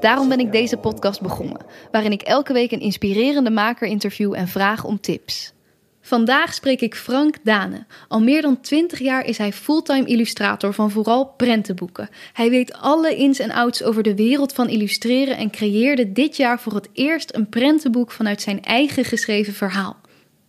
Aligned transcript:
Daarom 0.00 0.28
ben 0.28 0.40
ik 0.40 0.52
deze 0.52 0.76
podcast 0.76 1.20
begonnen, 1.20 1.64
waarin 1.90 2.12
ik 2.12 2.22
elke 2.22 2.52
week 2.52 2.72
een 2.72 2.80
inspirerende 2.80 3.50
maker 3.50 3.88
interview 3.88 4.34
en 4.34 4.48
vraag 4.48 4.84
om 4.84 5.00
tips. 5.00 5.52
Vandaag 6.00 6.54
spreek 6.54 6.80
ik 6.80 6.94
Frank 6.94 7.36
Dane. 7.42 7.86
Al 8.08 8.20
meer 8.20 8.42
dan 8.42 8.60
20 8.60 8.98
jaar 8.98 9.24
is 9.24 9.38
hij 9.38 9.52
fulltime 9.52 10.06
illustrator 10.06 10.72
van 10.72 10.90
vooral 10.90 11.26
prentenboeken. 11.26 12.08
Hij 12.32 12.50
weet 12.50 12.72
alle 12.72 13.16
ins 13.16 13.38
en 13.38 13.50
outs 13.50 13.82
over 13.82 14.02
de 14.02 14.14
wereld 14.14 14.52
van 14.52 14.68
illustreren 14.68 15.36
en 15.36 15.50
creëerde 15.50 16.12
dit 16.12 16.36
jaar 16.36 16.60
voor 16.60 16.74
het 16.74 16.88
eerst 16.92 17.34
een 17.34 17.48
prentenboek 17.48 18.10
vanuit 18.10 18.42
zijn 18.42 18.62
eigen 18.62 19.04
geschreven 19.04 19.52
verhaal. 19.52 19.96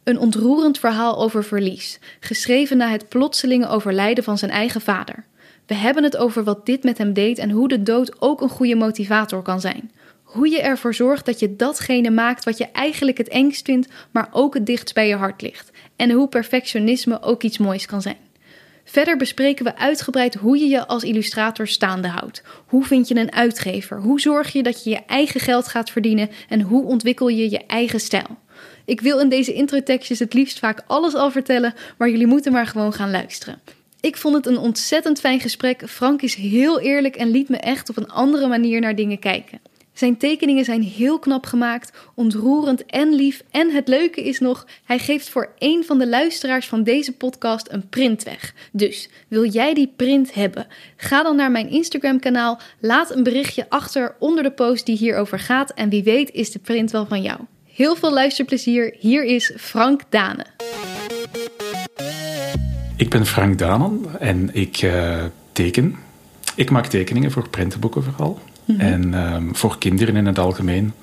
Een 0.03 0.19
ontroerend 0.19 0.79
verhaal 0.79 1.21
over 1.21 1.43
verlies, 1.43 1.99
geschreven 2.19 2.77
na 2.77 2.89
het 2.89 3.09
plotselinge 3.09 3.67
overlijden 3.67 4.23
van 4.23 4.37
zijn 4.37 4.51
eigen 4.51 4.81
vader. 4.81 5.25
We 5.69 5.75
hebben 5.75 6.03
het 6.03 6.17
over 6.17 6.43
wat 6.43 6.65
dit 6.65 6.83
met 6.83 6.97
hem 6.97 7.13
deed 7.13 7.37
en 7.37 7.49
hoe 7.49 7.67
de 7.67 7.83
dood 7.83 8.21
ook 8.21 8.41
een 8.41 8.49
goede 8.49 8.75
motivator 8.75 9.41
kan 9.41 9.61
zijn. 9.61 9.91
Hoe 10.23 10.49
je 10.49 10.61
ervoor 10.61 10.93
zorgt 10.93 11.25
dat 11.25 11.39
je 11.39 11.55
datgene 11.55 12.09
maakt 12.09 12.43
wat 12.43 12.57
je 12.57 12.67
eigenlijk 12.71 13.17
het 13.17 13.27
engst 13.27 13.65
vindt, 13.65 13.87
maar 14.11 14.29
ook 14.31 14.53
het 14.53 14.65
dichtst 14.65 14.95
bij 14.95 15.07
je 15.07 15.15
hart 15.15 15.41
ligt. 15.41 15.71
En 15.95 16.11
hoe 16.11 16.27
perfectionisme 16.27 17.21
ook 17.21 17.43
iets 17.43 17.57
moois 17.57 17.85
kan 17.85 18.01
zijn. 18.01 18.17
Verder 18.83 19.17
bespreken 19.17 19.65
we 19.65 19.77
uitgebreid 19.77 20.35
hoe 20.35 20.57
je 20.57 20.67
je 20.67 20.87
als 20.87 21.03
illustrator 21.03 21.67
staande 21.67 22.07
houdt. 22.07 22.43
Hoe 22.65 22.85
vind 22.85 23.07
je 23.07 23.15
een 23.15 23.33
uitgever? 23.33 23.99
Hoe 23.99 24.19
zorg 24.19 24.53
je 24.53 24.63
dat 24.63 24.83
je 24.83 24.89
je 24.89 25.05
eigen 25.05 25.39
geld 25.39 25.67
gaat 25.67 25.89
verdienen? 25.89 26.29
En 26.47 26.61
hoe 26.61 26.85
ontwikkel 26.85 27.27
je 27.27 27.49
je 27.49 27.65
eigen 27.65 27.99
stijl? 27.99 28.37
Ik 28.85 29.01
wil 29.01 29.19
in 29.19 29.29
deze 29.29 29.53
introtekstjes 29.53 30.19
het 30.19 30.33
liefst 30.33 30.59
vaak 30.59 30.83
alles 30.87 31.15
al 31.15 31.31
vertellen, 31.31 31.73
maar 31.97 32.09
jullie 32.09 32.27
moeten 32.27 32.51
maar 32.51 32.67
gewoon 32.67 32.93
gaan 32.93 33.11
luisteren. 33.11 33.61
Ik 34.01 34.17
vond 34.17 34.35
het 34.35 34.45
een 34.45 34.57
ontzettend 34.57 35.19
fijn 35.19 35.39
gesprek. 35.39 35.89
Frank 35.89 36.21
is 36.21 36.35
heel 36.35 36.79
eerlijk 36.79 37.15
en 37.15 37.31
liet 37.31 37.49
me 37.49 37.57
echt 37.57 37.89
op 37.89 37.97
een 37.97 38.09
andere 38.09 38.47
manier 38.47 38.81
naar 38.81 38.95
dingen 38.95 39.19
kijken. 39.19 39.59
Zijn 39.93 40.17
tekeningen 40.17 40.65
zijn 40.65 40.83
heel 40.83 41.19
knap 41.19 41.45
gemaakt, 41.45 41.97
ontroerend 42.15 42.85
en 42.85 43.13
lief. 43.13 43.43
En 43.51 43.71
het 43.71 43.87
leuke 43.87 44.23
is 44.23 44.39
nog, 44.39 44.65
hij 44.83 44.99
geeft 44.99 45.29
voor 45.29 45.53
één 45.57 45.85
van 45.85 45.99
de 45.99 46.07
luisteraars 46.07 46.67
van 46.67 46.83
deze 46.83 47.13
podcast 47.13 47.67
een 47.71 47.89
print 47.89 48.23
weg. 48.23 48.53
Dus 48.71 49.09
wil 49.27 49.45
jij 49.45 49.73
die 49.73 49.93
print 49.95 50.33
hebben? 50.33 50.67
Ga 50.95 51.23
dan 51.23 51.35
naar 51.35 51.51
mijn 51.51 51.69
Instagram-kanaal, 51.69 52.59
laat 52.79 53.15
een 53.15 53.23
berichtje 53.23 53.65
achter 53.69 54.15
onder 54.19 54.43
de 54.43 54.51
post 54.51 54.85
die 54.85 54.97
hierover 54.97 55.39
gaat. 55.39 55.73
En 55.73 55.89
wie 55.89 56.03
weet 56.03 56.31
is 56.31 56.51
de 56.51 56.59
print 56.59 56.91
wel 56.91 57.05
van 57.05 57.21
jou. 57.21 57.39
Heel 57.73 57.95
veel 57.95 58.13
luisterplezier. 58.13 58.95
Hier 58.99 59.23
is 59.23 59.53
Frank 59.57 60.01
Dane. 60.09 60.45
Ik 62.99 63.09
ben 63.09 63.25
Frank 63.25 63.57
Danen 63.57 64.05
en 64.19 64.49
ik 64.53 64.81
uh, 64.81 65.23
teken. 65.51 65.95
Ik 66.55 66.69
maak 66.69 66.85
tekeningen 66.85 67.31
voor 67.31 67.49
prentenboeken 67.49 68.03
vooral. 68.03 68.39
Mm 68.65 68.79
-hmm. 68.79 68.87
En 68.87 69.33
um, 69.33 69.55
voor 69.55 69.77
kinderen 69.77 70.15
in 70.15 70.25
het 70.25 70.39
algemeen. 70.39 70.93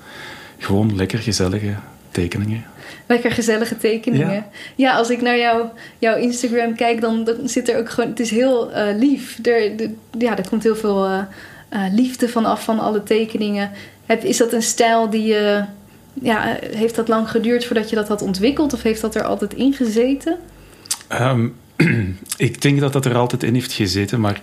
Gewoon 0.59 0.97
lekker 0.97 1.19
gezellige 1.19 1.75
tekeningen. 2.11 2.65
Lekker 3.07 3.31
gezellige 3.31 3.77
tekeningen. 3.77 4.33
Ja, 4.33 4.49
ja 4.75 4.97
als 4.97 5.11
ik 5.11 5.21
naar 5.21 5.39
jou, 5.39 5.67
jouw 5.99 6.17
Instagram 6.17 6.75
kijk, 6.75 7.01
dan, 7.01 7.25
dan, 7.25 7.49
zit 7.49 7.69
er 7.69 7.79
ook 7.79 7.91
gewoon... 7.91 8.11
Het 8.11 8.21
is 8.21 8.31
heel 8.31 8.71
uh, 8.71 8.97
lief. 8.97 9.39
Er, 9.43 9.77
de, 9.77 9.95
ja, 10.19 10.37
er 10.37 10.49
komt 10.49 10.63
heel 10.63 10.77
veel 10.77 11.09
uh, 11.09 11.23
liefde 11.93 12.29
vanaf 12.29 12.65
van 12.65 12.79
alle 12.79 13.03
tekeningen. 13.03 13.71
Heb, 14.07 14.25
is 14.25 14.37
dat 14.37 14.53
een 14.53 14.63
stijl 14.63 15.11
die 15.11 15.27
je... 15.27 15.65
ja, 16.13 16.59
heeft 16.61 16.95
dat 16.95 17.09
lang 17.09 17.31
geduurd 17.31 17.65
voordat 17.65 17.91
je 17.91 17.97
dat 17.97 18.09
had 18.09 18.23
ontwikkeld? 18.23 18.73
Of 18.73 18.83
heeft 18.83 19.01
dat 19.01 19.15
er 19.15 19.25
altijd 19.25 19.55
in 19.55 19.73
gezeten? 19.73 20.37
Um, 21.13 21.55
ik 22.37 22.63
denk 22.63 22.81
dat 22.81 22.93
dat 22.93 23.05
er 23.05 23.17
altijd 23.17 23.43
in 23.43 23.55
heeft 23.55 23.73
gezeten, 23.73 24.21
maar 24.21 24.41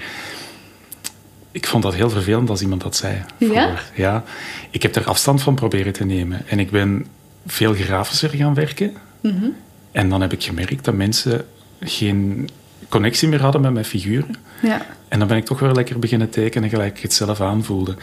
ik 1.51 1.67
vond 1.67 1.83
dat 1.83 1.94
heel 1.94 2.09
vervelend 2.09 2.49
als 2.49 2.61
iemand 2.61 2.81
dat 2.81 2.95
zei. 2.95 3.21
Ja? 3.38 3.79
ja? 3.95 4.23
Ik 4.69 4.81
heb 4.81 4.95
er 4.95 5.05
afstand 5.05 5.41
van 5.41 5.55
proberen 5.55 5.94
te 5.94 6.05
nemen. 6.05 6.47
En 6.47 6.59
ik 6.59 6.71
ben 6.71 7.05
veel 7.45 7.73
grafischer 7.73 8.29
gaan 8.29 8.53
werken. 8.53 8.94
Mm 9.21 9.31
-hmm. 9.31 9.53
En 9.91 10.09
dan 10.09 10.21
heb 10.21 10.33
ik 10.33 10.44
gemerkt 10.44 10.85
dat 10.85 10.94
mensen 10.94 11.45
geen 11.79 12.49
connectie 12.89 13.27
meer 13.27 13.41
hadden 13.41 13.61
met 13.61 13.73
mijn 13.73 13.85
figuren. 13.85 14.35
Ja. 14.61 14.85
En 15.07 15.19
dan 15.19 15.27
ben 15.27 15.38
ik 15.38 15.45
toch 15.45 15.59
weer 15.59 15.71
lekker 15.71 16.00
beginnen 16.00 16.29
tekenen, 16.29 16.69
gelijk 16.69 16.97
ik 16.97 17.03
het 17.03 17.13
zelf 17.13 17.41
aanvoelde. 17.41 17.95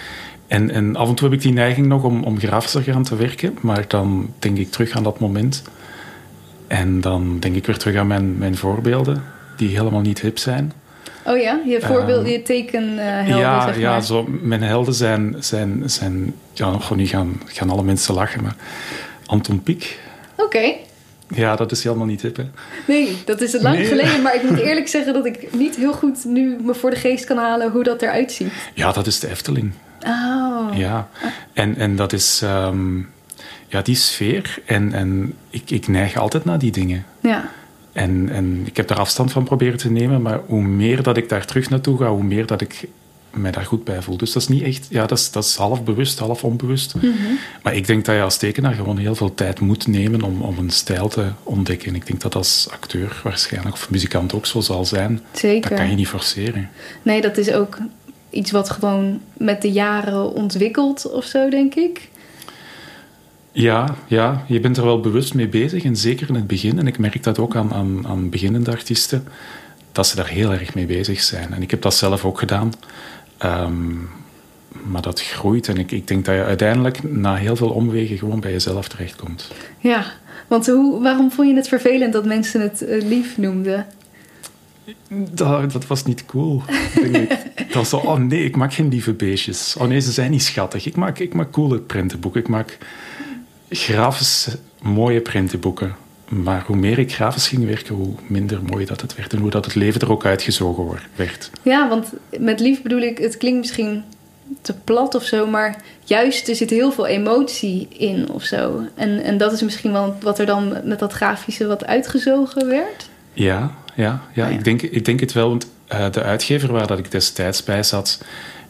En, 0.47 0.70
en 0.70 0.97
af 0.97 1.08
en 1.08 1.14
toe 1.14 1.28
heb 1.28 1.36
ik 1.38 1.42
die 1.42 1.52
neiging 1.52 1.86
nog 1.86 2.02
om, 2.02 2.24
om 2.24 2.38
grafischer 2.38 2.82
gaan 2.82 3.04
te 3.04 3.16
werken, 3.16 3.58
maar 3.60 3.84
dan 3.88 4.32
denk 4.38 4.58
ik 4.58 4.70
terug 4.70 4.91
aan 4.91 5.02
dat 5.02 5.20
moment. 5.20 5.62
En 6.70 7.00
dan 7.00 7.38
denk 7.41 7.56
ik 7.56 7.66
weer 7.66 7.76
terug 7.76 7.97
aan 7.97 8.06
mijn, 8.06 8.38
mijn 8.38 8.56
voorbeelden, 8.56 9.22
die 9.56 9.69
helemaal 9.69 10.00
niet 10.00 10.20
hip 10.20 10.38
zijn. 10.38 10.72
Oh 11.25 11.38
ja, 11.38 11.60
je 11.66 11.81
voorbeeld, 11.81 12.26
uh, 12.26 12.32
je 12.32 12.42
tekenhelden, 12.42 13.36
ja, 13.36 13.60
zeg 13.64 13.70
maar. 13.70 13.81
Ja, 13.81 14.00
zo, 14.00 14.26
mijn 14.42 14.62
helden 14.62 14.94
zijn, 14.94 15.36
zijn, 15.38 15.82
zijn 15.86 16.34
ja, 16.53 16.70
nog 16.70 16.97
nu 16.97 17.06
gaan, 17.06 17.41
gaan 17.47 17.70
alle 17.70 17.82
mensen 17.82 18.14
lachen, 18.14 18.42
maar 18.42 18.54
Anton 19.26 19.62
Pieck. 19.62 19.98
Oké. 20.32 20.42
Okay. 20.44 20.80
Ja, 21.28 21.56
dat 21.56 21.72
is 21.72 21.84
helemaal 21.84 22.06
niet 22.06 22.22
hip, 22.22 22.36
hè? 22.36 22.44
Nee, 22.86 23.16
dat 23.25 23.41
is 23.41 23.60
lang 23.60 23.76
nee. 23.76 23.86
geleden. 23.86 24.22
Maar 24.22 24.34
ik 24.34 24.42
moet 24.50 24.59
eerlijk 24.69 24.88
zeggen 24.88 25.12
dat 25.12 25.26
ik 25.26 25.54
niet 25.54 25.76
heel 25.76 25.92
goed 25.92 26.25
nu 26.25 26.56
me 26.62 26.75
voor 26.75 26.91
de 26.91 26.97
geest 26.97 27.25
kan 27.25 27.36
halen 27.36 27.70
hoe 27.70 27.82
dat 27.82 28.03
eruit 28.03 28.32
ziet. 28.32 28.53
Ja, 28.75 28.92
dat 28.92 29.06
is 29.06 29.20
de 29.20 29.28
Efteling. 29.28 29.72
Oh. 30.06 30.69
Ja, 30.75 31.09
en, 31.53 31.76
en 31.76 31.97
dat 31.97 32.12
is... 32.12 32.42
Um, 32.44 33.09
ja, 33.70 33.82
die 33.82 33.94
sfeer. 33.94 34.58
En, 34.64 34.92
en 34.92 35.34
ik, 35.50 35.70
ik 35.70 35.88
neig 35.88 36.16
altijd 36.16 36.44
naar 36.44 36.58
die 36.58 36.72
dingen. 36.72 37.04
Ja. 37.20 37.50
En, 37.92 38.28
en 38.28 38.62
ik 38.64 38.76
heb 38.76 38.88
daar 38.88 38.98
afstand 38.98 39.32
van 39.32 39.44
proberen 39.44 39.78
te 39.78 39.91
nemen, 39.91 40.22
maar 40.22 40.41
hoe 40.47 40.62
meer 40.62 41.03
dat 41.03 41.16
ik 41.16 41.28
daar 41.28 41.47
terug 41.47 41.70
naartoe 41.70 41.98
ga, 41.98 42.10
hoe 42.10 42.22
meer 42.22 42.47
dat 42.47 42.60
ik 42.60 42.88
mij 43.30 43.50
daar 43.50 43.64
goed 43.64 43.84
bij 43.84 44.03
voel. 44.03 44.16
Dus 44.16 44.32
dat 44.32 44.42
is 44.42 44.48
niet 44.48 44.62
echt, 44.62 44.86
ja, 44.91 45.06
dat 45.06 45.19
is, 45.19 45.30
dat 45.30 45.44
is 45.44 45.56
half 45.56 45.84
bewust, 45.84 46.19
half 46.19 46.44
onbewust. 46.44 46.94
Mm 46.94 47.00
-hmm. 47.00 47.38
Maar 47.62 47.75
ik 47.75 47.86
denk 47.86 48.04
dat 48.04 48.14
je 48.14 48.22
als 48.22 48.36
tekenaar 48.36 48.75
gewoon 48.75 48.98
heel 48.98 49.14
veel 49.14 49.34
tijd 49.34 49.60
moet 49.60 49.86
nemen 49.86 50.22
om, 50.22 50.42
om 50.42 50.59
een 50.59 50.70
stijl 50.70 51.09
te 51.09 51.26
ontdekken. 51.42 51.88
En 51.88 51.94
ik 51.94 52.06
denk 52.06 52.20
dat 52.20 52.34
als 52.34 52.69
acteur 52.70 53.20
waarschijnlijk, 53.25 53.75
of 53.75 53.91
muzikant 53.91 54.34
ook 54.34 54.47
zo 54.47 54.60
zal 54.60 54.84
zijn. 54.84 55.20
Zeker. 55.32 55.70
Dat 55.70 55.78
kan 55.78 55.91
je 55.91 55.97
niet 55.97 56.09
forceren. 56.09 56.70
Nee, 57.03 57.20
dat 57.20 57.36
is 57.36 57.53
ook 57.53 57.78
iets 58.30 58.50
wat 58.50 58.70
gewoon 58.70 59.20
met 59.36 59.62
de 59.62 59.72
jaren 59.72 60.32
ontwikkelt 60.32 61.10
of 61.10 61.25
zo, 61.25 61.48
denk 61.48 61.75
ik. 61.75 62.09
Ja, 63.53 63.94
ja, 64.06 64.44
je 64.49 64.61
bent 64.61 64.77
er 64.77 64.84
wel 64.84 65.00
bewust 65.00 65.34
mee 65.34 65.49
bezig. 65.49 65.84
En 65.84 65.97
zeker 65.97 66.28
in 66.28 66.34
het 66.34 66.47
begin, 66.47 66.78
en 66.78 66.87
ik 66.87 66.99
merk 66.99 67.22
dat 67.22 67.38
ook 67.38 67.56
aan, 67.56 67.72
aan, 67.72 68.06
aan 68.06 68.31
beginnende 68.31 68.71
artiesten, 68.71 69.25
dat 69.93 70.06
ze 70.06 70.16
daar 70.16 70.28
heel 70.28 70.53
erg 70.53 70.75
mee 70.75 70.87
bezig 70.87 71.21
zijn. 71.21 71.55
En 71.55 71.62
ik 71.62 71.71
heb 71.71 71.83
dat 71.83 71.94
zelf 71.94 72.25
ook 72.25 72.39
gedaan. 72.39 72.72
Um, 73.44 74.09
maar 74.83 75.03
dat 75.03 75.22
groeit. 75.22 75.69
En 75.69 75.77
ik, 75.77 75.91
ik 75.91 76.09
denk 76.09 76.25
dat 76.25 76.34
je 76.34 76.44
uiteindelijk 76.44 77.12
na 77.12 77.34
heel 77.34 77.56
veel 77.56 77.71
omwegen 77.71 78.19
gewoon 78.19 78.41
bij 78.41 78.53
jezelf 78.53 78.89
terechtkomt. 78.89 79.50
Ja, 79.78 80.05
want 80.47 80.66
hoe, 80.66 81.03
waarom 81.03 81.31
vond 81.31 81.49
je 81.49 81.55
het 81.55 81.69
vervelend 81.69 82.12
dat 82.12 82.25
mensen 82.25 82.60
het 82.60 82.83
uh, 82.83 83.03
lief 83.03 83.39
noemden? 83.39 83.87
Dat, 85.09 85.72
dat, 85.72 85.87
was 85.87 86.05
niet 86.05 86.27
cool. 86.27 86.62
Denk 86.94 87.16
ik. 87.16 87.28
Dat 87.71 87.78
was 87.78 87.89
zo, 87.89 87.97
oh 87.97 88.19
nee, 88.19 88.44
ik 88.44 88.56
maak 88.56 88.75
geen 88.75 88.89
lieve 88.89 89.12
beestjes. 89.12 89.77
Oh 89.78 89.87
nee, 89.87 90.00
ze 90.00 90.12
zijn 90.12 90.31
niet 90.31 90.43
schattig. 90.43 90.87
Ik 90.87 90.97
maak, 90.97 91.19
ik 91.19 91.34
maak 91.34 91.50
coole 91.50 91.78
prentenboeken. 91.78 92.41
Ik 92.41 92.49
maak 92.49 92.78
grafisch 93.70 94.48
mooie 94.82 95.20
prentenboeken. 95.20 95.97
Maar 96.28 96.62
hoe 96.66 96.77
meer 96.77 96.98
ik 96.98 97.12
grafisch 97.12 97.48
ging 97.48 97.66
werken, 97.66 97.95
hoe 97.95 98.15
minder 98.27 98.62
mooi 98.62 98.84
dat 98.84 99.00
het 99.00 99.15
werd. 99.15 99.33
En 99.33 99.39
hoe 99.39 99.50
dat 99.50 99.65
het 99.65 99.74
leven 99.74 100.00
er 100.00 100.10
ook 100.10 100.24
uitgezogen 100.24 100.98
werd. 101.16 101.50
Ja, 101.62 101.89
want 101.89 102.12
met 102.39 102.60
lief 102.60 102.83
bedoel 102.83 103.00
ik, 103.00 103.18
het 103.18 103.36
klinkt 103.36 103.59
misschien 103.59 104.04
te 104.60 104.74
plat 104.84 105.15
of 105.15 105.24
zo, 105.24 105.47
maar 105.47 105.83
juist 106.04 106.48
er 106.48 106.56
zit 106.56 106.71
heel 106.71 106.92
veel 106.92 107.06
emotie 107.06 107.89
in 107.91 108.30
of 108.30 108.42
zo. 108.42 108.83
En, 108.95 109.22
en 109.22 109.39
dat 109.39 109.53
is 109.53 109.62
misschien 109.62 109.92
wel 109.92 110.16
wat 110.21 110.39
er 110.39 110.47
dan 110.47 110.77
met 110.84 110.98
dat 110.98 111.12
grafische 111.12 111.66
wat 111.66 111.86
uitgezogen 111.86 112.68
werd. 112.68 113.09
Ja, 113.33 113.74
ja, 113.95 114.22
ja, 114.34 114.45
Ah, 114.45 114.50
ja. 114.50 114.56
Ik, 114.56 114.65
denk, 114.65 114.83
ik 114.83 115.04
denk 115.04 115.21
het 115.21 115.33
wel. 115.33 115.48
Want 115.48 115.66
uh, 115.92 116.10
de 116.10 116.22
uitgever 116.22 116.72
waar 116.72 116.86
dat 116.86 116.98
ik 116.98 117.10
destijds 117.10 117.65
bij 117.65 117.83
zat, 117.83 118.21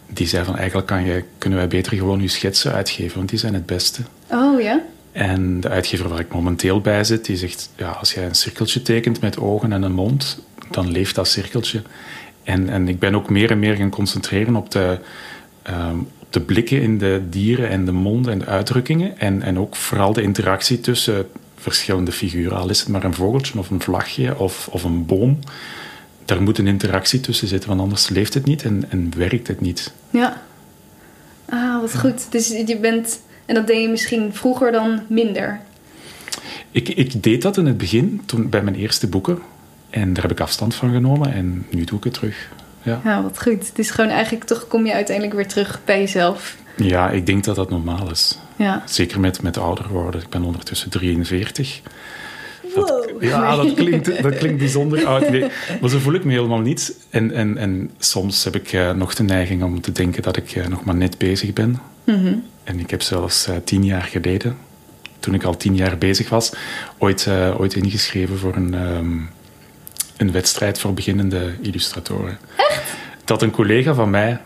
die 0.06 0.26
zei 0.26 0.44
van 0.44 0.56
eigenlijk 0.56 0.86
kan 0.86 1.04
je, 1.04 1.24
kunnen 1.38 1.58
wij 1.58 1.68
beter 1.68 1.96
gewoon 1.96 2.20
uw 2.20 2.28
schetsen 2.28 2.72
uitgeven, 2.72 3.16
want 3.16 3.28
die 3.28 3.38
zijn 3.38 3.54
het 3.54 3.66
beste. 3.66 4.02
Oh 4.30 4.60
ja? 4.60 4.80
En 5.12 5.60
de 5.60 5.68
uitgever 5.68 6.08
waar 6.08 6.20
ik 6.20 6.32
momenteel 6.32 6.80
bij 6.80 7.04
zit, 7.04 7.24
die 7.24 7.36
zegt, 7.36 7.70
ja, 7.76 7.90
als 7.90 8.12
jij 8.12 8.24
een 8.24 8.34
cirkeltje 8.34 8.82
tekent 8.82 9.20
met 9.20 9.38
ogen 9.38 9.72
en 9.72 9.82
een 9.82 9.92
mond, 9.92 10.42
dan 10.70 10.90
leeft 10.90 11.14
dat 11.14 11.28
cirkeltje. 11.28 11.82
En, 12.42 12.68
en 12.68 12.88
ik 12.88 12.98
ben 12.98 13.14
ook 13.14 13.30
meer 13.30 13.50
en 13.50 13.58
meer 13.58 13.74
gaan 13.76 13.90
concentreren 13.90 14.56
op 14.56 14.70
de, 14.70 14.98
um, 15.70 16.08
op 16.18 16.32
de 16.32 16.40
blikken 16.40 16.82
in 16.82 16.98
de 16.98 17.22
dieren 17.28 17.68
en 17.68 17.84
de 17.84 17.92
monden 17.92 18.32
en 18.32 18.38
de 18.38 18.46
uitdrukkingen. 18.46 19.18
En, 19.18 19.42
en 19.42 19.58
ook 19.58 19.76
vooral 19.76 20.12
de 20.12 20.22
interactie 20.22 20.80
tussen 20.80 21.28
verschillende 21.56 22.12
figuren. 22.12 22.58
Al 22.58 22.70
is 22.70 22.80
het 22.80 22.88
maar 22.88 23.04
een 23.04 23.14
vogeltje 23.14 23.58
of 23.58 23.70
een 23.70 23.80
vlagje 23.80 24.38
of, 24.38 24.68
of 24.70 24.84
een 24.84 25.06
boom. 25.06 25.38
Daar 26.24 26.42
moet 26.42 26.58
een 26.58 26.66
interactie 26.66 27.20
tussen 27.20 27.48
zitten, 27.48 27.68
want 27.68 27.80
anders 27.80 28.08
leeft 28.08 28.34
het 28.34 28.44
niet 28.44 28.62
en, 28.62 28.84
en 28.88 29.12
werkt 29.16 29.46
het 29.46 29.60
niet. 29.60 29.92
Ja. 30.10 30.42
Ah, 31.48 31.80
wat 31.80 31.98
goed. 31.98 32.32
Dus 32.32 32.48
je 32.48 32.78
bent... 32.80 33.20
En 33.50 33.56
dat 33.56 33.66
deed 33.66 33.82
je 33.82 33.88
misschien 33.88 34.34
vroeger 34.34 34.72
dan 34.72 35.00
minder? 35.06 35.60
Ik, 36.70 36.88
ik 36.88 37.22
deed 37.22 37.42
dat 37.42 37.56
in 37.56 37.66
het 37.66 37.78
begin, 37.78 38.22
toen, 38.26 38.48
bij 38.48 38.62
mijn 38.62 38.76
eerste 38.76 39.08
boeken. 39.08 39.38
En 39.90 40.12
daar 40.12 40.22
heb 40.22 40.32
ik 40.32 40.40
afstand 40.40 40.74
van 40.74 40.92
genomen 40.92 41.32
en 41.32 41.66
nu 41.70 41.84
doe 41.84 41.98
ik 41.98 42.04
het 42.04 42.14
terug. 42.14 42.48
Ja, 42.82 43.00
ja 43.04 43.22
wat 43.22 43.42
goed. 43.42 43.66
Het 43.68 43.78
is 43.78 43.90
gewoon 43.90 44.10
eigenlijk 44.10 44.44
toch 44.44 44.66
kom 44.66 44.86
je 44.86 44.92
uiteindelijk 44.92 45.36
weer 45.36 45.48
terug 45.48 45.80
bij 45.84 45.98
jezelf. 45.98 46.56
Ja, 46.76 47.10
ik 47.10 47.26
denk 47.26 47.44
dat 47.44 47.56
dat 47.56 47.70
normaal 47.70 48.10
is. 48.10 48.38
Ja. 48.56 48.82
Zeker 48.86 49.20
met, 49.20 49.42
met 49.42 49.58
ouder 49.58 49.88
worden. 49.88 50.20
Ik 50.20 50.28
ben 50.28 50.42
ondertussen 50.42 50.90
43. 50.90 51.80
Ja, 53.20 53.56
dat 53.56 53.74
klinkt, 53.74 54.22
dat 54.22 54.36
klinkt 54.36 54.58
bijzonder 54.58 55.06
oud. 55.06 55.30
Nee, 55.30 55.46
maar 55.80 55.90
zo 55.90 55.98
voel 55.98 56.14
ik 56.14 56.24
me 56.24 56.32
helemaal 56.32 56.60
niet. 56.60 56.96
En, 57.10 57.32
en, 57.32 57.56
en 57.56 57.90
soms 57.98 58.44
heb 58.44 58.54
ik 58.54 58.72
uh, 58.72 58.92
nog 58.92 59.14
de 59.14 59.22
neiging 59.22 59.62
om 59.62 59.80
te 59.80 59.92
denken 59.92 60.22
dat 60.22 60.36
ik 60.36 60.54
uh, 60.54 60.66
nog 60.66 60.84
maar 60.84 60.94
net 60.94 61.18
bezig 61.18 61.52
ben. 61.52 61.80
Mhm. 62.04 62.34
En 62.64 62.78
ik 62.78 62.90
heb 62.90 63.02
zelfs 63.02 63.48
uh, 63.48 63.54
tien 63.64 63.84
jaar 63.84 64.02
geleden, 64.02 64.56
toen 65.20 65.34
ik 65.34 65.44
al 65.44 65.56
tien 65.56 65.76
jaar 65.76 65.98
bezig 65.98 66.28
was, 66.28 66.52
ooit, 66.98 67.28
ooit 67.58 67.74
ingeschreven 67.74 68.38
voor 68.38 68.56
een, 68.56 68.74
um, 68.74 69.28
een 70.16 70.32
wedstrijd 70.32 70.78
voor 70.78 70.94
beginnende 70.94 71.52
illustratoren. 71.60 72.38
Echt? 72.56 72.82
Dat 73.24 73.42
een 73.42 73.50
collega 73.50 73.94
van 73.94 74.10
mij 74.10 74.40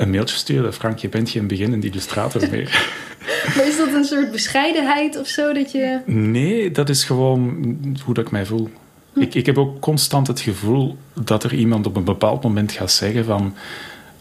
een 0.00 0.10
mailtje 0.10 0.36
stuurde. 0.36 0.72
Frank, 0.72 0.98
je 0.98 1.08
bent 1.08 1.30
geen 1.30 1.46
beginnende 1.46 1.86
illustrator 1.86 2.50
meer. 2.50 2.68
Maar 3.56 3.66
is 3.66 3.76
dat 3.76 3.92
een 3.92 4.04
soort 4.04 4.30
bescheidenheid 4.30 5.18
of 5.18 5.26
zo? 5.26 5.52
Dat 5.52 5.72
je... 5.72 6.00
Nee, 6.06 6.70
dat 6.70 6.88
is 6.88 7.04
gewoon 7.04 7.64
hoe 8.04 8.14
dat 8.14 8.24
ik 8.24 8.30
mij 8.30 8.46
voel. 8.46 8.70
Hm. 9.12 9.20
Ik, 9.20 9.34
ik 9.34 9.46
heb 9.46 9.58
ook 9.58 9.80
constant 9.80 10.26
het 10.26 10.40
gevoel 10.40 10.96
dat 11.24 11.44
er 11.44 11.54
iemand 11.54 11.86
op 11.86 11.96
een 11.96 12.04
bepaald 12.04 12.42
moment 12.42 12.72
gaat 12.72 12.92
zeggen 12.92 13.24
van... 13.24 13.54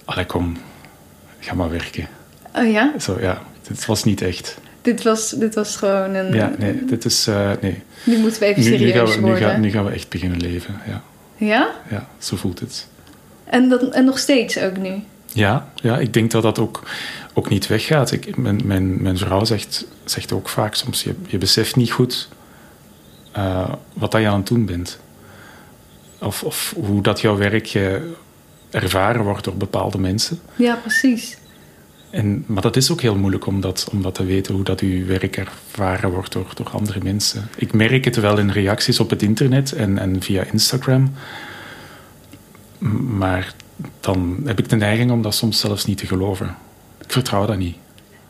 Allee, 0.05 0.25
kom, 0.25 0.57
ga 1.39 1.53
maar 1.53 1.69
werken. 1.69 2.07
Oh 2.55 2.71
ja? 2.71 2.93
Zo, 2.99 3.17
ja. 3.19 3.41
Het 3.67 3.85
was 3.85 4.03
niet 4.03 4.21
echt. 4.21 4.57
Dit 4.81 5.03
was, 5.03 5.29
dit 5.29 5.55
was 5.55 5.75
gewoon 5.75 6.13
een... 6.13 6.33
Ja, 6.33 6.53
nee, 6.57 6.85
dit 6.85 7.05
is... 7.05 7.27
Uh, 7.27 7.51
nee. 7.61 7.81
Nu 8.03 8.17
moeten 8.17 8.39
we 8.39 8.45
even 8.45 8.61
nu, 8.61 8.67
serieus 8.67 8.93
nu 8.93 8.99
gaan 8.99 9.05
we, 9.05 9.19
worden. 9.19 9.39
Nu 9.39 9.45
gaan, 9.45 9.61
nu 9.61 9.71
gaan 9.71 9.85
we 9.85 9.91
echt 9.91 10.09
beginnen 10.09 10.39
leven, 10.39 10.81
ja. 10.87 11.03
Ja? 11.35 11.69
Ja, 11.89 12.07
zo 12.17 12.35
voelt 12.35 12.59
het. 12.59 12.87
En, 13.43 13.69
dat, 13.69 13.83
en 13.83 14.05
nog 14.05 14.19
steeds 14.19 14.59
ook 14.59 14.77
nu? 14.77 15.03
Ja, 15.33 15.67
ja, 15.75 15.97
ik 15.97 16.13
denk 16.13 16.31
dat 16.31 16.43
dat 16.43 16.59
ook, 16.59 16.83
ook 17.33 17.49
niet 17.49 17.67
weggaat. 17.67 18.11
Ik, 18.11 18.37
mijn, 18.37 18.61
mijn, 18.63 19.01
mijn 19.01 19.17
vrouw 19.17 19.45
zegt, 19.45 19.85
zegt 20.03 20.31
ook 20.31 20.49
vaak 20.49 20.75
soms, 20.75 21.03
je, 21.03 21.15
je 21.27 21.37
beseft 21.37 21.75
niet 21.75 21.91
goed 21.91 22.29
uh, 23.37 23.69
wat 23.93 24.11
dat 24.11 24.21
je 24.21 24.27
aan 24.27 24.37
het 24.37 24.47
doen 24.47 24.65
bent. 24.65 24.99
Of, 26.19 26.43
of 26.43 26.73
hoe 26.77 27.01
dat 27.01 27.21
jouw 27.21 27.37
werk 27.37 27.73
uh, 27.73 27.93
ervaren 28.69 29.23
wordt 29.23 29.43
door 29.43 29.55
bepaalde 29.55 29.97
mensen. 29.97 30.39
Ja, 30.55 30.75
precies. 30.75 31.37
En, 32.09 32.43
maar 32.47 32.61
dat 32.61 32.75
is 32.75 32.91
ook 32.91 33.01
heel 33.01 33.15
moeilijk 33.15 33.45
om 33.45 33.61
dat, 33.61 33.87
om 33.91 34.01
dat 34.01 34.15
te 34.15 34.25
weten, 34.25 34.53
hoe 34.53 34.63
dat 34.63 34.79
uw 34.79 35.05
werk 35.05 35.37
ervaren 35.37 36.11
wordt 36.11 36.31
door, 36.31 36.51
door 36.55 36.69
andere 36.69 36.99
mensen. 37.03 37.49
Ik 37.55 37.73
merk 37.73 38.05
het 38.05 38.15
wel 38.15 38.37
in 38.37 38.49
reacties 38.49 38.99
op 38.99 39.09
het 39.09 39.21
internet 39.21 39.71
en, 39.71 39.97
en 39.97 40.21
via 40.21 40.43
Instagram. 40.43 41.13
Maar 43.17 43.53
dan 43.99 44.41
heb 44.45 44.59
ik 44.59 44.69
de 44.69 44.75
neiging 44.75 45.11
om 45.11 45.21
dat 45.21 45.35
soms 45.35 45.59
zelfs 45.59 45.85
niet 45.85 45.97
te 45.97 46.07
geloven. 46.07 46.55
Ik 47.09 47.15
vertrouw 47.15 47.45
dat 47.45 47.57
niet. 47.57 47.75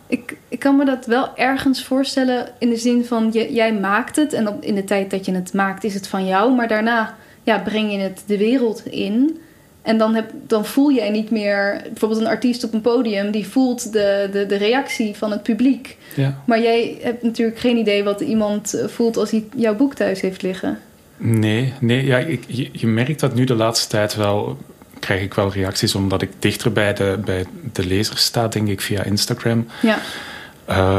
Ik, 0.08 0.38
ik 0.48 0.60
kan 0.60 0.78
me 0.78 0.86
dat 0.86 1.06
wel 1.06 1.38
ergens 1.38 1.84
voorstellen 1.84 2.48
in 2.60 2.70
de 2.70 2.78
zin 2.78 3.06
van 3.06 3.30
je, 3.32 3.54
jij 3.54 3.74
maakt 3.74 4.16
het 4.16 4.34
en 4.34 4.48
op, 4.48 4.64
in 4.64 4.76
de 4.76 4.84
tijd 4.84 5.12
dat 5.12 5.26
je 5.26 5.34
het 5.34 5.54
maakt 5.54 5.84
is 5.84 5.94
het 5.94 6.08
van 6.08 6.26
jou, 6.26 6.56
maar 6.56 6.68
daarna 6.68 7.16
ja, 7.44 7.60
breng 7.60 7.92
je 7.92 7.98
het 7.98 8.24
de 8.26 8.38
wereld 8.38 8.86
in. 8.86 9.40
En 9.82 9.98
dan, 9.98 10.16
heb, 10.16 10.32
dan 10.48 10.66
voel 10.66 10.92
jij 10.92 11.10
niet 11.10 11.32
meer, 11.32 11.82
bijvoorbeeld 11.84 12.22
een 12.22 12.28
artiest 12.28 12.64
op 12.64 12.74
een 12.74 12.82
podium, 12.82 13.32
die 13.32 13.48
voelt 13.48 13.94
de, 13.94 14.30
de, 14.32 14.46
de 14.46 14.58
reactie 14.58 15.16
van 15.16 15.32
het 15.32 15.44
publiek. 15.44 15.98
Ja. 16.16 16.42
Maar 16.46 16.62
jij 16.62 16.98
hebt 17.02 17.24
natuurlijk 17.24 17.60
geen 17.60 17.78
idee 17.78 18.04
wat 18.04 18.22
iemand 18.22 18.84
voelt 18.88 19.18
als 19.18 19.32
hij 19.32 19.44
jouw 19.56 19.76
boek 19.76 19.94
thuis 19.94 20.22
heeft 20.22 20.42
liggen. 20.42 20.80
Nee, 21.18 21.74
nee 21.80 22.06
ja, 22.06 22.18
ik, 22.18 22.44
je, 22.48 22.70
je 22.72 22.88
merkt 22.88 23.20
dat 23.20 23.36
nu 23.36 23.44
de 23.44 23.56
laatste 23.56 23.88
tijd 23.88 24.16
wel 24.16 24.58
krijg 25.00 25.22
ik 25.22 25.34
wel 25.34 25.52
reacties 25.52 25.96
omdat 25.96 26.22
ik 26.22 26.30
dichter 26.40 26.72
bij 26.72 26.94
de, 26.94 27.20
bij 27.26 27.46
de 27.74 27.86
lezer 27.86 28.18
sta, 28.18 28.48
denk 28.48 28.68
ik, 28.68 28.82
via 28.82 29.04
Instagram. 29.04 29.68
Ja. 29.82 30.00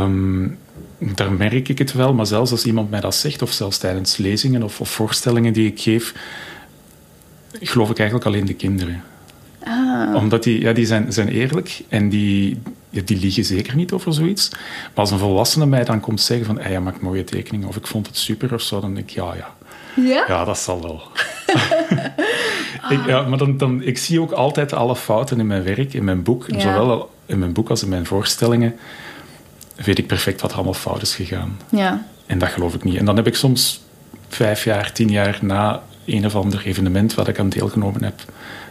Um, 0.02 0.58
daar 0.98 1.32
merk 1.32 1.68
ik 1.68 1.78
het 1.78 1.92
wel, 1.92 2.14
maar 2.14 2.26
zelfs 2.26 2.50
als 2.50 2.64
iemand 2.64 2.90
mij 2.90 3.00
dat 3.00 3.14
zegt, 3.14 3.42
of 3.42 3.52
zelfs 3.52 3.78
tijdens 3.78 4.16
lezingen 4.16 4.62
of, 4.62 4.80
of 4.80 4.90
voorstellingen 4.90 5.52
die 5.52 5.66
ik 5.66 5.80
geef, 5.80 6.14
geloof 7.60 7.90
ik 7.90 7.98
eigenlijk 7.98 8.28
alleen 8.28 8.46
de 8.46 8.54
kinderen. 8.54 9.02
Ah. 9.64 10.14
Omdat 10.14 10.42
die, 10.42 10.60
ja, 10.60 10.72
die 10.72 10.86
zijn, 10.86 11.12
zijn 11.12 11.28
eerlijk 11.28 11.82
en 11.88 12.08
die, 12.08 12.62
die 12.90 13.18
liegen 13.18 13.44
zeker 13.44 13.76
niet 13.76 13.92
over 13.92 14.12
zoiets. 14.12 14.48
Maar 14.50 14.90
als 14.94 15.10
een 15.10 15.18
volwassene 15.18 15.66
mij 15.66 15.84
dan 15.84 16.00
komt 16.00 16.20
zeggen 16.20 16.46
van, 16.46 16.60
hey, 16.60 16.72
je 16.72 16.80
maakt 16.80 17.00
mooie 17.00 17.24
tekeningen 17.24 17.68
of 17.68 17.76
ik 17.76 17.86
vond 17.86 18.06
het 18.06 18.16
super 18.16 18.54
of 18.54 18.62
zo, 18.62 18.80
dan 18.80 18.94
denk 18.94 19.10
ik, 19.10 19.14
ja, 19.14 19.34
ja. 19.34 19.54
Ja? 19.96 20.24
Ja, 20.28 20.44
dat 20.44 20.58
zal 20.58 20.82
wel. 20.82 21.02
ik, 22.88 23.06
ja, 23.06 23.22
maar 23.22 23.38
dan, 23.38 23.56
dan, 23.56 23.82
ik 23.82 23.98
zie 23.98 24.20
ook 24.20 24.32
altijd 24.32 24.72
alle 24.72 24.96
fouten 24.96 25.40
in 25.40 25.46
mijn 25.46 25.62
werk, 25.62 25.94
in 25.94 26.04
mijn 26.04 26.22
boek. 26.22 26.44
Ja. 26.48 26.60
Zowel 26.60 27.10
in 27.26 27.38
mijn 27.38 27.52
boek 27.52 27.70
als 27.70 27.82
in 27.82 27.88
mijn 27.88 28.06
voorstellingen 28.06 28.76
weet 29.84 29.98
ik 29.98 30.06
perfect 30.06 30.40
wat 30.40 30.50
er 30.50 30.56
allemaal 30.56 30.74
fout 30.74 31.02
is 31.02 31.14
gegaan. 31.14 31.58
Ja. 31.68 32.06
En 32.26 32.38
dat 32.38 32.48
geloof 32.48 32.74
ik 32.74 32.84
niet. 32.84 32.96
En 32.96 33.04
dan 33.04 33.16
heb 33.16 33.26
ik 33.26 33.34
soms 33.34 33.82
vijf 34.28 34.64
jaar, 34.64 34.92
tien 34.92 35.08
jaar 35.08 35.38
na 35.42 35.82
een 36.04 36.26
of 36.26 36.34
ander 36.36 36.66
evenement 36.66 37.14
waar 37.14 37.28
ik 37.28 37.38
aan 37.38 37.48
deelgenomen 37.48 38.04
heb, 38.04 38.22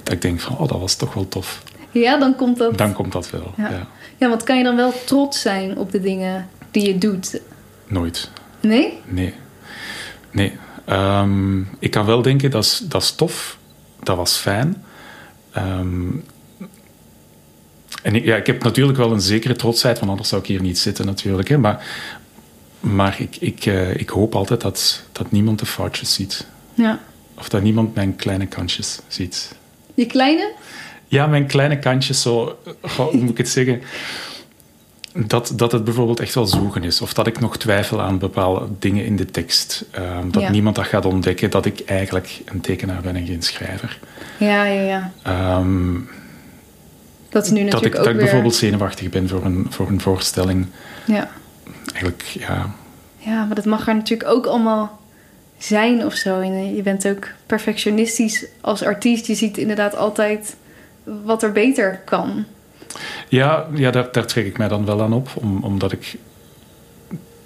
dat 0.04 0.14
ik 0.14 0.22
denk 0.22 0.40
van, 0.40 0.58
oh, 0.58 0.68
dat 0.68 0.80
was 0.80 0.96
toch 0.96 1.14
wel 1.14 1.28
tof. 1.28 1.64
Ja, 1.92 2.18
dan 2.18 2.36
komt 2.36 2.58
dat... 2.58 2.78
Dan 2.78 2.94
komt 2.94 3.12
dat 3.12 3.30
wel, 3.30 3.54
Ja. 3.58 3.70
ja. 3.70 3.88
Ja, 4.18 4.30
want 4.30 4.44
kan 4.44 4.58
je 4.58 4.64
dan 4.64 4.76
wel 4.76 4.94
trots 5.06 5.42
zijn 5.42 5.78
op 5.78 5.92
de 5.92 6.02
dingen 6.02 6.50
die 6.72 6.88
je 6.88 6.98
doet? 6.98 7.42
Nooit. 7.88 8.32
Nee? 8.60 9.00
Nee. 9.06 9.34
Nee. 10.32 10.58
Ehm, 10.86 11.60
ik 11.80 11.92
kan 11.92 12.06
wel 12.06 12.22
denken, 12.22 12.52
dat 12.52 12.64
is, 12.64 12.82
dat 12.84 13.02
is 13.02 13.12
tof. 13.12 13.58
Dat 14.10 14.18
was 14.18 14.38
fijn. 14.38 14.84
Ehm, 15.52 16.10
en 18.04 18.16
ik, 18.16 18.26
ja, 18.26 18.36
ik 18.36 18.48
heb 18.48 18.64
natuurlijk 18.64 18.98
wel 18.98 19.12
een 19.12 19.22
zekere 19.22 19.56
trotsheid, 19.56 20.00
want 20.00 20.12
anders 20.12 20.30
zou 20.30 20.42
ik 20.42 20.48
hier 20.48 20.62
niet 20.62 20.80
zitten 20.80 21.06
natuurlijk. 21.06 21.50
Hè. 21.50 21.58
Maar, 21.58 21.86
maar 22.80 23.16
ik, 23.20 23.36
ik, 23.36 23.66
eh, 23.66 23.96
ik 23.96 24.10
hoop 24.10 24.36
altijd 24.36 24.62
dat, 24.62 25.04
dat 25.12 25.32
niemand 25.32 25.60
de 25.60 25.66
foutjes 25.66 26.14
ziet. 26.14 26.46
Ja. 26.74 27.00
Of 27.38 27.50
dat 27.50 27.62
niemand 27.62 27.96
mijn 27.96 28.16
kleine 28.16 28.46
kantjes 28.46 29.00
ziet. 29.08 29.56
Je 29.94 30.06
kleine? 30.06 30.54
Ja, 31.08 31.28
mijn 31.28 31.46
kleine 31.46 31.80
kantjes, 31.80 32.22
zo, 32.22 32.58
hoe 32.98 33.18
moet 33.18 33.30
ik 33.30 33.38
het 33.38 33.50
zeggen? 33.50 33.82
Dat, 35.14 35.54
dat 35.56 35.72
het 35.72 35.84
bijvoorbeeld 35.84 36.20
echt 36.20 36.36
wel 36.36 36.46
zoeken 36.46 36.84
is. 36.84 37.02
Of 37.02 37.14
dat 37.14 37.28
ik 37.28 37.40
nog 37.40 37.58
twijfel 37.58 38.02
aan 38.02 38.18
bepaalde 38.20 38.68
dingen 38.80 39.06
in 39.06 39.16
de 39.16 39.26
tekst. 39.26 39.86
Ehm, 39.92 40.30
dat 40.32 40.42
Ja. 40.42 40.50
niemand 40.50 40.76
dat 40.76 40.86
gaat 40.86 41.06
ontdekken 41.06 41.50
dat 41.50 41.66
ik 41.66 41.80
eigenlijk 41.86 42.42
een 42.46 42.62
tekenaar 42.62 43.02
ben 43.02 43.16
en 43.16 43.26
geen 43.26 43.42
schrijver. 43.42 44.00
Ja, 44.38 44.64
ja, 44.66 44.82
ja. 44.82 45.12
Ehm, 45.24 45.94
Dat 47.30 47.46
is 47.46 47.52
nu 47.52 47.58
dat 47.58 47.68
ik, 47.68 47.72
natuurlijk 47.74 47.96
dat 47.96 48.02
ook 48.02 48.08
ik 48.08 48.14
weer... 48.14 48.24
bijvoorbeeld 48.24 48.56
zenuwachtig 48.56 49.10
ben 49.10 49.28
voor 49.30 49.46
een, 49.46 49.66
voor 49.70 49.88
een 49.88 50.02
voorstelling. 50.02 50.66
Ja. 51.06 51.30
Eigenlijk, 51.86 52.22
ja... 52.24 52.70
ja, 53.18 53.46
maar 53.46 53.56
dat 53.56 53.66
mag 53.66 53.88
er 53.88 53.96
natuurlijk 53.96 54.30
ook 54.30 54.46
allemaal 54.46 55.00
zijn 55.58 56.06
of 56.06 56.14
zo. 56.14 56.40
En 56.40 56.76
je 56.76 56.82
bent 56.82 57.08
ook 57.08 57.28
perfectionistisch 57.46 58.46
als 58.62 58.84
artiest. 58.84 59.26
Je 59.26 59.36
ziet 59.36 59.58
inderdaad 59.58 59.96
altijd 59.96 60.56
wat 61.04 61.44
er 61.44 61.52
beter 61.52 62.02
kan. 62.06 62.46
Ja, 63.28 63.68
ja 63.74 63.92
daar, 63.92 64.12
daar 64.12 64.26
trek 64.26 64.46
ik 64.46 64.58
mij 64.58 64.68
dan 64.68 64.86
wel 64.86 65.02
aan 65.02 65.14
op. 65.14 65.30
Om, 65.36 65.64
omdat 65.64 65.92
ik 65.92 66.18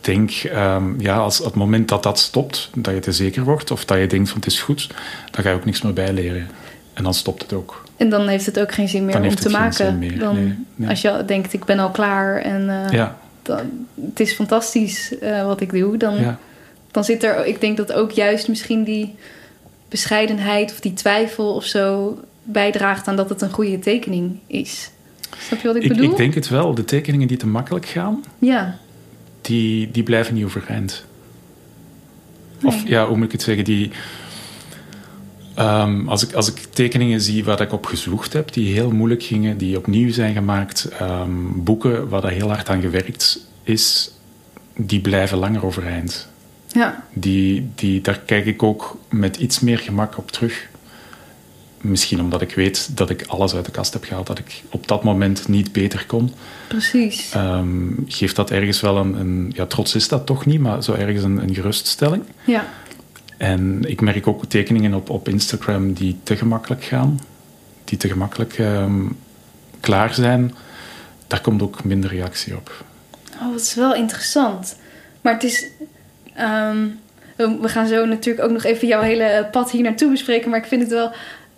denk, 0.01 0.31
ehm, 0.31 1.01
ja, 1.01 1.17
als 1.17 1.37
het 1.37 1.53
moment 1.53 1.87
dat 1.87 2.03
dat 2.03 2.19
stopt, 2.19 2.69
dat 2.75 2.93
je 2.93 2.99
te 2.99 3.11
zeker 3.11 3.43
wordt, 3.43 3.71
of 3.71 3.85
dat 3.85 3.97
je 3.97 4.07
denkt 4.07 4.29
van 4.29 4.37
het 4.37 4.47
is 4.47 4.61
goed, 4.61 4.87
dan 5.31 5.43
ga 5.43 5.49
je 5.49 5.55
ook 5.55 5.65
niks 5.65 5.81
meer 5.81 5.93
bijleren. 5.93 6.49
En 6.93 7.03
dan 7.03 7.13
stopt 7.13 7.41
het 7.41 7.53
ook. 7.53 7.83
En 7.97 8.09
dan 8.09 8.27
heeft 8.27 8.45
het 8.45 8.59
ook 8.59 8.71
geen 8.71 8.87
zin 8.87 9.05
meer 9.05 9.13
Dan 9.13 9.25
om 9.25 9.35
te 9.35 9.49
maken. 9.49 9.97
meer, 9.97 10.19
Dan, 10.19 10.35
nee, 10.35 10.55
nee. 10.75 10.89
Als 10.89 11.01
je 11.01 11.23
denkt, 11.25 11.53
ik 11.53 11.65
ben 11.65 11.79
al 11.79 11.91
klaar 11.91 12.41
en 12.41 12.69
eh, 12.69 12.91
Ja, 12.91 13.17
dan, 13.41 13.87
het 14.05 14.19
is 14.19 14.33
fantastisch 14.33 15.17
eh, 15.19 15.45
wat 15.45 15.61
ik 15.61 15.71
doe. 15.71 15.97
Dan, 15.97 16.15
ja. 16.15 16.37
dan 16.91 17.03
zit 17.03 17.23
er, 17.23 17.45
ik 17.45 17.61
denk 17.61 17.77
dat 17.77 17.93
ook 17.93 18.11
juist 18.11 18.47
misschien 18.47 18.83
die 18.83 19.15
bescheidenheid 19.89 20.71
of 20.71 20.79
die 20.79 20.93
twijfel 20.93 21.53
of 21.53 21.65
zo 21.65 22.17
bijdraagt 22.43 23.07
aan 23.07 23.15
dat 23.15 23.29
het 23.29 23.41
een 23.41 23.51
goede 23.51 23.79
tekening 23.79 24.39
is. 24.47 24.91
Snap 25.39 25.61
je 25.61 25.67
wat 25.67 25.75
ik, 25.75 25.83
Ik, 25.83 25.89
bedoel? 25.89 26.11
ik 26.11 26.17
denk 26.17 26.33
het 26.33 26.49
wel. 26.49 26.73
De 26.75 26.85
tekeningen 26.85 27.27
die 27.27 27.37
te 27.37 27.47
makkelijk 27.47 27.85
gaan, 27.85 28.23
Ja, 28.39 28.77
die, 29.41 29.91
die 29.91 30.03
blijven 30.03 30.33
niet 30.33 30.45
overeind. 30.45 31.05
Of 32.63 32.87
ja, 32.87 33.07
hoe 33.07 33.15
moet 33.17 33.25
ik 33.25 33.31
het 33.31 33.41
zeggen? 33.41 33.63
Die, 33.63 33.91
ehm, 35.55 36.07
als, 36.07 36.23
ik, 36.23 36.33
als 36.33 36.47
ik 36.49 36.57
tekeningen 36.69 37.21
zie 37.21 37.43
waar 37.43 37.61
ik 37.61 37.71
op 37.73 37.85
gezwoegd 37.85 38.33
heb, 38.33 38.53
die 38.53 38.73
heel 38.73 38.91
moeilijk 38.91 39.23
gingen, 39.23 39.57
die 39.57 39.77
opnieuw 39.77 40.11
zijn 40.11 40.33
gemaakt, 40.33 40.85
ehm, 40.99 41.29
boeken 41.55 42.09
waar 42.09 42.21
dat 42.21 42.31
heel 42.31 42.47
hard 42.47 42.69
aan 42.69 42.81
gewerkt 42.81 43.45
is, 43.63 44.11
die 44.75 45.01
blijven 45.01 45.37
langer 45.37 45.65
overeind. 45.65 46.27
Ja. 46.67 47.03
Die, 47.13 47.69
die, 47.75 48.01
daar 48.01 48.19
kijk 48.19 48.45
ik 48.45 48.63
ook 48.63 48.97
met 49.09 49.37
iets 49.37 49.59
meer 49.59 49.79
gemak 49.79 50.17
op 50.17 50.31
terug. 50.31 50.67
Misschien 51.83 52.21
omdat 52.21 52.41
ik 52.41 52.55
weet 52.55 52.97
dat 52.97 53.09
ik 53.09 53.23
alles 53.27 53.55
uit 53.55 53.65
de 53.65 53.71
kast 53.71 53.93
heb 53.93 54.03
gehaald, 54.03 54.27
dat 54.27 54.39
ik 54.39 54.63
op 54.69 54.87
dat 54.87 55.03
moment 55.03 55.47
niet 55.47 55.71
beter 55.71 56.05
kon. 56.05 56.33
Precies. 56.67 57.31
Ehm, 57.33 57.87
geeft 58.07 58.35
dat 58.35 58.51
ergens 58.51 58.81
wel 58.81 58.97
een, 58.97 59.19
een, 59.19 59.51
Ja, 59.55 59.65
trots 59.65 59.95
is 59.95 60.07
dat 60.07 60.25
toch 60.25 60.45
niet, 60.45 60.59
maar 60.59 60.83
zo 60.83 60.93
ergens 60.93 61.23
een, 61.23 61.37
een 61.37 61.53
geruststelling. 61.55 62.23
Ja. 62.45 62.65
En 63.37 63.81
ik 63.85 64.01
merk 64.01 64.27
ook 64.27 64.45
tekeningen 64.45 64.93
op, 64.93 65.09
op 65.09 65.27
Instagram 65.27 65.93
die 65.93 66.17
te 66.23 66.35
gemakkelijk 66.35 66.83
gaan, 66.83 67.19
die 67.83 67.97
te 67.97 68.07
gemakkelijk 68.07 68.53
ehm, 68.53 69.01
klaar 69.79 70.13
zijn. 70.13 70.53
Daar 71.27 71.41
komt 71.41 71.61
ook 71.61 71.83
minder 71.83 72.09
reactie 72.09 72.55
op. 72.55 72.83
Oh, 73.41 73.51
dat 73.51 73.61
is 73.61 73.75
wel 73.75 73.95
interessant. 73.95 74.75
Maar 75.21 75.33
het 75.33 75.43
is. 75.43 75.65
ehm, 76.33 76.87
we 77.35 77.67
gaan 77.67 77.87
zo 77.87 78.05
natuurlijk 78.05 78.45
ook 78.45 78.51
nog 78.51 78.63
even 78.63 78.87
jouw 78.87 79.01
hele 79.01 79.47
pad 79.51 79.71
hier 79.71 79.81
naartoe 79.81 80.11
bespreken. 80.11 80.49
Maar 80.49 80.59
ik 80.59 80.65
vind 80.65 80.81
het 80.81 80.91
wel. 80.91 81.11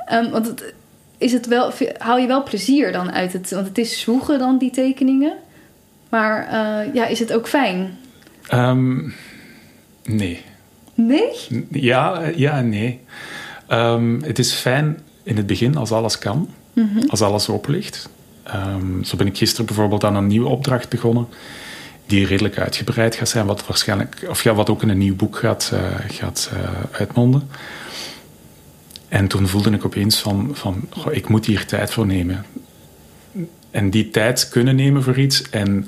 Ehm, 0.05 0.29
want 0.29 0.47
het, 0.47 0.73
is 1.17 1.31
het 1.31 1.47
wel, 1.47 1.71
haal 1.97 2.17
je 2.17 2.27
wel 2.27 2.43
plezier 2.43 2.91
dan 2.91 3.11
uit 3.11 3.33
het. 3.33 3.51
Want 3.51 3.67
het 3.67 3.77
is 3.77 3.99
zwoegen 3.99 4.39
dan, 4.39 4.57
die 4.57 4.71
tekeningen. 4.71 5.33
Maar 6.09 6.47
eh, 6.47 6.93
ja, 6.93 7.05
is 7.05 7.19
het 7.19 7.33
ook 7.33 7.47
fijn? 7.47 7.97
Ehm, 8.47 9.09
nee. 10.03 10.41
Nee? 10.93 11.29
Ja, 11.69 12.21
ja 12.35 12.57
en 12.57 12.69
nee. 12.69 12.99
Ehm, 13.67 14.21
het 14.21 14.39
is 14.39 14.53
fijn 14.53 14.99
in 15.23 15.37
het 15.37 15.45
begin 15.45 15.77
als 15.77 15.91
alles 15.91 16.17
kan, 16.17 16.49
als 17.07 17.21
alles 17.21 17.49
open 17.49 17.71
ligt. 17.71 18.09
Zo 19.03 19.17
ben 19.17 19.27
ik 19.27 19.37
gisteren 19.37 19.65
bijvoorbeeld 19.65 20.03
aan 20.03 20.15
een 20.15 20.27
nieuwe 20.27 20.49
opdracht 20.49 20.89
begonnen, 20.89 21.27
die 22.05 22.25
redelijk 22.25 22.57
uitgebreid 22.57 23.15
gaat 23.15 23.29
zijn, 23.29 23.45
wat 23.45 23.67
waarschijnlijk, 23.67 24.25
of 24.27 24.43
ja, 24.43 24.53
wat 24.53 24.69
ook 24.69 24.81
in 24.81 24.89
een 24.89 24.97
nieuw 24.97 25.15
boek 25.15 25.37
gaat, 25.37 25.71
eh, 25.73 25.79
gaat 26.07 26.49
eh, 26.53 26.59
uitmonden. 26.91 27.49
En 29.15 29.27
toen 29.27 29.47
voelde 29.47 29.71
ik 29.71 29.85
opeens 29.85 30.19
van, 30.19 30.49
van 30.53 30.87
goh, 30.89 31.13
ik 31.13 31.27
moet 31.27 31.45
hier 31.45 31.65
tijd 31.65 31.91
voor 31.91 32.05
nemen. 32.05 32.45
En 33.71 33.89
die 33.89 34.09
tijd 34.09 34.49
kunnen 34.49 34.75
nemen 34.75 35.03
voor 35.03 35.19
iets 35.19 35.49
en, 35.49 35.87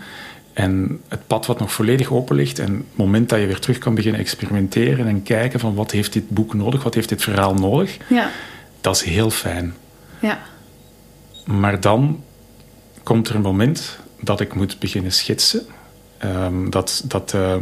en 0.54 1.02
het 1.08 1.28
pad 1.28 1.46
wat 1.46 1.60
nog 1.60 1.74
volledig 1.74 2.12
open 2.12 2.36
ligt 2.36 2.60
en 2.60 2.74
het 2.74 2.98
moment 2.98 3.30
dat 3.30 3.40
je 3.40 3.46
weer 3.46 3.60
terug 3.60 3.78
kan 3.78 3.96
beginnen 3.96 4.22
experimenteren 4.22 5.08
en 5.08 5.24
kijken 5.24 5.60
van 5.60 5.76
wat 5.76 5.92
heeft 5.92 6.14
dit 6.14 6.30
boek 6.30 6.54
nodig, 6.54 6.84
wat 6.84 6.94
heeft 6.94 7.10
dit 7.10 7.24
verhaal 7.24 7.54
nodig, 7.54 7.98
Ja. 8.10 8.30
dat 8.82 8.96
is 8.96 9.02
heel 9.02 9.30
fijn. 9.30 9.74
Ja. 10.20 10.40
Maar 11.46 11.82
dan 11.82 12.24
komt 13.04 13.30
er 13.30 13.36
een 13.36 13.42
moment 13.42 14.00
dat 14.20 14.40
ik 14.40 14.54
moet 14.56 14.80
beginnen 14.80 15.12
schetsen. 15.12 15.66
Ehm, 16.18 16.70
dat, 16.70 17.04
dat, 17.06 17.34
eh, 17.34 17.56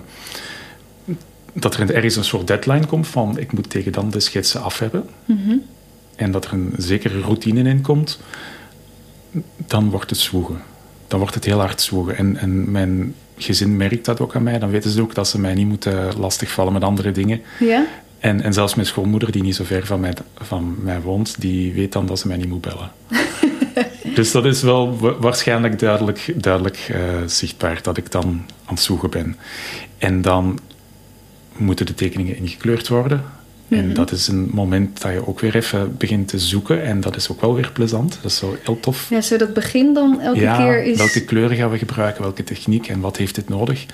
dat 1.58 1.76
er 1.76 1.94
ergens 1.94 2.16
een 2.16 2.24
soort 2.24 2.48
deadline 2.48 2.86
komt 2.86 3.08
van 3.08 3.38
ik 3.38 3.52
moet 3.52 3.70
tegen 3.70 3.92
dan 3.92 4.10
de 4.10 4.20
schetsen 4.20 4.62
af 4.62 4.80
hebben. 4.80 5.10
Mhm. 5.26 5.56
En 6.16 6.32
dat 6.32 6.46
er 6.46 6.54
een 6.54 6.74
zekere 6.78 7.20
routine 7.20 7.70
in 7.70 7.82
komt. 7.82 8.20
Dan 9.68 9.90
wordt 9.90 10.10
het 10.10 10.20
zwoegen. 10.20 10.62
Dan 11.08 11.20
wordt 11.20 11.36
het 11.36 11.46
heel 11.46 11.60
hard 11.60 11.82
zwoegen. 11.82 12.18
En, 12.18 12.38
en 12.38 12.72
mijn 12.72 13.16
gezin 13.38 13.78
merkt 13.78 14.06
dat 14.06 14.20
ook 14.20 14.36
aan 14.36 14.44
mij. 14.44 14.60
Dan 14.60 14.70
weten 14.70 14.90
ze 14.92 15.02
ook 15.02 15.16
dat 15.16 15.28
ze 15.28 15.40
mij 15.40 15.54
niet 15.54 15.68
moeten 15.68 16.18
lastigvallen 16.20 16.74
met 16.74 16.84
andere 16.84 17.12
dingen. 17.12 17.42
Ja? 17.60 17.86
En, 18.20 18.42
en 18.42 18.54
zelfs 18.54 18.76
mijn 18.76 18.88
schoonmoeder, 18.88 19.32
die 19.32 19.42
niet 19.42 19.56
zo 19.56 19.64
ver 19.64 19.86
van 19.86 20.00
mij, 20.00 20.14
van 20.36 20.76
mij 20.84 21.02
woont, 21.02 21.42
die 21.42 21.74
weet 21.74 21.92
dan 21.92 22.06
dat 22.06 22.20
ze 22.20 22.28
mij 22.28 22.38
niet 22.38 22.50
moet 22.50 22.62
bellen. 22.62 22.92
dus 24.16 24.32
dat 24.32 24.46
is 24.46 24.62
wel 24.62 24.98
wa- 24.98 25.18
waarschijnlijk 25.18 25.80
duidelijk, 25.80 26.34
duidelijk 26.36 26.78
eh, 26.92 27.00
zichtbaar 27.26 27.80
dat 27.82 27.98
ik 27.98 28.12
dan 28.12 28.26
aan 28.66 28.74
het 28.74 28.80
zoeken 28.80 29.10
ben. 29.10 29.36
En 29.98 30.22
dan 30.22 30.60
moeten 31.58 31.86
de 31.86 31.94
tekeningen 31.94 32.38
ingekleurd 32.38 32.88
worden. 32.88 33.24
En 33.68 33.94
dat 33.94 34.12
is 34.12 34.28
een 34.28 34.50
moment 34.54 35.02
dat 35.02 35.12
je 35.12 35.28
ook 35.28 35.40
weer 35.40 35.56
even 35.56 35.98
begint 35.98 36.28
te 36.28 36.40
zoeken. 36.40 36.84
En 36.84 37.02
dat 37.02 37.16
is 37.16 37.32
ook 37.32 37.42
wel 37.42 37.56
weer 37.56 37.72
plezant. 37.72 38.18
Dat 38.22 38.32
is 38.32 38.38
zo 38.38 38.58
heel 38.64 38.80
tof. 38.80 39.10
Ja, 39.10 39.22
zo 39.22 39.38
dat 39.38 39.54
begin 39.54 39.94
dan 39.94 40.22
elke 40.22 40.40
ja, 40.40 40.58
keer 40.58 40.84
is... 40.84 40.98
welke 40.98 41.24
kleuren 41.24 41.58
gaan 41.58 41.70
we 41.70 41.78
gebruiken, 41.78 42.22
welke 42.22 42.44
techniek 42.44 42.88
en 42.88 43.00
wat 43.00 43.18
heeft 43.18 43.36
dit 43.36 43.50
nodig? 43.50 43.86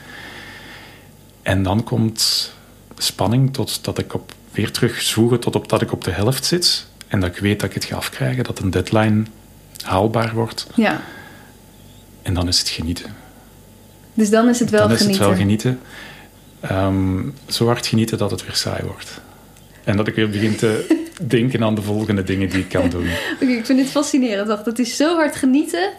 En 1.42 1.64
dan 1.64 1.84
komt 1.84 2.52
spanning 2.98 3.54
totdat 3.54 3.98
ik 3.98 4.14
op, 4.14 4.34
weer 4.52 4.72
terug 4.72 5.02
zoeken 5.02 5.40
tot 5.40 5.56
op 5.56 5.70
dat 5.70 5.82
ik 5.82 5.92
op 5.92 6.04
de 6.04 6.12
helft 6.12 6.46
zit. 6.46 6.86
En 7.08 7.20
dat 7.20 7.30
ik 7.30 7.38
weet 7.38 7.60
dat 7.60 7.70
ik 7.70 7.76
het 7.76 7.86
ga 7.86 7.96
afkrijgen, 7.96 8.44
dat 8.44 8.60
een 8.60 8.70
deadline 8.70 9.24
haalbaar 9.82 10.34
wordt. 10.34 10.68
Ja. 10.76 11.02
En 12.22 12.34
dan 12.34 12.48
is 12.48 12.60
het 12.60 12.70
genieten. 12.70 13.16
Dus 14.14 14.30
dan 14.30 14.50
is 14.50 14.60
het 14.60 14.70
wel 14.70 14.82
dan 14.82 14.92
is 14.92 14.98
genieten. 14.98 15.22
het 15.22 15.30
wel 15.30 15.40
genieten. 15.40 15.80
Ehm, 16.62 17.20
zo 17.48 17.66
hard 17.66 17.88
genieten 17.88 18.18
dat 18.18 18.32
het 18.32 18.46
weer 18.46 18.56
saai 18.56 18.84
wordt. 18.84 19.22
En 19.84 19.98
dat 19.98 20.08
ik 20.08 20.16
weer 20.16 20.30
begin 20.30 20.56
te 20.56 20.98
denken 21.22 21.64
aan 21.64 21.76
de 21.76 21.82
volgende 21.82 22.24
dingen 22.24 22.50
die 22.50 22.60
ik 22.60 22.70
kan 22.70 22.90
doen. 22.90 23.08
Oké, 23.34 23.52
ik 23.52 23.66
vind 23.66 23.80
dit 23.80 23.90
fascinerend. 23.90 24.48
Wacht, 24.48 24.66
het 24.66 24.80
is 24.80 24.96
zo 24.96 25.16
hard 25.16 25.36
genieten 25.36 25.94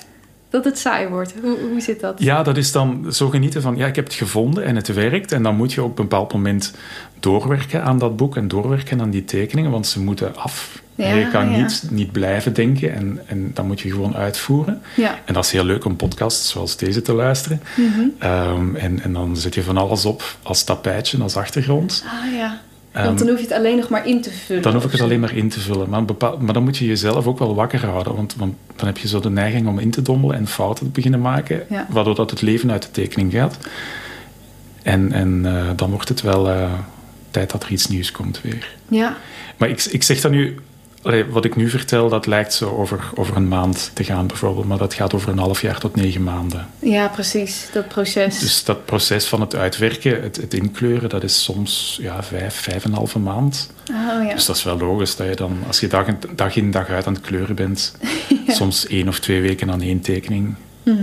dat 0.51 0.65
het 0.65 0.79
saai 0.79 1.09
wordt. 1.09 1.35
Hoe, 1.43 1.59
hoe 1.71 1.81
zit 1.81 2.01
dat? 2.01 2.23
Ja, 2.23 2.43
dat 2.43 2.57
is 2.57 2.73
dan 2.73 3.13
zo 3.13 3.29
genieten 3.29 3.63
van, 3.63 3.77
ja, 3.77 3.87
ik 3.87 3.97
heb 3.97 4.05
het 4.05 4.15
gevonden 4.15 4.65
en 4.65 4.77
het 4.77 4.95
werkt. 4.95 5.33
En 5.33 5.43
dan 5.43 5.57
moet 5.57 5.73
je 5.73 5.83
op 5.83 5.99
een 5.99 6.09
bepaald 6.09 6.33
moment 6.33 6.75
doorwerken 7.21 7.83
aan 7.83 7.99
dat 7.99 8.17
boek 8.17 8.37
en 8.37 8.49
doorwerken 8.49 9.01
aan 9.01 9.11
die 9.11 9.25
tekeningen, 9.25 9.71
want 9.71 9.87
ze 9.87 10.01
moeten 10.01 10.37
af. 10.37 10.82
Ja, 10.95 11.15
je 11.15 11.31
kan 11.31 11.51
ja. 11.51 11.57
niet, 11.57 11.83
niet 11.91 12.13
blijven 12.13 12.53
denken 12.53 12.95
en, 12.95 13.21
en 13.27 13.51
dan 13.55 13.67
moet 13.67 13.81
je 13.81 13.91
gewoon 13.91 14.17
uitvoeren. 14.17 14.81
Ja. 14.97 15.19
En 15.25 15.35
dat 15.35 15.45
is 15.45 15.51
heel 15.51 15.65
leuk 15.65 15.85
om 15.85 15.97
podcasts 15.97 16.51
zoals 16.51 16.77
deze 16.77 17.03
te 17.03 17.13
luisteren. 17.13 17.63
Mhm. 17.77 18.01
Ehm, 18.19 18.77
en, 18.77 19.03
en 19.03 19.13
dan 19.13 19.37
zet 19.37 19.55
je 19.55 19.63
van 19.63 19.77
alles 19.77 20.05
op 20.05 20.37
als 20.43 20.65
tapijtje, 20.65 21.23
als 21.23 21.37
achtergrond. 21.37 22.05
Ah 22.07 22.35
ja. 22.37 22.61
Ehm, 22.93 23.05
Want 23.05 23.19
dan 23.19 23.29
hoef 23.29 23.37
je 23.37 23.45
het 23.45 23.53
alleen 23.53 23.77
nog 23.77 23.89
maar 23.89 24.07
in 24.07 24.21
te 24.23 24.31
vullen. 24.31 24.63
Dan 24.63 24.73
hoef 24.75 24.85
ik 24.85 24.93
het 24.93 25.01
alleen 25.01 25.21
maar 25.21 25.37
in 25.37 25.49
te 25.49 25.61
vullen. 25.61 25.89
Maar, 25.89 26.05
bepaal- 26.05 26.39
maar 26.41 26.55
dan 26.55 26.63
moet 26.63 26.77
je 26.77 26.87
jezelf 26.87 27.27
ook 27.27 27.39
wel 27.39 27.55
wakker 27.55 27.87
houden. 27.87 28.15
Want, 28.17 28.35
want 28.37 28.55
dan 28.77 28.87
heb 28.87 28.99
je 28.99 29.09
zo 29.09 29.21
de 29.21 29.31
neiging 29.31 29.67
om 29.69 29.79
in 29.79 29.91
te 29.91 30.03
dommelen 30.03 30.37
en 30.37 30.47
fouten 30.47 30.85
te 30.87 30.91
beginnen 30.93 31.21
maken. 31.21 31.67
Waardoor 31.89 32.15
dat 32.15 32.31
het 32.31 32.43
leven 32.43 32.71
uit 32.71 32.83
de 32.83 32.91
tekening 32.91 33.33
gaat. 33.33 33.57
En, 34.83 35.13
en 35.13 35.43
eh, 35.47 35.67
dan 35.77 35.91
wordt 35.91 36.09
het 36.09 36.21
wel 36.21 36.51
eh, 36.51 36.73
tijd 37.31 37.51
dat 37.51 37.63
er 37.65 37.71
iets 37.71 37.87
nieuws 37.87 38.13
komt 38.13 38.41
weer. 38.41 38.75
Ja. 38.89 39.17
Maar 39.57 39.69
ik, 39.69 39.85
ik 39.85 40.03
zeg 40.03 40.21
dat 40.21 40.31
nu... 40.31 40.59
allee, 41.03 41.25
wat 41.25 41.45
ik 41.45 41.57
nu 41.57 41.69
vertel, 41.69 42.09
dat 42.09 42.27
lijkt 42.27 42.55
zo 42.55 42.71
over, 42.71 43.11
over 43.15 43.37
een 43.37 43.49
maand 43.49 43.91
te 43.95 44.05
gaan 44.05 44.27
bijvoorbeeld. 44.27 44.67
Maar 44.67 44.79
dat 44.79 44.95
gaat 44.95 45.15
over 45.15 45.29
een 45.29 45.39
half 45.39 45.61
jaar 45.61 45.79
tot 45.79 45.97
negen 45.97 46.23
maanden. 46.23 46.67
ja, 46.79 47.09
precies. 47.09 47.69
Dat 47.73 47.89
proces. 47.89 48.39
Dus 48.39 48.65
dat 48.65 48.85
proces 48.85 49.27
van 49.27 49.41
het 49.41 49.55
uitwerken, 49.55 50.23
het, 50.23 50.37
het 50.37 50.55
inkleuren, 50.55 51.09
dat 51.09 51.23
is 51.23 51.43
soms 51.43 51.99
ja, 52.01 52.23
vijf, 52.23 52.55
vijf 52.55 52.85
en 52.85 52.91
een 52.91 52.97
halve 52.97 53.19
maand. 53.19 53.71
oh 53.91 54.27
ja. 54.27 54.35
Dus 54.35 54.47
dat 54.47 54.57
is 54.57 54.63
wel 54.63 54.79
logisch 54.79 55.17
dat 55.17 55.29
je 55.29 55.35
dan, 55.37 55.59
als 55.67 55.81
je 55.81 55.87
dag 55.87 56.07
in, 56.07 56.19
dag 56.35 56.57
in 56.57 56.71
dag 56.71 56.89
uit 56.89 57.07
aan 57.07 57.15
het 57.15 57.23
kleuren 57.23 57.55
bent, 57.55 57.97
soms 58.47 58.87
één 58.87 59.09
of 59.09 59.19
twee 59.19 59.41
weken 59.43 59.71
aan 59.71 59.81
één 59.83 60.01
tekening, 60.01 60.55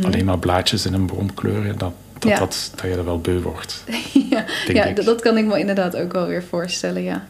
alleen 0.03 0.25
maar 0.25 0.39
blaadjes 0.39 0.86
in 0.86 0.94
een 0.94 1.06
boom 1.06 1.34
kleuren, 1.34 1.77
dat, 1.77 1.94
dat, 2.20 2.24
Mhm. 2.24 2.29
Ja. 2.29 2.39
dat, 2.39 2.72
dat 2.75 2.86
je 2.91 2.98
er 2.98 3.06
wel 3.06 3.20
beu 3.20 3.39
wordt. 3.39 3.84
ja, 4.29 4.46
ja 4.68 4.91
dat, 4.91 5.22
kan 5.22 5.38
ik 5.38 5.46
me 5.46 5.60
inderdaad 5.60 5.96
ook 5.96 6.12
wel 6.13 6.27
weer 6.27 6.44
voorstellen, 6.44 7.03
ja. 7.03 7.27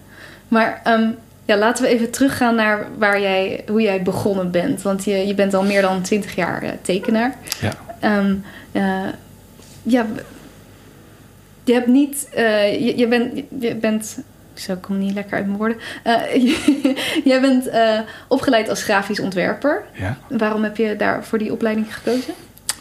Maar 0.47 0.81
ehm, 0.83 1.09
ja, 1.50 1.58
laten 1.58 1.84
we 1.84 1.89
even 1.89 2.12
teruggaan 2.12 2.56
naar 2.56 2.88
waar 2.98 3.22
jij, 3.22 3.63
hoe 3.68 3.82
jij 3.82 4.01
begonnen 4.01 4.51
bent. 4.51 4.82
Want 4.82 5.03
je, 5.03 5.27
je 5.27 5.34
bent 5.34 5.53
al 5.53 5.63
meer 5.63 5.82
dan 5.82 6.01
twintig 6.01 6.36
jaar 6.36 6.63
eh, 6.63 6.70
tekenaar. 6.82 7.36
Ja. 7.62 7.72
Ehm, 8.00 8.36
eh, 8.72 9.08
ja, 9.84 10.06
je 11.63 11.74
hebt 11.74 11.88
niet... 11.88 12.29
eh, 12.34 12.86
je, 12.86 12.98
je, 12.98 13.08
bent, 13.08 13.44
je 13.60 13.75
bent... 13.75 14.20
Zo, 14.53 14.75
kom 14.75 14.98
niet 14.98 15.13
lekker 15.13 15.38
uit 15.38 15.46
mijn 15.46 15.58
woorden. 15.58 15.77
Jij 17.29 17.41
bent 17.41 17.70
opgeleid 18.27 18.70
als 18.70 18.84
grafisch 18.84 19.20
ontwerper. 19.20 19.84
Ja. 19.94 20.18
Waarom 20.29 20.63
heb 20.63 20.77
je 20.77 20.96
daar 20.96 21.24
voor 21.24 21.38
die 21.38 21.51
opleiding 21.51 21.96
gekozen? 21.96 22.34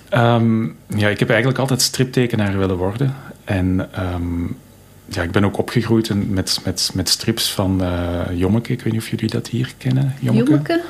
Ehm, 0.08 0.64
ja, 0.86 1.08
ik 1.08 1.18
heb 1.18 1.28
eigenlijk 1.28 1.58
altijd 1.58 1.82
striptekenaar 1.82 2.58
willen 2.58 2.76
worden. 2.76 3.14
En 3.44 3.88
ehm, 3.92 4.44
ja, 5.08 5.22
ik 5.22 5.30
ben 5.30 5.44
ook 5.44 5.58
opgegroeid 5.58 6.30
met, 6.30 6.60
met, 6.64 6.90
met 6.94 7.08
strips 7.08 7.52
van 7.52 7.82
eh 7.82 8.20
Jommeke. 8.32 8.72
Ik 8.72 8.82
weet 8.82 8.92
niet 8.92 9.02
of 9.02 9.08
jullie 9.08 9.30
dat 9.30 9.48
hier 9.48 9.74
kennen. 9.78 10.14
Jommeke. 10.20 10.50
Jommeke? 10.50 10.82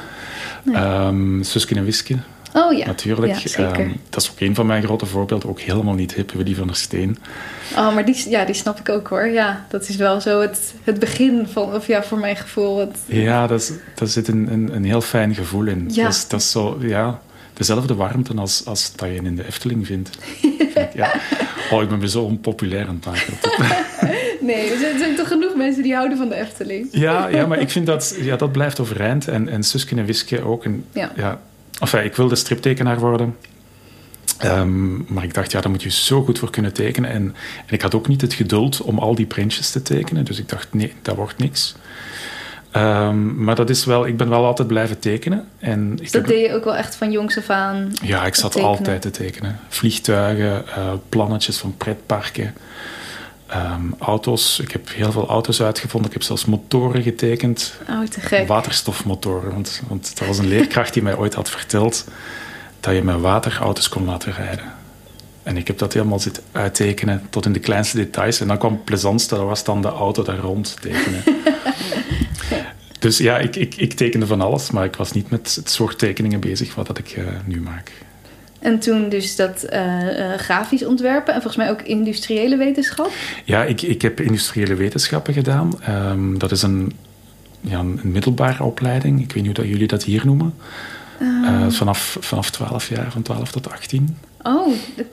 Nee. 0.63 0.77
Ehm, 0.77 1.43
Suske 1.43 1.75
en 1.75 1.85
Wiske. 1.85 2.17
Oh 2.53 2.73
ja. 2.73 2.87
Natuurlijk. 2.87 3.39
Ja. 3.39 3.73
Ehm, 3.73 3.91
dat 4.11 4.23
is 4.23 4.31
ook 4.31 4.41
een 4.41 4.55
van 4.55 4.67
mijn 4.67 4.83
grote 4.83 5.07
voorbeelden. 5.07 5.49
Ook 5.49 5.61
helemaal 5.61 5.95
niet 5.95 6.15
hip, 6.15 6.33
Willy 6.33 6.55
van 6.55 6.67
der 6.67 6.77
Steen. 6.77 7.19
Oh, 7.77 7.95
maar 7.95 8.05
die, 8.05 8.31
ja, 8.31 8.45
die 8.45 8.55
snap 8.55 8.79
ik 8.79 8.89
ook 8.89 9.09
hoor. 9.09 9.27
Ja, 9.27 9.67
dat 9.69 9.89
is 9.89 9.97
wel 9.97 10.21
zo 10.21 10.41
het, 10.41 10.75
het 10.85 10.99
begin 10.99 11.47
van, 11.53 11.75
of 11.75 11.87
ja, 11.87 12.03
voor 12.03 12.19
mijn 12.19 12.37
gevoel. 12.37 12.79
Het, 12.79 12.99
Ja, 13.07 13.47
dat 13.47 13.61
is, 13.61 13.73
daar 13.95 14.09
zit 14.09 14.29
een, 14.29 14.53
een, 14.53 14.75
een 14.75 14.85
heel 14.85 15.01
fijn 15.01 15.35
gevoel 15.35 15.65
in. 15.65 15.89
Ja. 15.93 16.05
Dat, 16.05 16.13
is, 16.13 16.29
dat 16.29 16.41
is 16.41 16.51
zo, 16.51 16.79
ja, 16.81 17.21
dezelfde 17.59 17.95
warmte 17.95 18.35
als, 18.35 18.65
als 18.65 18.93
dat 18.97 19.09
je 19.09 19.15
in 19.15 19.37
de 19.37 19.47
Efteling 19.47 19.87
vindt. 19.87 20.19
Ja. 20.95 21.13
Oh, 21.71 21.83
ik 21.83 21.89
ben 21.89 21.99
me 21.99 22.09
zo 22.09 22.23
onpopulair 22.23 22.87
aan 22.87 23.01
het 23.01 23.05
maken. 23.05 23.35
nee, 24.47 24.71
er 24.71 24.99
zijn, 24.99 25.17
toch 25.17 25.29
genoeg 25.29 25.55
mensen 25.57 25.83
die 25.83 25.95
houden 25.95 26.19
van 26.19 26.29
de 26.29 26.35
Efteling. 26.35 26.89
Ja, 26.91 27.29
ja 27.29 27.47
maar 27.47 27.61
ik 27.61 27.71
vind 27.71 27.87
dat, 27.87 28.17
ja, 28.21 28.37
dat 28.37 28.53
blijft 28.53 28.81
overeind. 28.81 29.29
En, 29.29 29.49
en 29.49 29.63
Suske 29.63 29.97
en 29.97 30.05
Wiske 30.05 30.45
ook. 30.45 30.65
En, 30.65 30.85
Ja. 30.93 31.13
ja. 31.17 31.41
Enfin, 31.81 32.05
ik 32.05 32.17
wilde 32.17 32.35
striptekenaar 32.35 32.99
worden. 32.99 33.37
Ehm, 34.39 35.13
maar 35.13 35.25
ik 35.25 35.35
dacht, 35.35 35.53
ja, 35.53 35.61
daar 35.61 35.71
moet 35.71 35.83
je 35.83 35.91
zo 35.91 36.23
goed 36.23 36.39
voor 36.39 36.51
kunnen 36.51 36.73
tekenen. 36.73 37.11
En, 37.11 37.35
en, 37.67 37.75
ik 37.75 37.83
had 37.83 37.95
ook 37.95 38.09
niet 38.09 38.21
het 38.21 38.35
geduld 38.35 38.81
om 38.81 38.99
al 38.99 39.15
die 39.15 39.27
printjes 39.27 39.71
te 39.71 39.83
tekenen. 39.83 40.25
Dus 40.25 40.39
ik 40.39 40.49
dacht, 40.49 40.75
nee, 40.75 40.93
dat 41.03 41.17
wordt 41.17 41.39
niks. 41.39 41.75
Um, 42.79 43.45
maar 43.45 43.55
dat 43.55 43.71
is 43.71 43.85
wel, 43.85 44.07
ik 44.07 44.17
ben 44.17 44.29
wel 44.29 44.45
altijd 44.45 44.69
blijven 44.69 44.99
tekenen. 44.99 45.49
En 45.59 45.97
dus 45.97 46.11
dat 46.11 46.27
deed 46.27 46.47
je 46.47 46.55
ook 46.55 46.65
wel 46.65 46.77
echt 46.77 46.95
van 46.95 47.11
jongs 47.11 47.39
af 47.39 47.51
aan? 47.51 47.93
Ja, 48.03 48.27
ik 48.27 48.35
zat 48.35 48.61
altijd 48.61 49.03
te 49.03 49.11
tekenen. 49.11 49.61
Vliegtuigen, 49.69 50.65
uh, 50.69 50.93
plannetjes 51.09 51.59
van 51.59 51.75
pretparken. 51.77 52.55
Um, 53.55 53.95
auto's. 53.99 54.61
Ik 54.61 54.71
heb 54.71 54.89
heel 54.93 55.13
veel 55.13 55.29
auto's 55.29 55.63
uitgevonden. 55.63 56.11
Ik 56.11 56.17
heb 56.17 56.27
zelfs 56.27 56.45
motoren 56.45 57.03
getekend. 57.03 57.75
Oh, 57.89 58.07
te 58.07 58.21
gek. 58.21 58.49
Waterstofmotoren. 58.49 59.53
Want, 59.53 59.83
want 59.89 60.19
dat 60.19 60.27
was 60.27 60.39
een 60.39 60.49
leerkracht 60.49 60.93
die 60.93 61.03
mij 61.03 61.17
ooit 61.17 61.35
had 61.35 61.51
verteld 61.51 62.05
dat 62.81 62.95
je 62.95 63.03
met 63.03 63.21
water 63.21 63.59
auto's 63.61 63.89
kon 63.89 64.05
laten 64.05 64.33
rijden. 64.33 64.65
En 65.43 65.57
ik 65.57 65.67
heb 65.67 65.79
dat 65.79 65.93
helemaal 65.93 66.19
zitten 66.19 66.43
uittekenen 66.53 67.27
tot 67.31 67.47
in 67.47 67.53
de 67.53 67.59
kleinste 67.59 67.97
details. 67.97 68.41
En 68.41 68.49
dan 68.49 68.59
kwam 68.59 68.73
het 68.73 68.85
plezantste, 68.85 69.35
dat 69.35 69.45
was 69.45 69.65
dan 69.65 69.83
de 69.83 69.89
auto 69.89 70.23
daar 70.23 70.39
rond 70.39 70.77
tekenen. 70.81 71.23
dus 72.99 73.19
ja, 73.19 73.39
ik, 73.39 73.57
ik, 73.57 73.75
ik, 73.75 73.93
tekende 73.93 74.27
van 74.27 74.41
alles, 74.41 74.71
maar 74.71 74.85
ik 74.85 74.97
was 74.97 75.13
niet 75.13 75.31
met 75.31 75.55
het 75.55 75.71
soort 75.71 75.99
tekeningen 75.99 76.41
bezig 76.41 76.75
wat 76.75 76.87
dat 76.87 76.99
ik 76.99 77.17
uh, 77.17 77.25
nu 77.45 77.61
maak. 77.61 77.93
En 78.59 78.79
toen 78.79 79.09
dus 79.09 79.37
dat 79.37 79.67
uh, 79.73 80.35
grafisch 80.37 80.85
ontwerpen 80.85 81.35
en 81.35 81.43
volgens 81.43 81.65
mij 81.65 81.71
ook 81.71 81.83
industriële 81.83 82.57
wetenschap? 82.57 83.11
Ja, 83.45 83.65
ik, 83.65 83.83
ik 83.83 84.03
heb 84.03 84.21
industriële 84.21 84.75
wetenschappen 84.75 85.35
gedaan. 85.35 85.73
Um, 85.89 86.39
dat 86.39 86.51
is 86.51 86.63
een, 86.63 86.93
ja, 87.61 87.79
een 87.79 88.01
middelbare 88.03 88.63
opleiding. 88.63 89.21
Ik 89.21 89.33
weet 89.33 89.43
niet 89.43 89.57
hoe 89.57 89.65
dat 89.65 89.73
jullie 89.73 89.87
dat 89.87 90.05
hier 90.05 90.27
noemen. 90.27 90.55
Uh, 91.21 91.69
vanaf, 91.69 92.17
vanaf 92.21 92.51
12 92.51 92.89
jaar, 92.89 93.11
van 93.11 93.23
12 93.23 93.51
tot 93.51 93.71
18. 93.71 94.17
Oh, 94.43 94.73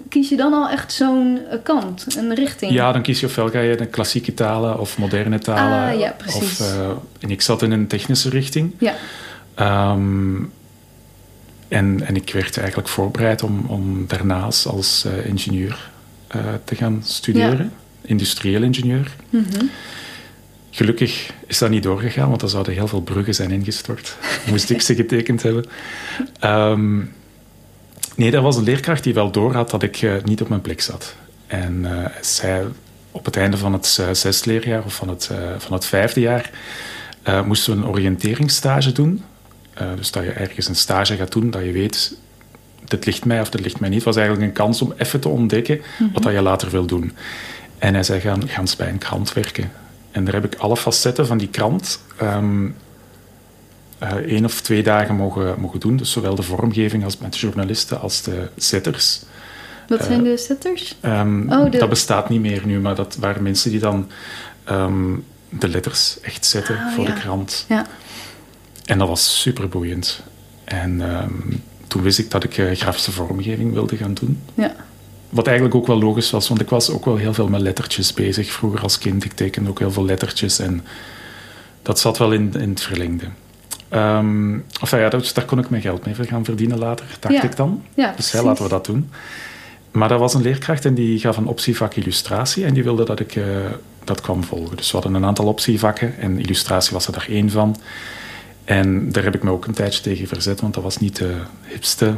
kies 0.10 0.29
je 0.29 0.36
dan 0.36 0.53
al 0.53 0.70
echt 0.70 0.94
zo'n 0.94 1.39
kant, 1.63 2.15
een 2.17 2.34
richting? 2.34 2.72
Ja, 2.72 2.91
dan 2.91 3.01
kies 3.01 3.20
je 3.20 3.25
ofwel 3.25 3.50
ga 3.50 3.60
je 3.60 3.75
de 3.75 3.86
klassieke 3.86 4.34
talen 4.34 4.79
of 4.79 4.98
moderne 4.98 5.39
talen. 5.39 5.94
Ah, 5.94 6.00
ja, 6.00 6.12
precies. 6.17 6.60
Of, 6.60 6.60
uh, 6.60 6.89
en 7.20 7.29
ik 7.29 7.41
zat 7.41 7.62
in 7.62 7.72
een 7.72 7.88
technische 7.88 8.29
richting. 8.29 8.74
Ja. 8.79 8.96
Um, 9.91 10.51
en, 11.67 12.05
en 12.05 12.15
ik 12.15 12.34
werd 12.34 12.58
eigenlijk 12.58 12.88
voorbereid 12.88 13.44
om, 13.44 13.65
om 13.67 14.08
daarnaast 14.08 14.65
als 14.65 15.05
uh, 15.08 15.25
ingenieur 15.25 15.89
uh, 16.36 16.41
te 16.63 16.75
gaan 16.75 17.01
studeren. 17.03 17.72
Ja. 18.01 18.10
Industrieel 18.10 18.62
ingenieur. 18.62 19.15
Mm 19.29 19.46
-hmm. 19.51 19.70
Gelukkig 20.72 21.29
is 21.48 21.58
dat 21.58 21.70
niet 21.70 21.84
doorgegaan, 21.84 22.29
want 22.29 22.41
er 22.41 22.50
zouden 22.50 22.74
heel 22.74 22.88
veel 22.88 23.01
bruggen 23.01 23.36
zijn 23.36 23.51
ingestort. 23.51 24.17
Moest 24.50 24.70
ik 24.70 24.82
ze 24.82 24.96
getekend 24.96 25.44
hebben. 25.44 25.65
Um, 26.44 27.12
nee, 28.16 28.32
dat 28.32 28.44
was 28.44 28.56
een 28.56 28.64
leerkracht 28.64 29.04
die 29.04 29.14
wel 29.14 29.32
door 29.32 29.54
had 29.54 29.70
dat 29.70 29.84
ik 29.84 30.02
uh, 30.02 30.14
niet 30.24 30.42
op 30.42 30.50
mijn 30.50 30.62
plek 30.62 30.82
zat. 30.82 31.16
En 31.48 31.84
uh, 31.84 32.06
zij, 32.22 32.64
op 33.12 33.26
het 33.26 33.38
einde 33.38 33.58
van 33.58 33.74
het 33.74 33.98
uh, 34.02 34.08
zesde 34.12 34.50
leerjaar 34.50 34.84
of 34.86 34.96
van 34.96 35.10
het, 35.10 35.30
van 35.58 35.74
het 35.74 35.86
vijfde 35.86 36.20
jaar 36.20 36.50
moesten 37.46 37.74
we 37.74 37.82
een 37.82 37.88
oriënteringsstage 37.88 38.92
doen. 38.92 39.24
dus 39.96 40.12
dat 40.12 40.24
je 40.24 40.32
ergens 40.32 40.68
een 40.68 40.76
stage 40.76 41.16
gaat 41.16 41.32
doen, 41.32 41.50
dat 41.50 41.64
je 41.64 41.72
weet, 41.72 42.18
dit 42.86 43.06
ligt 43.06 43.26
mij 43.26 43.42
of 43.42 43.50
dit 43.50 43.62
ligt 43.62 43.80
mij 43.80 43.90
niet. 43.90 43.98
Het 43.98 44.08
was 44.08 44.16
eigenlijk 44.16 44.48
een 44.48 44.54
kans 44.54 44.82
om 44.82 44.94
even 44.98 45.20
te 45.20 45.30
ontdekken 45.30 45.76
mm 45.76 45.84
-hmm. 45.98 46.10
wat 46.14 46.24
dat 46.24 46.34
je 46.34 46.42
later 46.42 46.70
wil 46.70 46.86
doen. 46.86 47.12
En 47.78 47.94
hij 47.94 48.04
zei, 48.04 48.20
gaan, 48.20 48.50
gaan 48.50 48.68
bij 48.78 48.90
een 48.90 48.98
krant 48.98 49.34
werken. 49.34 49.72
En 50.12 50.26
daar 50.26 50.34
heb 50.34 50.46
ik 50.46 50.56
alle 50.56 50.78
facetten 50.78 51.28
van 51.28 51.38
die 51.38 51.48
krant 51.48 52.00
um, 52.22 52.66
uh, 52.66 52.72
één 54.26 54.46
of 54.46 54.62
twee 54.62 54.84
dagen 54.84 55.16
mogen, 55.16 55.56
mogen 55.60 55.80
doen. 55.80 55.98
Dus 55.98 56.12
zowel 56.12 56.36
de 56.36 56.42
vormgeving 56.42 57.04
als 57.04 57.18
met 57.18 57.34
de 57.34 57.40
journalisten 57.40 58.02
als 58.02 58.22
de 58.22 58.50
zetters. 58.56 59.22
Wat 59.88 60.04
zijn 60.04 60.24
de 60.24 60.38
zetters? 60.38 60.96
Um, 61.02 61.52
oh, 61.52 61.72
de... 61.72 61.78
Dat 61.78 61.90
bestaat 61.90 62.30
niet 62.30 62.42
meer 62.42 62.62
nu, 62.66 62.80
maar 62.80 62.96
dat 62.96 63.16
waren 63.16 63.44
mensen 63.44 63.72
die 63.72 63.80
dan 63.80 64.10
um, 64.72 65.24
de 65.50 65.68
letters 65.68 66.20
echt 66.22 66.46
zetten 66.46 66.78
ah, 66.78 66.94
voor 66.94 67.04
ja. 67.04 67.14
de 67.14 67.20
krant. 67.20 67.66
Ja. 67.70 67.86
En 68.86 68.98
dat 68.98 69.08
was 69.08 69.42
super 69.42 69.70
boeiend. 69.70 70.24
En 70.64 71.01
toen 71.88 72.01
wist 72.01 72.20
ik 72.20 72.32
dat 72.32 72.44
ik 72.44 72.58
uh, 72.58 72.75
grafische 72.75 73.12
vormgeving 73.12 73.74
wilde 73.74 73.98
gaan 73.98 74.14
doen. 74.14 74.42
Ja. 74.53 74.75
Wat 75.29 75.48
eigenlijk 75.48 75.75
ook 75.75 75.88
wel 75.88 76.00
logisch 76.00 76.32
was, 76.32 76.48
want 76.48 76.62
ik 76.62 76.70
was 76.70 76.90
ook 76.90 77.06
wel 77.06 77.16
heel 77.16 77.34
veel 77.34 77.48
met 77.48 77.62
lettertjes 77.62 78.14
bezig 78.14 78.51
vroeger 78.51 78.82
als 78.82 78.98
kind. 78.98 79.24
Ik 79.24 79.34
tekende 79.34 79.70
ook 79.70 79.79
heel 79.79 79.92
veel 79.92 80.06
lettertjes 80.06 80.60
en 80.60 80.86
dat 81.82 82.00
zat 82.00 82.18
wel 82.18 82.32
in, 82.32 82.53
in 82.53 82.70
het 82.70 82.82
verlengde. 82.82 83.25
Um, 83.94 84.66
enfin, 84.82 85.00
ja, 85.00 85.10
dus 85.10 85.34
daar 85.34 85.46
kon 85.46 85.60
ik 85.60 85.70
mijn 85.70 85.82
geld 85.82 86.06
mee 86.06 86.16
gaan 86.16 86.46
verdienen 86.46 86.78
later, 86.78 87.06
dacht 87.20 87.34
ja. 87.34 87.44
ik 87.44 87.56
dan. 87.56 87.84
Ja, 87.94 88.14
dus 88.16 88.32
ja, 88.32 88.44
laten 88.44 88.64
we 88.64 88.70
dat 88.70 88.86
doen. 88.86 89.10
Maar 89.92 90.10
dat 90.10 90.20
was 90.20 90.34
een 90.34 90.42
leerkracht 90.42 90.86
en 90.86 90.94
die 90.94 91.20
gaf 91.20 91.38
een 91.38 91.48
optievak 91.48 91.96
illustratie 91.96 92.66
en 92.66 92.74
die 92.74 92.84
wilde 92.84 93.06
dat 93.06 93.20
ik 93.20 93.36
uh, 93.36 93.46
dat 94.04 94.22
kwam 94.22 94.44
volgen. 94.44 94.78
Dus 94.78 94.92
we 94.92 94.98
hadden 94.98 95.14
een 95.14 95.26
aantal 95.26 95.46
optievakken 95.46 96.18
en 96.20 96.40
illustratie 96.40 96.94
was 96.94 97.08
er 97.08 97.14
daar 97.14 97.28
één 97.30 97.50
van. 97.50 97.76
En 98.64 99.12
daar 99.12 99.24
heb 99.24 99.36
ik 99.36 99.44
me 99.44 99.52
ook 99.52 99.66
een 99.66 99.74
tijdje 99.74 100.02
tegen 100.02 100.28
verzet, 100.28 100.62
want 100.62 100.74
dat 100.74 100.84
was 100.84 100.98
niet 100.98 101.16
de 101.16 101.36
hipste 101.62 102.16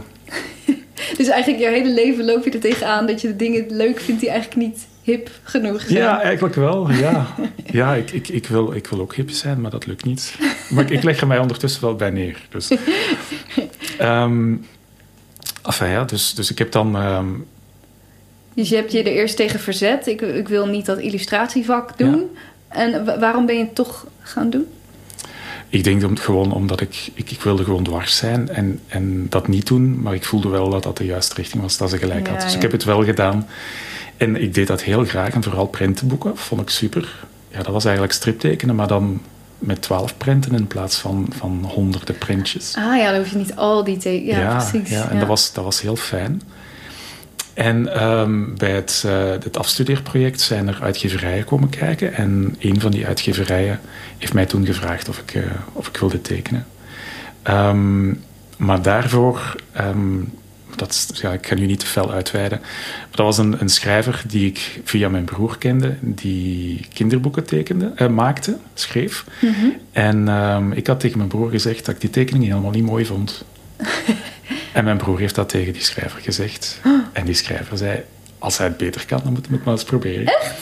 dus 1.17 1.27
eigenlijk 1.27 1.63
jouw 1.63 1.71
hele 1.71 1.93
leven 1.93 2.25
loop 2.25 2.43
je 2.43 2.51
er 2.51 2.59
tegenaan 2.59 3.07
dat 3.07 3.21
je 3.21 3.27
de 3.27 3.35
dingen 3.35 3.65
leuk 3.69 3.99
vindt 3.99 4.21
die 4.21 4.29
eigenlijk 4.29 4.67
niet 4.67 4.87
hip 5.07 5.29
genoeg 5.43 5.81
zijn. 5.81 5.93
Ja, 5.93 6.21
eigenlijk 6.21 6.55
wel. 6.55 6.91
Ja, 6.91 7.27
ja 7.79 7.95
ik, 7.95 8.11
ik, 8.11 8.27
ik, 8.27 8.47
wil, 8.47 8.73
ik 8.73 8.87
wil 8.87 8.99
ook 8.99 9.15
hip 9.15 9.29
zijn, 9.29 9.61
maar 9.61 9.71
dat 9.71 9.85
lukt 9.85 10.05
niet. 10.05 10.35
Maar 10.69 10.83
ik, 10.83 10.89
ik 10.89 11.03
leg 11.03 11.21
er 11.21 11.27
mij 11.27 11.39
ondertussen 11.39 11.81
wel 11.81 11.95
bij 11.95 12.09
neer. 12.09 12.47
Dus, 12.49 12.71
um, 14.01 14.65
enfin, 15.69 15.89
ja, 15.89 16.03
dus, 16.03 16.33
dus 16.33 16.51
ik 16.51 16.57
heb 16.57 16.71
dan... 16.71 16.95
Um, 16.95 17.45
dus 18.53 18.69
je 18.69 18.75
hebt 18.75 18.91
je 18.91 18.99
er 18.99 19.11
eerst 19.11 19.35
tegen 19.35 19.59
verzet. 19.59 20.07
Ik, 20.07 20.21
ik 20.21 20.47
wil 20.47 20.65
niet 20.65 20.85
dat 20.85 20.97
illustratievak 20.97 21.97
doen. 21.97 22.29
Ja. 22.33 22.81
En 22.81 23.19
waarom 23.19 23.45
ben 23.45 23.57
je 23.57 23.63
het 23.63 23.75
toch 23.75 24.07
gaan 24.21 24.49
doen? 24.49 24.65
Ik 25.69 25.83
denk 25.83 26.03
om, 26.03 26.17
gewoon 26.17 26.53
omdat 26.53 26.81
ik, 26.81 27.09
ik, 27.13 27.31
ik, 27.31 27.41
wilde 27.41 27.63
gewoon 27.63 27.83
dwars 27.83 28.17
zijn 28.17 28.49
en, 28.49 28.79
en 28.87 29.25
dat 29.29 29.47
niet 29.47 29.67
doen, 29.67 30.01
maar 30.01 30.13
ik 30.13 30.25
voelde 30.25 30.49
wel 30.49 30.69
dat 30.69 30.83
dat 30.83 30.97
de 30.97 31.05
juiste 31.05 31.35
richting 31.35 31.61
was, 31.61 31.77
dat 31.77 31.89
ze 31.89 31.97
gelijk 31.97 32.25
Ja, 32.25 32.31
had. 32.31 32.41
Dus 32.41 32.49
ja. 32.49 32.55
ik 32.55 32.61
heb 32.61 32.71
het 32.71 32.83
wel 32.83 33.03
gedaan. 33.03 33.47
En 34.17 34.41
ik 34.41 34.53
deed 34.53 34.67
dat 34.67 34.83
heel 34.83 35.05
graag 35.05 35.33
en 35.33 35.43
vooral 35.43 35.67
prentenboeken 35.67 36.37
vond 36.37 36.61
ik 36.61 36.69
super. 36.69 37.25
Ja, 37.49 37.57
dat 37.57 37.67
was 37.67 37.83
eigenlijk 37.83 38.13
striptekenen, 38.13 38.75
maar 38.75 38.87
dan 38.87 39.21
met 39.59 39.81
twaalf 39.81 40.17
prenten 40.17 40.53
in 40.53 40.67
plaats 40.67 40.97
van, 40.97 41.27
van 41.37 41.69
honderden 41.73 42.17
printjes. 42.17 42.75
Ah 42.77 42.97
ja, 42.97 43.11
dan 43.11 43.19
hoef 43.19 43.29
je 43.29 43.37
niet 43.37 43.55
al 43.55 43.83
die 43.83 43.97
tekenen. 43.97 44.39
Ja, 44.39 44.49
ja, 44.49 44.65
precies. 44.69 44.89
Ja, 44.89 45.09
en 45.09 45.19
Dat, 45.19 45.27
was, 45.27 45.53
dat 45.53 45.63
was 45.63 45.81
heel 45.81 45.95
fijn. 45.95 46.41
En 47.53 48.03
um, 48.07 48.57
bij 48.57 48.71
het, 48.71 49.03
uh, 49.05 49.29
het 49.29 49.57
afstudeerproject 49.57 50.41
zijn 50.41 50.67
er 50.67 50.79
uitgeverijen 50.81 51.45
komen 51.45 51.69
kijken. 51.69 52.13
En 52.13 52.55
een 52.59 52.81
van 52.81 52.91
die 52.91 53.07
uitgeverijen 53.07 53.79
heeft 54.17 54.33
mij 54.33 54.45
toen 54.45 54.65
gevraagd 54.65 55.09
of 55.09 55.17
ik, 55.17 55.33
uh, 55.33 55.43
of 55.73 55.87
ik 55.87 55.97
wilde 55.97 56.21
tekenen. 56.21 56.65
Um, 57.43 58.23
maar 58.57 58.81
daarvoor, 58.81 59.55
um, 59.79 60.33
dat, 60.77 61.09
ja, 61.13 61.31
ik 61.31 61.47
ga 61.47 61.55
nu 61.55 61.65
niet 61.65 61.79
te 61.79 61.85
fel 61.85 62.11
uitweiden. 62.11 62.59
Maar 62.59 63.07
dat 63.11 63.25
was 63.25 63.37
een, 63.37 63.61
een, 63.61 63.69
schrijver 63.69 64.23
die 64.27 64.47
ik 64.47 64.81
via 64.83 65.09
mijn 65.09 65.25
broer 65.25 65.57
kende, 65.57 65.95
die 66.01 66.85
kinderboeken 66.93 67.45
tekende, 67.45 67.93
uh, 67.97 68.07
maakte, 68.07 68.57
schreef. 68.73 69.25
Mm 69.41 69.53
-hmm. 69.53 69.73
En 69.91 70.73
ik 70.75 70.87
had 70.87 70.99
tegen 70.99 71.17
mijn 71.17 71.29
broer 71.29 71.49
gezegd 71.49 71.85
dat 71.85 71.95
ik 71.95 72.01
die 72.01 72.09
tekeningen 72.09 72.47
helemaal 72.47 72.71
niet 72.71 72.85
mooi 72.85 73.05
vond. 73.05 73.43
En 74.73 74.83
mijn 74.83 74.97
broer 74.97 75.19
heeft 75.19 75.35
dat 75.35 75.49
tegen 75.49 75.73
die 75.73 75.81
schrijver 75.81 76.21
gezegd. 76.21 76.81
En 77.13 77.25
die 77.25 77.33
schrijver 77.33 77.77
zei, 77.77 78.03
als 78.39 78.57
hij 78.57 78.67
het 78.67 78.77
beter 78.77 79.05
kan, 79.05 79.19
dan 79.23 79.33
moet 79.33 79.45
hij 79.45 79.55
het 79.55 79.65
maar 79.65 79.73
eens 79.73 79.83
proberen. 79.83 80.25
Echt? 80.25 80.53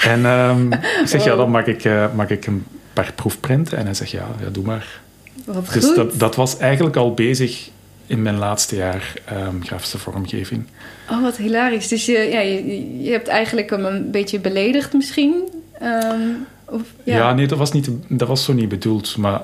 En 0.00 0.24
um, 0.24 0.72
ik 0.72 1.02
zeg, 1.04 1.24
ja, 1.24 1.34
dan 1.34 1.50
mag 1.50 1.66
ik, 1.66 1.84
uh, 1.84 2.14
mag 2.14 2.28
ik 2.28 2.46
een 2.46 2.64
paar 2.92 3.12
proefprinten. 3.14 3.78
En 3.78 3.84
hij 3.84 3.94
zegt, 3.94 4.10
ja, 4.10 4.26
ja 4.40 4.48
doe 4.50 4.64
maar. 4.64 5.00
Wat 5.44 5.72
dus 5.72 5.84
goed. 5.84 5.96
dat, 5.96 6.18
dat 6.18 6.34
was 6.34 6.58
eigenlijk 6.58 6.96
al 6.96 7.14
bezig 7.14 7.68
in 8.06 8.22
mijn 8.22 8.38
laatste 8.38 8.76
jaar 8.76 9.12
um, 9.32 9.64
grafische 9.64 9.98
vormgeving. 9.98 10.64
Oh, 11.10 11.22
wat 11.22 11.36
hilarisch. 11.36 11.88
Dus 11.88 12.06
je, 12.06 12.18
ja, 12.18 12.40
je, 12.40 13.02
je 13.02 13.10
hebt 13.10 13.28
eigenlijk 13.28 13.70
hem 13.70 13.84
een 13.84 14.10
beetje 14.10 14.40
beledigd 14.40 14.92
misschien? 14.92 15.48
Um, 15.82 16.46
of, 16.64 16.82
ja. 17.02 17.16
ja, 17.16 17.34
nee, 17.34 17.46
dat 17.46 17.58
was, 17.58 17.72
niet, 17.72 17.88
dat 18.08 18.28
was 18.28 18.44
zo 18.44 18.52
niet 18.52 18.68
bedoeld. 18.68 19.16
Maar 19.16 19.42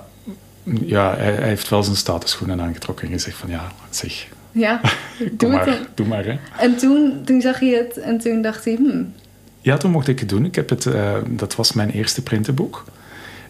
ja, 0.65 1.17
hij, 1.17 1.33
hij, 1.33 1.49
heeft 1.49 1.69
wel 1.69 1.83
zijn 1.83 1.97
statusschoenen 1.97 2.61
aangetrokken 2.61 3.07
en 3.07 3.13
gezegd 3.13 3.37
van 3.37 3.51
ja, 3.51 3.73
zeg. 3.91 4.27
Ja, 4.53 4.81
doe 5.33 5.51
maar, 5.51 5.67
het. 5.67 5.89
Doe 5.95 6.07
maar, 6.07 6.25
hè. 6.25 6.39
En 6.59 6.77
toen, 6.77 7.23
toen 7.25 7.41
zag 7.41 7.61
je 7.61 7.77
het 7.77 7.99
en 7.99 8.19
toen 8.19 8.43
dacht 8.43 8.65
hij, 8.65 8.75
hmm. 8.75 9.13
Ja, 9.61 9.77
toen 9.77 9.91
mocht 9.91 10.09
ik 10.09 10.21
het 10.21 10.29
doen. 10.29 10.45
Ik 10.45 10.55
heb 10.55 10.69
het, 10.69 10.85
uh, 10.85 11.15
dat 11.29 11.57
was 11.57 11.73
mijn 11.73 11.91
eerste 11.91 12.23
printenboek. 12.23 12.85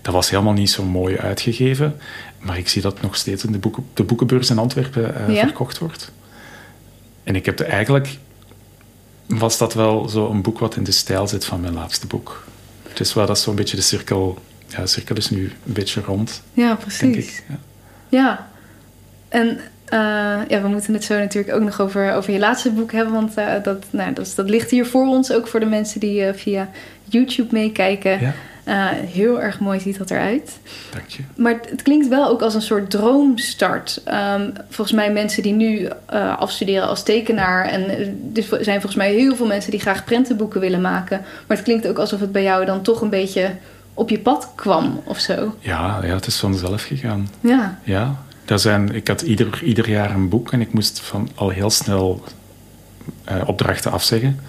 Dat 0.03 0.15
was 0.15 0.31
helemaal 0.31 0.53
niet 0.53 0.71
zo 0.71 0.85
mooi 0.85 1.17
uitgegeven. 1.17 1.97
Maar 2.43 2.59
ik 2.59 2.69
zie 2.69 2.83
dat 2.83 3.01
nog 3.01 3.17
steeds 3.17 3.45
in 3.45 3.53
de, 3.53 3.59
boeken, 3.59 3.87
de 3.95 4.03
boekenbeurs 4.03 4.51
in 4.51 4.59
Antwerpen 4.59 5.15
uh, 5.29 5.35
ja? 5.35 5.43
verkocht 5.43 5.79
wordt. 5.79 6.13
En 7.25 7.37
ik 7.37 7.47
heb 7.47 7.61
er 7.61 7.67
eigenlijk... 7.67 8.19
Was 9.27 9.59
dat 9.59 9.75
wel 9.75 10.09
zo 10.09 10.31
een 10.31 10.43
boek 10.43 10.59
wat 10.59 10.77
in 10.77 10.85
de 10.85 10.93
stijl 10.93 11.29
zit 11.29 11.45
van 11.45 11.61
mijn 11.61 11.75
laatste 11.75 12.07
boek. 12.07 12.45
Dus 12.95 13.15
wel 13.15 13.27
dat 13.27 13.39
zo'n 13.39 13.55
beetje 13.55 13.77
de 13.77 13.83
cirkel 13.83 14.39
ja, 14.73 14.81
de 14.81 14.87
cirkel 14.87 15.17
is 15.17 15.31
nu 15.31 15.45
een 15.67 15.73
beetje 15.73 16.01
rond. 16.01 16.43
Ja, 16.53 16.75
precies. 16.75 17.01
Denk 17.01 17.15
ik. 17.15 17.45
Ja. 17.49 17.59
ja. 18.09 18.51
En 19.29 19.61
eh, 19.85 20.49
ja, 20.49 20.63
we 20.63 20.69
moeten 20.69 20.95
het 20.95 21.05
zo 21.05 21.19
natuurlijk 21.19 21.55
ook 21.55 21.63
nog 21.63 21.81
over, 21.81 22.15
over 22.15 22.33
je 22.33 22.39
laatste 22.39 22.71
boek 22.71 22.93
hebben. 22.93 23.13
Want 23.15 23.39
uh, 23.39 23.63
dat, 23.63 23.85
nou, 23.91 24.13
dat, 24.13 24.33
dat 24.37 24.51
ligt 24.51 24.71
hier 24.71 24.87
voor 24.87 25.07
ons, 25.07 25.33
ook 25.33 25.49
voor 25.49 25.61
de 25.61 25.67
mensen 25.67 26.01
die 26.01 26.27
uh, 26.27 26.33
via 26.35 26.69
YouTube 27.05 27.49
meekijken. 27.51 28.21
Ja. 28.21 28.35
Heel 29.07 29.41
erg 29.41 29.61
mooi 29.61 29.81
ziet 29.81 29.99
dat 29.99 30.11
eruit. 30.11 30.59
Dank 30.91 31.09
je. 31.09 31.23
Maar 31.37 31.61
het 31.71 31.83
klinkt 31.83 32.09
wel 32.09 32.29
ook 32.29 32.43
als 32.43 32.55
een 32.55 32.63
soort 32.63 32.91
droomstart. 32.91 34.03
Um, 34.35 34.53
volgens 34.69 34.97
mij 34.97 35.13
mensen 35.13 35.43
die 35.43 35.53
nu 35.53 35.89
afstuderen 36.39 36.89
als 36.89 37.03
tekenaar. 37.03 37.65
En 37.65 37.91
er 38.35 38.43
zijn 38.45 38.81
volgens 38.81 38.95
mij 38.95 39.13
heel 39.13 39.37
veel 39.37 39.47
mensen 39.47 39.71
die 39.71 39.81
graag 39.81 40.05
prentenboeken 40.05 40.61
willen 40.61 40.81
maken. 40.81 41.21
Maar 41.47 41.57
het 41.57 41.67
klinkt 41.67 41.87
ook 41.87 41.99
alsof 41.99 42.21
het 42.21 42.33
bij 42.33 42.43
jou 42.43 42.65
dan 42.65 42.83
toch 42.83 43.01
een 43.01 43.11
beetje 43.11 43.51
op 43.95 44.11
je 44.11 44.19
pad 44.19 44.53
kwam 44.55 45.01
of 45.05 45.19
zo. 45.19 45.55
Ja, 45.59 46.01
ja 46.03 46.15
het 46.15 46.27
is 46.27 46.37
vanzelf 46.37 46.83
gegaan. 46.83 47.29
Ja. 47.41 47.79
Ja, 47.85 48.17
dat 48.45 48.61
zijn, 48.61 48.95
ik 48.95 49.09
had 49.09 49.21
ieder, 49.21 49.63
ieder 49.63 49.89
jaar 49.89 50.11
een 50.11 50.29
boek 50.29 50.53
en 50.53 50.61
ik 50.61 50.73
moest 50.73 51.01
van 51.01 51.29
al 51.35 51.49
heel 51.49 51.71
snel 51.71 52.25
uh, 53.31 53.43
opdrachten 53.47 53.93
afzeggen. 53.93 54.41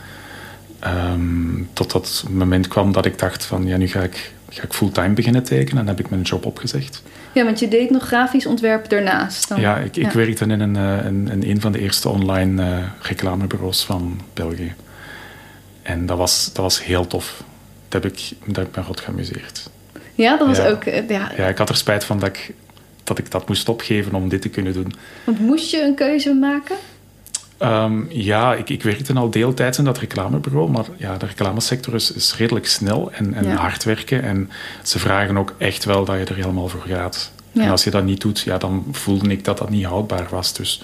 Um, 0.85 1.69
totdat 1.73 2.21
het 2.21 2.33
moment 2.33 2.67
kwam 2.67 2.91
dat 2.91 3.05
ik 3.05 3.19
dacht 3.19 3.45
van 3.45 3.67
ja, 3.67 3.77
nu 3.77 3.87
ga 3.87 4.01
ik, 4.01 4.31
ga 4.49 4.63
ik 4.63 4.73
fulltime 4.73 5.13
beginnen 5.13 5.43
tekenen 5.43 5.81
en 5.81 5.87
heb 5.87 5.99
ik 5.99 6.09
mijn 6.09 6.21
job 6.21 6.45
opgezegd. 6.45 7.03
Ja, 7.31 7.43
want 7.43 7.59
je 7.59 7.67
deed 7.67 7.89
nog 7.89 8.03
grafisch 8.03 8.45
ontwerp 8.45 8.89
daarnaast. 8.89 9.47
Dan. 9.47 9.59
Ja, 9.59 9.77
ik, 9.77 9.95
ik 9.95 10.11
ja. 10.11 10.17
werkte 10.17 10.43
in 10.43 10.59
een, 10.59 10.75
in, 11.05 11.27
in 11.27 11.49
een 11.49 11.61
van 11.61 11.71
de 11.71 11.79
eerste 11.79 12.09
online 12.09 12.63
uh, 12.63 12.77
reclamebureaus 13.01 13.83
van 13.83 14.21
België. 14.33 14.73
En 15.81 16.05
dat 16.05 16.17
was, 16.17 16.45
dat 16.53 16.63
was 16.63 16.83
heel 16.83 17.07
tof. 17.07 17.43
Dat 17.87 18.03
heb 18.03 18.11
ik, 18.11 18.31
dat 18.45 18.55
heb 18.55 18.67
ik 18.67 18.75
me 18.75 18.81
rot 18.81 18.99
geamuseerd. 18.99 19.69
Ja, 20.15 20.37
dat 20.37 20.47
was 20.47 20.57
ja. 20.57 20.67
ook... 20.67 20.85
uh, 20.85 21.09
Ja. 21.09 21.31
Ja, 21.37 21.47
ik 21.47 21.57
had 21.57 21.69
er 21.69 21.75
spijt 21.75 22.03
van 22.03 22.19
dat 22.19 22.29
ik, 22.29 22.53
dat 23.03 23.17
ik 23.17 23.31
dat 23.31 23.47
moest 23.47 23.69
opgeven 23.69 24.13
om 24.13 24.29
dit 24.29 24.41
te 24.41 24.49
kunnen 24.49 24.73
doen. 24.73 24.93
Want 25.23 25.39
moest 25.39 25.71
je 25.71 25.83
een 25.83 25.95
keuze 25.95 26.33
maken? 26.33 26.75
Um, 27.59 28.05
ja, 28.09 28.53
ik, 28.53 28.69
ik 28.69 28.83
werkte 28.83 29.13
al 29.13 29.29
deeltijds 29.29 29.77
in 29.77 29.83
dat 29.83 29.97
reclamebureau, 29.97 30.71
maar 30.71 30.85
ja, 30.97 31.17
de 31.17 31.25
reclamesector 31.25 31.93
is, 31.93 32.11
is 32.11 32.35
redelijk 32.37 32.67
snel 32.67 33.11
en, 33.11 33.33
en 33.33 33.47
Ja. 33.47 33.55
hard 33.55 33.83
werken. 33.83 34.23
En 34.23 34.49
ze 34.83 34.99
vragen 34.99 35.37
ook 35.37 35.53
echt 35.57 35.85
wel 35.85 36.05
dat 36.05 36.17
je 36.17 36.25
er 36.25 36.35
helemaal 36.35 36.67
voor 36.67 36.83
gaat. 36.87 37.31
Ja. 37.51 37.61
En 37.63 37.69
als 37.69 37.83
je 37.83 37.89
dat 37.89 38.03
niet 38.03 38.21
doet, 38.21 38.39
ja, 38.39 38.57
dan 38.57 38.85
voelde 38.91 39.29
ik 39.29 39.43
dat 39.45 39.57
dat 39.57 39.69
niet 39.69 39.85
houdbaar 39.85 40.27
was. 40.29 40.53
Dus. 40.53 40.81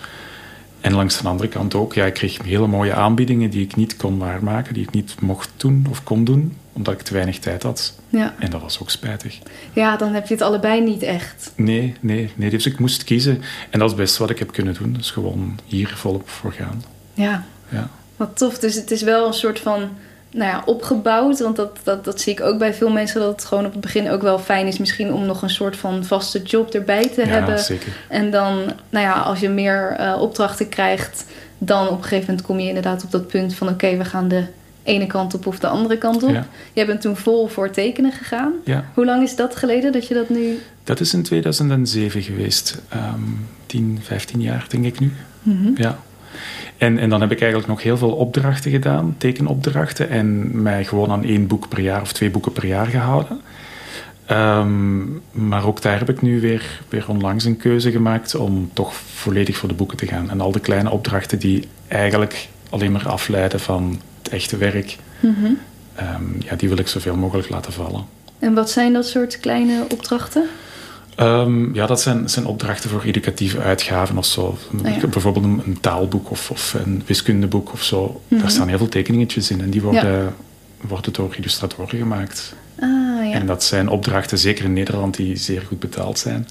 En 0.81 0.93
langs 0.93 1.21
de 1.21 1.27
andere 1.27 1.49
kant 1.49 1.75
ook, 1.75 1.93
ja, 1.93 2.05
ik 2.05 2.13
kreeg 2.13 2.43
hele 2.43 2.67
mooie 2.67 2.93
aanbiedingen 2.93 3.49
die 3.49 3.63
ik 3.63 3.75
niet 3.75 3.95
kon 3.97 4.17
waarmaken, 4.17 4.73
die 4.73 4.83
ik 4.83 4.91
niet 4.91 5.15
mocht 5.21 5.49
doen 5.57 5.85
of 5.89 6.03
kon 6.03 6.23
doen, 6.23 6.57
omdat 6.73 6.93
ik 6.93 7.01
te 7.01 7.13
weinig 7.13 7.39
tijd 7.39 7.63
had. 7.63 7.93
Ja. 8.09 8.35
En 8.39 8.49
dat 8.49 8.61
was 8.61 8.79
ook 8.81 8.89
spijtig. 8.89 9.39
ja, 9.73 9.95
dan 9.97 10.13
heb 10.13 10.27
je 10.27 10.33
het 10.33 10.43
allebei 10.43 10.81
niet 10.81 11.03
echt. 11.03 11.51
Nee, 11.55 11.95
nee, 11.99 12.31
nee. 12.35 12.49
Dus 12.49 12.65
ik 12.65 12.79
moest 12.79 13.03
kiezen. 13.03 13.41
En 13.69 13.79
dat 13.79 13.89
is 13.89 13.95
best 13.95 14.17
wat 14.17 14.29
ik 14.29 14.39
heb 14.39 14.51
kunnen 14.51 14.73
doen. 14.73 14.93
Dus 14.93 15.11
gewoon 15.11 15.59
hier 15.65 15.93
volop 15.95 16.29
voor 16.29 16.51
gaan. 16.53 16.83
Ja, 17.13 17.45
Ja. 17.69 17.89
wat 18.15 18.37
tof. 18.37 18.59
Dus 18.59 18.75
het 18.75 18.91
is 18.91 19.01
wel 19.01 19.27
een 19.27 19.33
soort 19.33 19.59
van 19.59 19.89
nou 20.31 20.51
ja, 20.51 20.63
opgebouwd. 20.65 21.39
Want 21.39 21.55
dat, 21.55 21.77
dat, 21.83 22.05
dat 22.05 22.21
zie 22.21 22.33
ik 22.33 22.41
ook 22.41 22.57
bij 22.57 22.73
veel 22.73 22.89
mensen. 22.89 23.19
Dat 23.19 23.31
het 23.31 23.45
gewoon 23.45 23.65
op 23.65 23.71
het 23.71 23.81
begin 23.81 24.09
ook 24.09 24.21
wel 24.21 24.39
fijn 24.39 24.67
is 24.67 24.77
misschien 24.77 25.13
om 25.13 25.25
nog 25.25 25.41
een 25.41 25.49
soort 25.49 25.75
van 25.75 26.05
vaste 26.05 26.41
job 26.41 26.73
erbij 26.73 27.09
te 27.09 27.21
ja, 27.21 27.27
hebben. 27.27 27.59
zeker. 27.59 27.91
En 28.07 28.31
dan, 28.31 28.55
nou 28.89 29.05
ja, 29.05 29.13
als 29.13 29.39
je 29.39 29.49
meer 29.49 29.95
eh, 29.97 30.21
opdrachten 30.21 30.69
krijgt, 30.69 31.25
dan 31.57 31.87
op 31.87 31.97
een 31.97 32.03
gegeven 32.03 32.25
moment 32.27 32.45
kom 32.45 32.59
je 32.59 32.67
inderdaad 32.67 33.03
op 33.03 33.11
dat 33.11 33.27
punt 33.27 33.55
van: 33.55 33.69
oké, 33.69 33.97
we 33.97 34.05
gaan 34.05 34.27
de 34.27 34.43
ene 34.83 35.07
kant 35.07 35.33
op 35.33 35.47
of 35.47 35.59
de 35.59 35.67
andere 35.67 35.97
kant 35.97 36.23
op. 36.23 36.29
Ja. 36.29 36.47
Jij 36.73 36.85
bent 36.85 37.01
toen 37.01 37.17
vol 37.17 37.47
voor 37.47 37.69
tekenen 37.69 38.11
gegaan. 38.11 38.53
Ja, 38.63 38.85
Hoe 38.93 39.05
lang 39.05 39.23
is 39.23 39.35
dat 39.35 39.55
geleden 39.55 39.91
dat 39.91 40.07
je 40.07 40.13
dat 40.13 40.29
nu. 40.29 40.59
dat 40.83 40.99
is 40.99 41.13
in 41.13 41.23
2007 41.23 42.21
geweest. 42.21 42.81
Ehm 42.89 43.21
10, 43.65 43.99
15 44.01 44.41
jaar 44.41 44.65
denk 44.69 44.85
ik 44.85 44.99
nu. 44.99 45.11
Mhm. 45.43 45.71
Ja. 45.75 45.99
En, 46.77 46.97
en 46.97 47.09
dan 47.09 47.21
heb 47.21 47.31
ik 47.31 47.39
eigenlijk 47.39 47.69
nog 47.71 47.83
heel 47.83 47.97
veel 47.97 48.11
opdrachten 48.11 48.71
gedaan, 48.71 49.15
tekenopdrachten, 49.17 50.09
en 50.09 50.61
mij 50.61 50.85
gewoon 50.85 51.11
aan 51.11 51.23
één 51.23 51.47
boek 51.47 51.67
per 51.69 51.79
jaar 51.79 52.01
of 52.01 52.11
twee 52.13 52.29
boeken 52.29 52.51
per 52.51 52.65
jaar 52.65 52.85
gehouden. 52.85 53.41
Ehm, 54.25 54.99
maar 55.31 55.65
ook 55.65 55.81
daar 55.81 55.97
heb 55.99 56.09
ik 56.09 56.21
nu 56.21 56.41
weer, 56.41 56.79
weer 56.89 57.05
onlangs 57.09 57.45
een 57.45 57.57
keuze 57.57 57.91
gemaakt 57.91 58.35
om 58.35 58.69
toch 58.73 58.93
volledig 58.93 59.57
voor 59.57 59.69
de 59.69 59.75
boeken 59.75 59.97
te 59.97 60.07
gaan. 60.07 60.29
En 60.29 60.41
al 60.41 60.51
de 60.51 60.59
kleine 60.59 60.89
opdrachten 60.89 61.39
die 61.39 61.67
eigenlijk 61.87 62.47
alleen 62.69 62.91
maar 62.91 63.07
afleiden 63.07 63.59
van 63.59 63.99
het 64.23 64.31
echte 64.31 64.57
werk, 64.57 64.97
Mhm. 65.19 65.45
ehm, 65.95 66.23
ja, 66.39 66.55
die 66.55 66.69
wil 66.69 66.77
ik 66.77 66.87
zoveel 66.87 67.15
mogelijk 67.15 67.49
laten 67.49 67.73
vallen. 67.73 68.05
En 68.39 68.53
wat 68.53 68.69
zijn 68.69 68.93
dat 68.93 69.07
soort 69.07 69.39
kleine 69.39 69.85
opdrachten? 69.91 70.43
Ehm, 71.19 71.73
ja, 71.73 71.85
dat 71.85 72.01
zijn, 72.01 72.29
zijn 72.29 72.45
opdrachten 72.45 72.89
voor 72.89 73.03
educatieve 73.03 73.59
uitgaven 73.59 74.17
of 74.17 74.25
zo. 74.25 74.57
Ah, 74.83 75.01
ja. 75.01 75.07
Bijvoorbeeld 75.07 75.45
een, 75.45 75.61
een 75.65 75.79
taalboek 75.79 76.31
of, 76.31 76.51
of 76.51 76.73
een 76.73 77.03
wiskundeboek 77.05 77.73
of 77.73 77.83
zo. 77.83 78.21
Mhm. 78.27 78.41
Daar 78.41 78.51
staan 78.51 78.67
heel 78.67 78.77
veel 78.77 78.89
tekeningetjes 78.89 79.51
in 79.51 79.61
en 79.61 79.69
die 79.69 79.81
worden, 79.81 80.35
worden 80.81 81.13
door 81.13 81.35
illustratoren 81.37 81.97
gemaakt. 81.97 82.55
Ah 82.79 82.87
ja. 83.25 83.31
En 83.31 83.45
dat 83.45 83.63
zijn 83.63 83.89
opdrachten, 83.89 84.37
zeker 84.37 84.65
in 84.65 84.73
Nederland, 84.73 85.15
die 85.15 85.35
zeer 85.35 85.61
goed 85.61 85.79
betaald 85.79 86.19
zijn. 86.19 86.47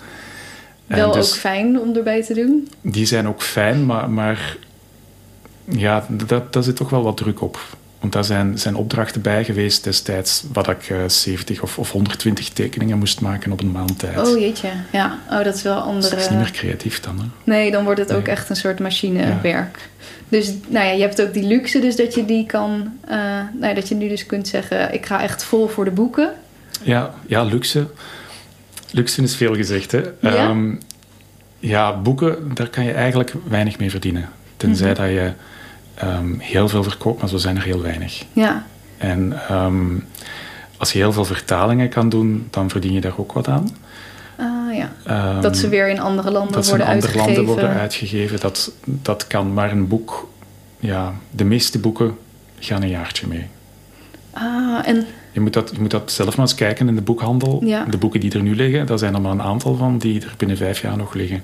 Wel 0.87 1.13
dus 1.13 1.31
ook 1.31 1.37
fijn 1.37 1.81
om 1.81 1.97
erbij 1.97 2.23
te 2.23 2.35
doen. 2.35 2.69
Die 2.81 3.07
zijn 3.07 3.29
ook 3.29 3.43
fijn, 3.43 3.87
maar, 3.87 4.11
maar 4.11 4.57
ja, 5.65 6.07
dat, 6.27 6.53
daar 6.53 6.63
zit 6.63 6.77
toch 6.77 6.91
wel 6.91 7.03
wat 7.03 7.17
druk 7.17 7.41
op. 7.41 7.59
Want 8.01 8.13
daar 8.13 8.25
zijn, 8.25 8.59
zijn 8.59 8.75
opdrachten 8.75 9.23
bij 9.23 9.45
geweest 9.45 9.85
destijds, 9.85 10.45
wat 10.53 10.69
ik 10.69 10.89
eh, 10.91 10.97
70 11.07 11.63
of, 11.63 11.79
of 11.79 11.91
120 11.93 12.49
tekeningen 12.49 12.99
moest 12.99 13.21
maken 13.21 13.53
op 13.53 13.61
een 13.61 13.71
maand 13.71 13.99
tijd. 13.99 14.29
Oh 14.29 14.39
jeetje, 14.39 14.69
ja. 14.93 15.19
Oh, 15.31 15.45
dat 15.45 15.55
is 15.55 15.63
wel 15.63 15.79
andere... 15.81 16.11
dat 16.15 16.19
is 16.25 16.29
niet 16.29 16.39
meer 16.39 16.51
creatief 16.51 17.01
dan. 17.01 17.19
Hè? 17.19 17.25
Nee, 17.45 17.71
dan 17.71 17.85
wordt 17.85 18.01
het 18.01 18.13
ook 18.13 18.27
echt 18.27 18.51
een 18.51 18.57
soort 18.57 18.79
machinewerk. 18.81 19.89
Dus 20.29 20.53
nou 20.69 20.87
ja, 20.87 20.93
je 20.93 21.01
hebt 21.01 21.23
ook 21.23 21.33
die 21.33 21.43
luxe 21.47 21.79
dus 21.81 21.97
dat 21.97 22.15
je 22.15 22.25
die 22.25 22.47
kan... 22.47 22.93
eh, 23.05 23.17
nou 23.53 23.67
ja, 23.67 23.75
dat 23.75 23.89
je 23.89 23.95
nu 23.95 24.09
dus 24.09 24.27
kunt 24.27 24.49
zeggen, 24.49 24.95
ik 24.95 25.07
ga 25.07 25.23
echt 25.23 25.45
vol 25.45 25.69
voor 25.69 25.85
de 25.85 25.91
boeken. 25.91 26.33
Ja, 26.83 27.15
ja 27.27 27.43
luxe. 27.43 27.87
Luxe 28.91 29.23
is 29.23 29.37
veel 29.37 29.55
gezegd. 29.55 29.93
Hè. 29.93 29.99
Ja? 30.21 30.35
Ehm, 30.37 30.75
ja, 31.59 32.01
boeken, 32.01 32.51
daar 32.55 32.69
kan 32.69 32.85
je 32.85 32.93
eigenlijk 32.93 33.33
weinig 33.49 33.79
mee 33.79 33.91
verdienen. 33.91 34.29
Tenzij 34.57 34.91
Mhm. 34.93 35.01
dat 35.01 35.09
je 35.11 35.33
ehm, 35.99 36.39
heel 36.39 36.69
veel 36.69 36.83
verkoopt, 36.83 37.21
maar 37.21 37.29
zo 37.29 37.37
zijn 37.37 37.57
er 37.57 37.63
heel 37.63 37.83
weinig. 37.83 38.25
Ja, 38.33 38.67
En 38.99 39.33
ehm, 39.49 39.97
als 40.77 40.93
je 40.93 40.99
heel 40.99 41.13
veel 41.13 41.25
vertalingen 41.25 41.89
kan 41.89 42.09
doen, 42.09 42.47
dan 42.51 42.71
verdien 42.71 42.93
je 42.93 43.01
daar 43.01 43.19
ook 43.19 43.33
wat 43.33 43.49
aan. 43.49 43.69
ah 44.39 44.75
ja. 44.77 44.93
Ehm, 45.05 45.41
Dat 45.41 45.57
ze 45.57 45.69
weer 45.69 45.89
in 45.89 46.01
andere 46.01 46.31
landen 46.31 46.53
dat 46.53 46.65
ze 46.67 46.71
in 46.71 46.77
worden 46.77 46.95
andere 46.95 47.13
uitgegeven. 47.13 47.45
landen 47.45 47.63
worden 47.65 47.81
uitgegeven, 47.81 48.41
dat, 48.41 48.73
dat 48.85 49.27
kan. 49.27 49.53
Maar 49.55 49.71
een 49.73 49.89
boek, 49.89 50.29
ja, 50.79 51.15
de 51.31 51.45
meeste 51.45 51.79
boeken 51.79 52.17
gaan 52.59 52.83
een 52.83 52.89
jaartje 52.89 53.27
mee. 53.27 53.47
Ah, 54.33 54.79
en 54.89 55.07
Je 55.33 55.41
moet, 55.41 55.53
dat, 55.53 55.71
je 55.75 55.81
moet 55.81 55.91
dat 55.91 56.13
zelf 56.13 56.37
maar 56.37 56.47
eens 56.47 56.55
kijken 56.55 56.89
in 56.89 56.95
de 56.95 57.01
boekhandel. 57.03 57.63
Ja. 57.65 57.85
De 57.85 57.97
boeken 57.99 58.21
die 58.21 58.33
er 58.33 58.43
nu 58.43 58.55
liggen, 58.57 58.87
daar 58.87 58.99
zijn 58.99 59.15
er 59.15 59.21
maar 59.21 59.33
een 59.33 59.43
aantal 59.43 59.75
van 59.77 59.99
die 59.99 60.21
er 60.21 60.35
binnen 60.37 60.57
vijf 60.57 60.81
jaar 60.81 60.97
nog 60.97 61.15
liggen. 61.15 61.43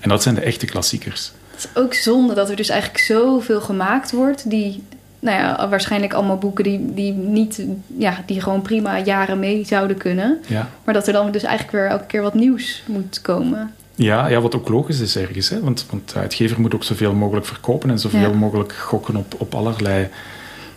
En 0.00 0.08
dat 0.08 0.22
zijn 0.22 0.34
de 0.34 0.40
echte 0.40 0.66
klassiekers. 0.66 1.32
Het 1.54 1.64
is 1.74 1.82
ook 1.82 1.94
zonde 1.94 2.34
dat 2.34 2.50
er 2.50 2.56
dus 2.56 2.68
eigenlijk 2.68 3.00
zoveel 3.04 3.60
gemaakt 3.60 4.12
wordt... 4.12 4.50
die, 4.50 4.82
nou 5.18 5.38
ja, 5.38 5.68
waarschijnlijk 5.68 6.12
allemaal 6.12 6.38
boeken 6.38 6.64
die, 6.64 6.94
die, 6.94 7.12
niet, 7.12 7.64
ja, 7.98 8.22
die 8.26 8.40
gewoon 8.40 8.62
prima 8.62 8.98
jaren 9.00 9.38
mee 9.38 9.64
zouden 9.66 9.96
kunnen. 9.96 10.38
Ja, 10.46 10.70
Maar 10.84 10.94
dat 10.94 11.06
er 11.06 11.12
dan 11.12 11.30
dus 11.30 11.42
eigenlijk 11.42 11.76
weer 11.76 11.86
elke 11.86 12.06
keer 12.06 12.22
wat 12.22 12.34
nieuws 12.34 12.82
moet 12.86 13.20
komen. 13.22 13.74
ja, 13.94 14.26
ja 14.26 14.40
wat 14.40 14.54
ook 14.54 14.68
logisch 14.68 15.00
is 15.00 15.16
ergens. 15.16 15.48
Hè? 15.48 15.60
Want, 15.60 15.86
want 15.90 16.12
de 16.12 16.18
uitgever 16.18 16.60
moet 16.60 16.74
ook 16.74 16.84
zoveel 16.84 17.12
mogelijk 17.14 17.46
verkopen 17.46 17.90
en 17.90 17.98
zoveel 17.98 18.20
Ja. 18.20 18.26
mogelijk 18.26 18.44
mogelijk 18.52 18.72
gokken 18.78 19.16
op, 19.16 19.34
op 19.38 19.54
allerlei 19.54 20.08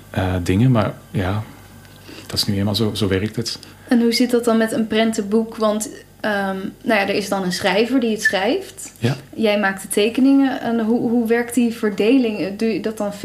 eh, 0.09 0.33
dingen. 0.43 0.71
Maar 0.71 0.93
ja, 1.11 1.43
dat 2.27 2.35
is 2.37 2.45
nu 2.45 2.57
eenmaal 2.57 2.75
zo, 2.75 2.93
zo 2.93 3.07
werkt 3.07 3.35
het. 3.35 3.59
En 3.87 4.01
hoe 4.01 4.11
zit 4.13 4.31
dat 4.31 4.45
dan 4.45 4.57
met 4.57 4.71
een 4.71 4.87
prentenboek? 4.87 5.55
Want 5.55 5.89
ehm, 6.19 6.57
nou 6.81 6.99
ja, 6.99 7.01
er 7.01 7.15
is 7.15 7.29
dan 7.29 7.43
een 7.43 7.51
schrijver 7.51 7.99
die 7.99 8.11
het 8.11 8.21
schrijft. 8.21 8.93
Ja. 8.99 9.15
Jij 9.35 9.59
maakt 9.59 9.81
de 9.81 9.87
tekeningen. 9.87 10.61
En 10.61 10.79
hoe, 10.79 11.09
hoe 11.09 11.27
werkt 11.27 11.53
die 11.53 11.73
verdeling? 11.73 12.57
Doe 12.57 12.73
je 12.73 12.79
dat 12.79 12.97
dan 12.97 13.13
50-50? 13.13 13.17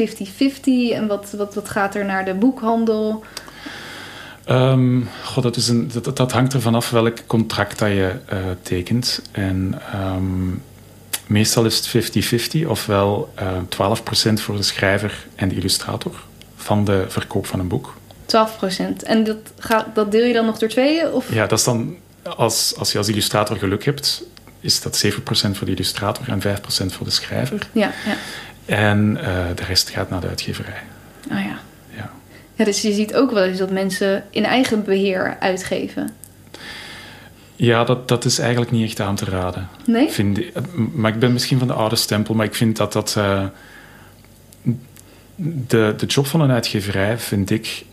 En 0.93 1.07
wat, 1.07 1.33
wat, 1.37 1.53
wat 1.53 1.69
gaat 1.69 1.95
er 1.95 2.05
naar 2.05 2.25
de 2.25 2.33
boekhandel? 2.33 3.23
Ehm, 4.45 5.01
dat, 5.41 5.55
is 5.55 5.67
een, 5.67 5.91
dat, 5.93 6.17
dat 6.17 6.31
hangt 6.31 6.53
ervan 6.53 6.75
af 6.75 6.89
welk 6.89 7.17
contract 7.27 7.79
dat 7.79 7.89
je 7.89 8.11
eh, 8.25 8.37
tekent. 8.61 9.21
En 9.31 9.81
ehm, 9.91 10.49
meestal 11.27 11.65
is 11.65 11.91
het 11.91 12.13
50-50, 12.63 12.67
ofwel 12.67 13.33
eh 13.35 13.57
12% 14.29 14.33
voor 14.33 14.55
de 14.55 14.63
schrijver 14.63 15.27
en 15.35 15.49
de 15.49 15.55
illustrator 15.55 16.23
van 16.55 16.85
de 16.85 17.05
verkoop 17.07 17.45
van 17.45 17.59
een 17.59 17.67
boek. 17.67 17.93
12%. 18.25 19.03
En 19.03 19.23
dat, 19.23 19.37
gaat, 19.57 19.85
dat 19.93 20.11
deel 20.11 20.25
je 20.25 20.33
dan 20.33 20.45
nog 20.45 20.57
door 20.57 20.69
tweeën? 20.69 21.11
Of? 21.11 21.33
Ja, 21.33 21.47
dat 21.47 21.59
is 21.59 21.65
dan, 21.65 21.95
als, 22.23 22.73
als 22.77 22.91
je 22.91 22.97
als 22.97 23.07
illustrator 23.07 23.57
geluk 23.57 23.85
hebt, 23.85 24.23
is 24.59 24.81
dat 24.81 25.05
7% 25.05 25.11
voor 25.29 25.65
de 25.65 25.71
illustrator 25.71 26.29
en 26.29 26.41
5% 26.41 26.45
voor 26.65 27.05
de 27.05 27.11
schrijver. 27.11 27.67
Ja, 27.71 27.91
ja. 28.05 28.15
En 28.65 29.17
eh, 29.17 29.45
de 29.55 29.63
rest 29.63 29.89
gaat 29.89 30.09
naar 30.09 30.21
de 30.21 30.27
uitgeverij. 30.27 30.81
Oh 31.31 31.39
ja. 31.39 31.59
Ja. 31.95 32.11
ja. 32.55 32.65
Dus 32.65 32.81
je 32.81 32.93
ziet 32.93 33.15
ook 33.15 33.31
wel 33.31 33.43
eens 33.43 33.57
dat 33.57 33.71
mensen 33.71 34.23
in 34.29 34.45
eigen 34.45 34.83
beheer 34.83 35.37
uitgeven. 35.39 36.09
Ja, 37.55 37.83
dat, 37.83 38.07
dat 38.07 38.25
is 38.25 38.39
eigenlijk 38.39 38.71
niet 38.71 38.85
echt 38.85 38.99
aan 38.99 39.15
te 39.15 39.25
raden. 39.25 39.69
Nee? 39.85 40.09
Vind 40.09 40.39
maar 40.93 41.13
ik 41.13 41.19
ben 41.19 41.33
misschien 41.33 41.59
van 41.59 41.67
de 41.67 41.73
oude 41.73 41.95
stempel, 41.95 42.33
maar 42.33 42.45
ik 42.45 42.55
vind 42.55 42.77
dat 42.77 42.93
dat... 42.93 43.15
Uh, 43.17 43.45
de, 45.35 45.93
de 45.97 46.05
job 46.05 46.27
van 46.27 46.41
een 46.41 46.51
uitgeverij, 46.51 47.17
vind 47.17 47.49
ik, 47.49 47.85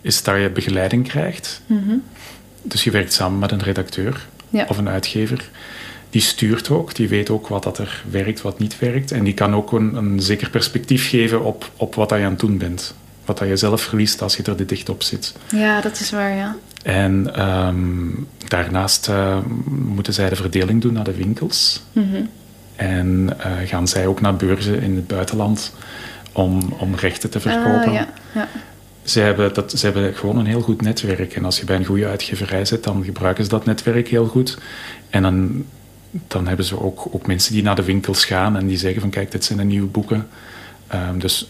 is 0.00 0.22
dat 0.22 0.40
je 0.40 0.50
begeleiding 0.50 1.08
krijgt. 1.08 1.62
Mhm. 1.66 1.94
Dus 2.62 2.84
je 2.84 2.90
werkt 2.90 3.12
samen 3.12 3.38
met 3.38 3.52
een 3.52 3.62
redacteur 3.62 4.26
Ja. 4.48 4.64
of 4.68 4.78
een 4.78 4.88
uitgever. 4.88 5.50
Die 6.10 6.20
stuurt 6.20 6.70
ook, 6.70 6.94
die 6.94 7.08
weet 7.08 7.30
ook 7.30 7.48
wat 7.48 7.62
dat 7.62 7.78
er 7.78 8.02
werkt, 8.10 8.42
wat 8.42 8.58
niet 8.58 8.78
werkt. 8.78 9.10
En 9.12 9.24
die 9.24 9.34
kan 9.34 9.54
ook 9.54 9.72
een, 9.72 9.94
een 9.94 10.20
zeker 10.20 10.50
perspectief 10.50 11.08
geven 11.08 11.42
op, 11.44 11.70
op 11.76 11.94
wat 11.94 12.08
dat 12.08 12.18
je 12.18 12.24
aan 12.24 12.30
het 12.30 12.40
doen 12.40 12.58
bent. 12.58 12.94
Wat 13.24 13.38
dat 13.38 13.48
je 13.48 13.56
zelf 13.56 13.82
verliest 13.82 14.22
als 14.22 14.36
je 14.36 14.42
er 14.42 14.66
dicht 14.66 14.88
op 14.88 15.02
zit. 15.02 15.34
Ja, 15.54 15.80
dat 15.80 16.00
is 16.00 16.10
waar, 16.10 16.36
ja. 16.36 16.56
En 16.82 17.34
ehm, 17.34 18.08
daarnaast 18.48 19.08
eh, 19.08 19.36
moeten 19.68 20.12
zij 20.12 20.28
de 20.28 20.36
verdeling 20.36 20.80
doen 20.80 20.92
naar 20.92 21.04
de 21.04 21.14
winkels. 21.14 21.82
Mhm. 21.92 22.22
En 22.76 23.34
eh, 23.38 23.52
gaan 23.64 23.88
zij 23.88 24.06
ook 24.06 24.20
naar 24.20 24.36
beurzen 24.36 24.82
in 24.82 24.96
het 24.96 25.06
buitenland 25.06 25.72
om, 26.32 26.74
om 26.78 26.94
rechten 26.94 27.30
te 27.30 27.40
verkopen. 27.40 27.88
Ah, 27.88 27.92
ja. 27.94 28.08
ja. 28.34 28.48
Ze 29.02 29.20
hebben, 29.20 29.54
dat, 29.54 29.72
ze 29.78 29.84
hebben 29.86 30.14
gewoon 30.14 30.38
een 30.38 30.46
heel 30.46 30.60
goed 30.60 30.82
netwerk. 30.82 31.34
En 31.34 31.44
als 31.44 31.58
je 31.58 31.64
bij 31.64 31.76
een 31.76 31.84
goede 31.84 32.06
uitgeverij 32.06 32.64
zit, 32.64 32.84
dan 32.84 33.04
gebruiken 33.04 33.44
ze 33.44 33.50
dat 33.50 33.64
netwerk 33.64 34.08
heel 34.08 34.26
goed. 34.26 34.58
En 35.10 35.22
dan, 35.22 35.64
dan 36.10 36.46
hebben 36.46 36.64
ze 36.64 36.80
ook, 36.82 37.08
ook 37.10 37.26
mensen 37.26 37.52
die 37.52 37.62
naar 37.62 37.76
de 37.76 37.84
winkels 37.84 38.24
gaan 38.24 38.56
en 38.56 38.66
die 38.66 38.78
zeggen 38.78 39.00
van 39.00 39.10
kijk, 39.10 39.30
dit 39.30 39.44
zijn 39.44 39.58
de 39.58 39.64
nieuwe 39.64 39.86
boeken. 39.88 40.28
Ehm, 40.86 41.18
dus 41.18 41.48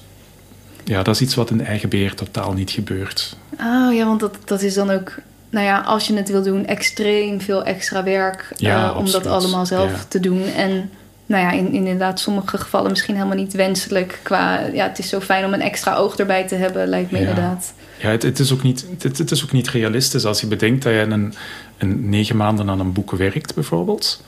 ja, 0.84 1.02
dat 1.02 1.14
is 1.14 1.20
iets 1.20 1.34
wat 1.34 1.50
in 1.50 1.64
eigen 1.66 1.88
beheer 1.88 2.14
totaal 2.14 2.52
niet 2.52 2.70
gebeurt. 2.70 3.36
Oh 3.60 3.94
ja, 3.94 4.06
want 4.06 4.20
dat, 4.20 4.36
dat 4.44 4.62
is 4.62 4.74
dan 4.74 4.90
ook, 4.90 5.14
nou 5.50 5.66
ja, 5.66 5.80
als 5.80 6.06
je 6.06 6.14
het 6.14 6.28
wil 6.28 6.42
doen, 6.42 6.66
extreem 6.66 7.40
veel 7.40 7.64
extra 7.64 8.02
werk 8.02 8.52
Ja, 8.56 8.90
eh, 8.90 8.96
om 8.96 9.10
dat 9.10 9.26
allemaal 9.26 9.66
zelf 9.66 9.90
Ja. 9.90 10.04
te 10.08 10.20
doen. 10.20 10.44
En 10.44 10.90
nou 11.32 11.44
ja, 11.44 11.50
in, 11.52 11.72
inderdaad, 11.72 12.20
sommige 12.20 12.58
gevallen 12.58 12.90
misschien 12.90 13.14
helemaal 13.14 13.36
niet 13.36 13.52
wenselijk. 13.52 14.20
Qua, 14.22 14.58
ja, 14.72 14.88
het 14.88 14.98
is 14.98 15.08
zo 15.08 15.20
fijn 15.20 15.44
om 15.44 15.52
een 15.52 15.60
extra 15.60 15.94
oog 15.94 16.16
erbij 16.16 16.46
te 16.46 16.54
hebben, 16.54 16.86
lijkt 16.88 17.10
me 17.10 17.18
Ja. 17.20 17.28
inderdaad. 17.28 17.74
Ja, 17.98 18.08
het, 18.10 18.22
het, 18.22 18.38
is 18.38 18.52
ook 18.52 18.62
niet, 18.62 18.86
het, 18.98 19.18
het 19.18 19.30
is 19.30 19.42
ook 19.42 19.52
niet 19.52 19.68
realistisch 19.68 20.24
als 20.24 20.40
je 20.40 20.46
bedenkt 20.46 20.82
dat 20.82 20.92
je 20.92 20.98
een, 20.98 21.34
een 21.78 22.08
negen 22.08 22.36
maanden 22.36 22.70
aan 22.70 22.80
een 22.80 22.92
boek 22.92 23.10
werkt, 23.10 23.54
bijvoorbeeld. 23.54 24.24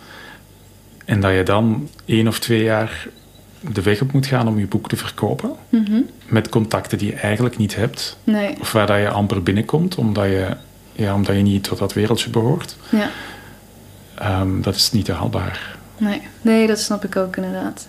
En 1.04 1.20
dat 1.20 1.34
je 1.34 1.42
dan 1.42 1.88
één 2.04 2.28
of 2.28 2.38
twee 2.38 2.62
jaar 2.62 3.06
de 3.60 3.82
weg 3.82 4.00
op 4.02 4.12
moet 4.12 4.26
gaan 4.26 4.48
om 4.48 4.58
je 4.58 4.66
boek 4.66 4.88
te 4.88 4.96
verkopen. 4.96 5.50
Mhm. 5.68 6.00
Met 6.26 6.48
contacten 6.48 6.98
die 6.98 7.08
je 7.10 7.14
eigenlijk 7.16 7.56
niet 7.56 7.76
hebt. 7.76 8.16
Nee, 8.24 8.56
Of 8.60 8.72
waar 8.72 8.86
dat 8.86 8.98
je 8.98 9.08
amper 9.08 9.42
binnenkomt, 9.42 9.94
omdat 9.94 10.24
je, 10.24 10.46
ja, 10.92 11.14
omdat 11.14 11.36
je 11.36 11.42
niet 11.42 11.64
tot 11.64 11.78
dat 11.78 11.92
wereldje 11.92 12.30
behoort. 12.30 12.76
ja. 12.90 13.10
Ehm, 14.18 14.60
dat 14.60 14.74
is 14.74 14.92
niet 14.92 15.08
haalbaar. 15.08 15.76
Nee. 16.04 16.22
nee, 16.42 16.66
dat 16.66 16.78
snap 16.78 17.04
ik 17.04 17.16
ook 17.16 17.36
inderdaad. 17.36 17.88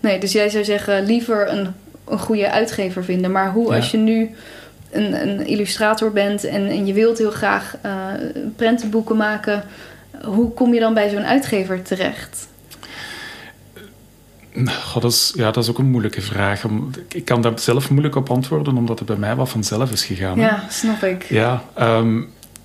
Nee, 0.00 0.18
dus 0.20 0.32
jij 0.32 0.48
zou 0.48 0.64
zeggen 0.64 1.04
liever 1.04 1.48
een, 1.52 1.74
een 2.08 2.18
goede 2.18 2.50
uitgever 2.50 3.04
vinden. 3.04 3.30
Maar 3.32 3.52
hoe 3.52 3.70
Ja. 3.70 3.76
als 3.76 3.90
je 3.90 3.96
nu 3.98 4.30
een, 4.90 5.28
een 5.28 5.46
illustrator 5.46 6.12
bent 6.12 6.44
en, 6.44 6.68
en 6.68 6.86
je 6.86 6.92
wilt 6.92 7.18
heel 7.18 7.30
graag 7.30 7.76
eh, 7.82 7.92
prentenboeken 8.56 9.16
maken... 9.16 9.64
hoe 10.24 10.50
kom 10.52 10.74
je 10.74 10.80
dan 10.80 10.94
bij 10.94 11.08
zo'n 11.10 11.24
uitgever 11.24 11.82
terecht? 11.82 12.48
Dat, 14.94 15.04
is, 15.12 15.32
ja, 15.36 15.50
dat 15.50 15.64
is 15.64 15.70
ook 15.70 15.78
een 15.78 15.90
moeilijke 15.90 16.20
vraag. 16.20 16.64
Ik 17.08 17.24
kan 17.24 17.42
daar 17.42 17.58
zelf 17.58 17.90
moeilijk 17.90 18.16
op 18.16 18.30
antwoorden, 18.30 18.76
omdat 18.76 18.98
het 18.98 19.08
bij 19.08 19.16
mij 19.16 19.34
wat 19.34 19.48
vanzelf 19.48 19.90
is 19.92 20.04
gegaan. 20.04 20.38
hè. 20.38 20.46
Ja, 20.46 20.64
snap 20.68 21.02
ik. 21.02 21.24
Ja, 21.28 21.62
ehm, 21.74 22.20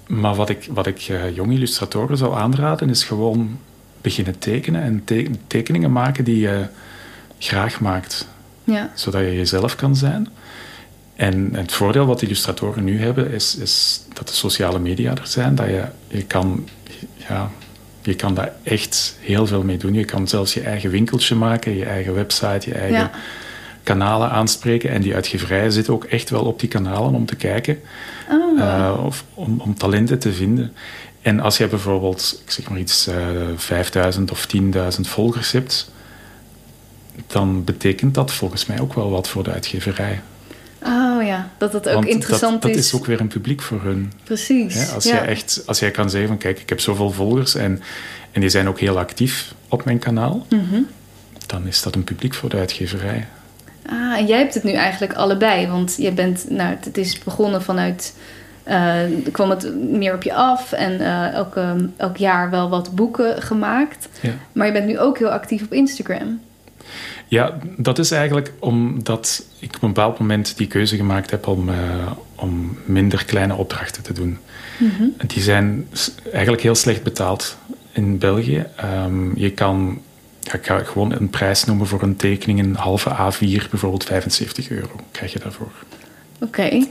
maar 0.07 0.35
wat 0.35 0.49
ik, 0.49 0.67
wat 0.71 0.87
ik 0.87 0.99
eh, 1.01 1.35
jonge 1.35 1.53
illustratoren 1.53 2.17
zou 2.17 2.35
aanraden, 2.35 2.89
is 2.89 3.03
gewoon 3.03 3.59
beginnen 4.01 4.39
tekenen 4.39 4.81
en 4.81 5.01
te- 5.05 5.29
tekeningen 5.47 5.91
maken 5.91 6.23
die 6.23 6.39
je 6.39 6.65
graag 7.39 7.79
maakt, 7.79 8.27
Ja, 8.63 8.91
zodat 8.93 9.21
je 9.21 9.35
jezelf 9.35 9.75
kan 9.75 9.95
zijn. 9.95 10.27
En 11.15 11.49
het 11.53 11.71
voordeel 11.71 12.05
wat 12.05 12.21
illustratoren 12.21 12.83
nu 12.83 12.99
hebben, 12.99 13.31
is, 13.31 13.55
is 13.55 14.01
dat 14.13 14.27
de 14.27 14.33
sociale 14.33 14.79
media 14.79 15.11
er 15.11 15.27
zijn, 15.27 15.55
dat 15.55 15.67
je, 15.67 15.83
je 16.07 16.23
kan... 16.23 16.67
Ja, 17.29 17.49
je 18.01 18.15
kan 18.15 18.33
daar 18.33 18.51
echt 18.63 19.17
heel 19.19 19.47
veel 19.47 19.63
mee 19.63 19.77
doen. 19.77 19.93
Je 19.93 20.05
kan 20.05 20.27
zelfs 20.27 20.53
je 20.53 20.61
eigen 20.61 20.89
winkeltje 20.89 21.35
maken, 21.35 21.75
je 21.77 21.85
eigen 21.85 22.13
website, 22.13 22.69
je 22.69 22.75
eigen 22.75 22.97
Ja. 22.99 23.11
kanalen 23.83 24.29
aanspreken. 24.29 24.89
En 24.89 25.01
die 25.01 25.15
uitgeverijen 25.15 25.71
zitten 25.71 25.93
ook 25.93 26.03
echt 26.03 26.29
wel 26.29 26.43
op 26.43 26.59
die 26.59 26.69
kanalen 26.69 27.13
om 27.13 27.25
te 27.25 27.35
kijken 27.35 27.79
Oh, 28.31 28.61
eh, 28.61 29.03
of 29.05 29.23
om, 29.33 29.59
om 29.61 29.75
talenten 29.75 30.19
te 30.19 30.33
vinden. 30.33 30.73
En 31.27 31.39
als 31.39 31.57
je 31.57 31.67
bijvoorbeeld, 31.67 32.41
ik 32.45 32.51
zeg 32.51 32.69
maar 32.69 32.79
iets, 32.79 33.07
eh 33.07 33.15
5000 33.55 34.31
of 34.31 34.47
10.000 34.55 35.01
volgers 35.01 35.51
hebt, 35.51 35.91
dan 37.27 37.63
betekent 37.63 38.13
dat 38.13 38.31
volgens 38.31 38.65
mij 38.65 38.79
ook 38.79 38.93
wel 38.93 39.09
wat 39.09 39.27
voor 39.27 39.43
de 39.43 39.51
uitgeverij. 39.51 40.21
oh 40.83 41.25
ja, 41.25 41.49
dat 41.57 41.71
dat 41.71 41.87
ook 41.87 41.93
Want 41.93 42.05
interessant 42.07 42.51
dat, 42.51 42.61
dat 42.61 42.71
is. 42.71 42.85
is 42.85 42.93
ook 42.93 43.05
weer 43.05 43.19
een 43.19 43.27
publiek 43.27 43.61
voor 43.61 43.81
hun. 43.81 44.13
Precies. 44.23 44.73
Hè? 44.73 44.85
Als, 44.93 45.03
ja. 45.03 45.13
jij 45.13 45.25
echt, 45.25 45.63
als 45.65 45.79
jij 45.79 45.91
kan 45.91 46.09
zeggen 46.09 46.29
van 46.29 46.37
kijk, 46.37 46.59
ik 46.59 46.69
heb 46.69 46.79
zoveel 46.79 47.11
volgers 47.11 47.55
en, 47.55 47.81
en 48.31 48.41
die 48.41 48.49
zijn 48.49 48.67
ook 48.67 48.79
heel 48.79 48.99
actief 48.99 49.53
op 49.67 49.85
mijn 49.85 49.99
kanaal, 49.99 50.45
Mhm. 50.49 50.81
dan 51.45 51.67
is 51.67 51.81
dat 51.81 51.95
een 51.95 52.03
publiek 52.03 52.33
voor 52.33 52.49
de 52.49 52.57
uitgeverij. 52.57 53.27
Ah, 53.89 54.17
en 54.17 54.25
jij 54.25 54.37
hebt 54.37 54.53
het 54.53 54.63
nu 54.63 54.71
eigenlijk 54.71 55.13
allebei. 55.13 55.67
Want 55.67 55.95
je 55.97 56.11
bent, 56.11 56.45
nou, 56.49 56.75
het 56.79 56.97
is 56.97 57.19
begonnen 57.19 57.61
vanuit. 57.63 58.13
Eh, 58.67 59.31
kwam 59.31 59.49
het 59.49 59.75
meer 59.75 60.13
op 60.13 60.23
je 60.23 60.33
af 60.33 60.71
en 60.71 60.99
elke, 61.33 61.89
elk 61.97 62.17
jaar 62.17 62.49
wel 62.49 62.69
wat 62.69 62.95
boeken 62.95 63.41
gemaakt. 63.41 64.09
Ja. 64.21 64.31
Maar 64.51 64.65
je 64.65 64.73
bent 64.73 64.87
nu 64.87 64.99
ook 64.99 65.17
heel 65.17 65.29
actief 65.29 65.63
op 65.63 65.73
Instagram. 65.73 66.39
Ja, 67.27 67.57
dat 67.77 67.99
is 67.99 68.11
eigenlijk 68.11 68.51
omdat 68.59 69.43
ik 69.59 69.75
op 69.75 69.81
een 69.81 69.93
bepaald 69.93 70.19
moment 70.19 70.57
die 70.57 70.67
keuze 70.67 70.95
gemaakt 70.95 71.31
heb 71.31 71.47
om, 71.47 71.69
eh, 71.69 71.75
om 72.35 72.77
minder 72.85 73.25
kleine 73.25 73.55
opdrachten 73.55 74.03
te 74.03 74.13
doen. 74.13 74.37
Die 75.27 75.41
zijn 75.41 75.87
eigenlijk 76.31 76.63
heel 76.63 76.75
slecht 76.75 77.03
betaald 77.03 77.57
in 77.91 78.17
België. 78.17 78.65
Ehm, 78.75 79.39
je 79.39 79.51
kan, 79.51 80.01
ja, 80.39 80.53
ik 80.53 80.65
ga 80.65 80.79
gewoon 80.79 81.11
een 81.11 81.29
prijs 81.29 81.63
noemen 81.63 81.87
voor 81.87 82.01
een 82.01 82.15
tekening, 82.15 82.59
een 82.59 82.75
halve 82.75 83.09
A4, 83.09 83.69
bijvoorbeeld 83.69 84.03
75 84.03 84.69
euro 84.69 84.95
krijg 85.11 85.33
je 85.33 85.39
daarvoor. 85.39 85.71
Oké. 86.39 86.87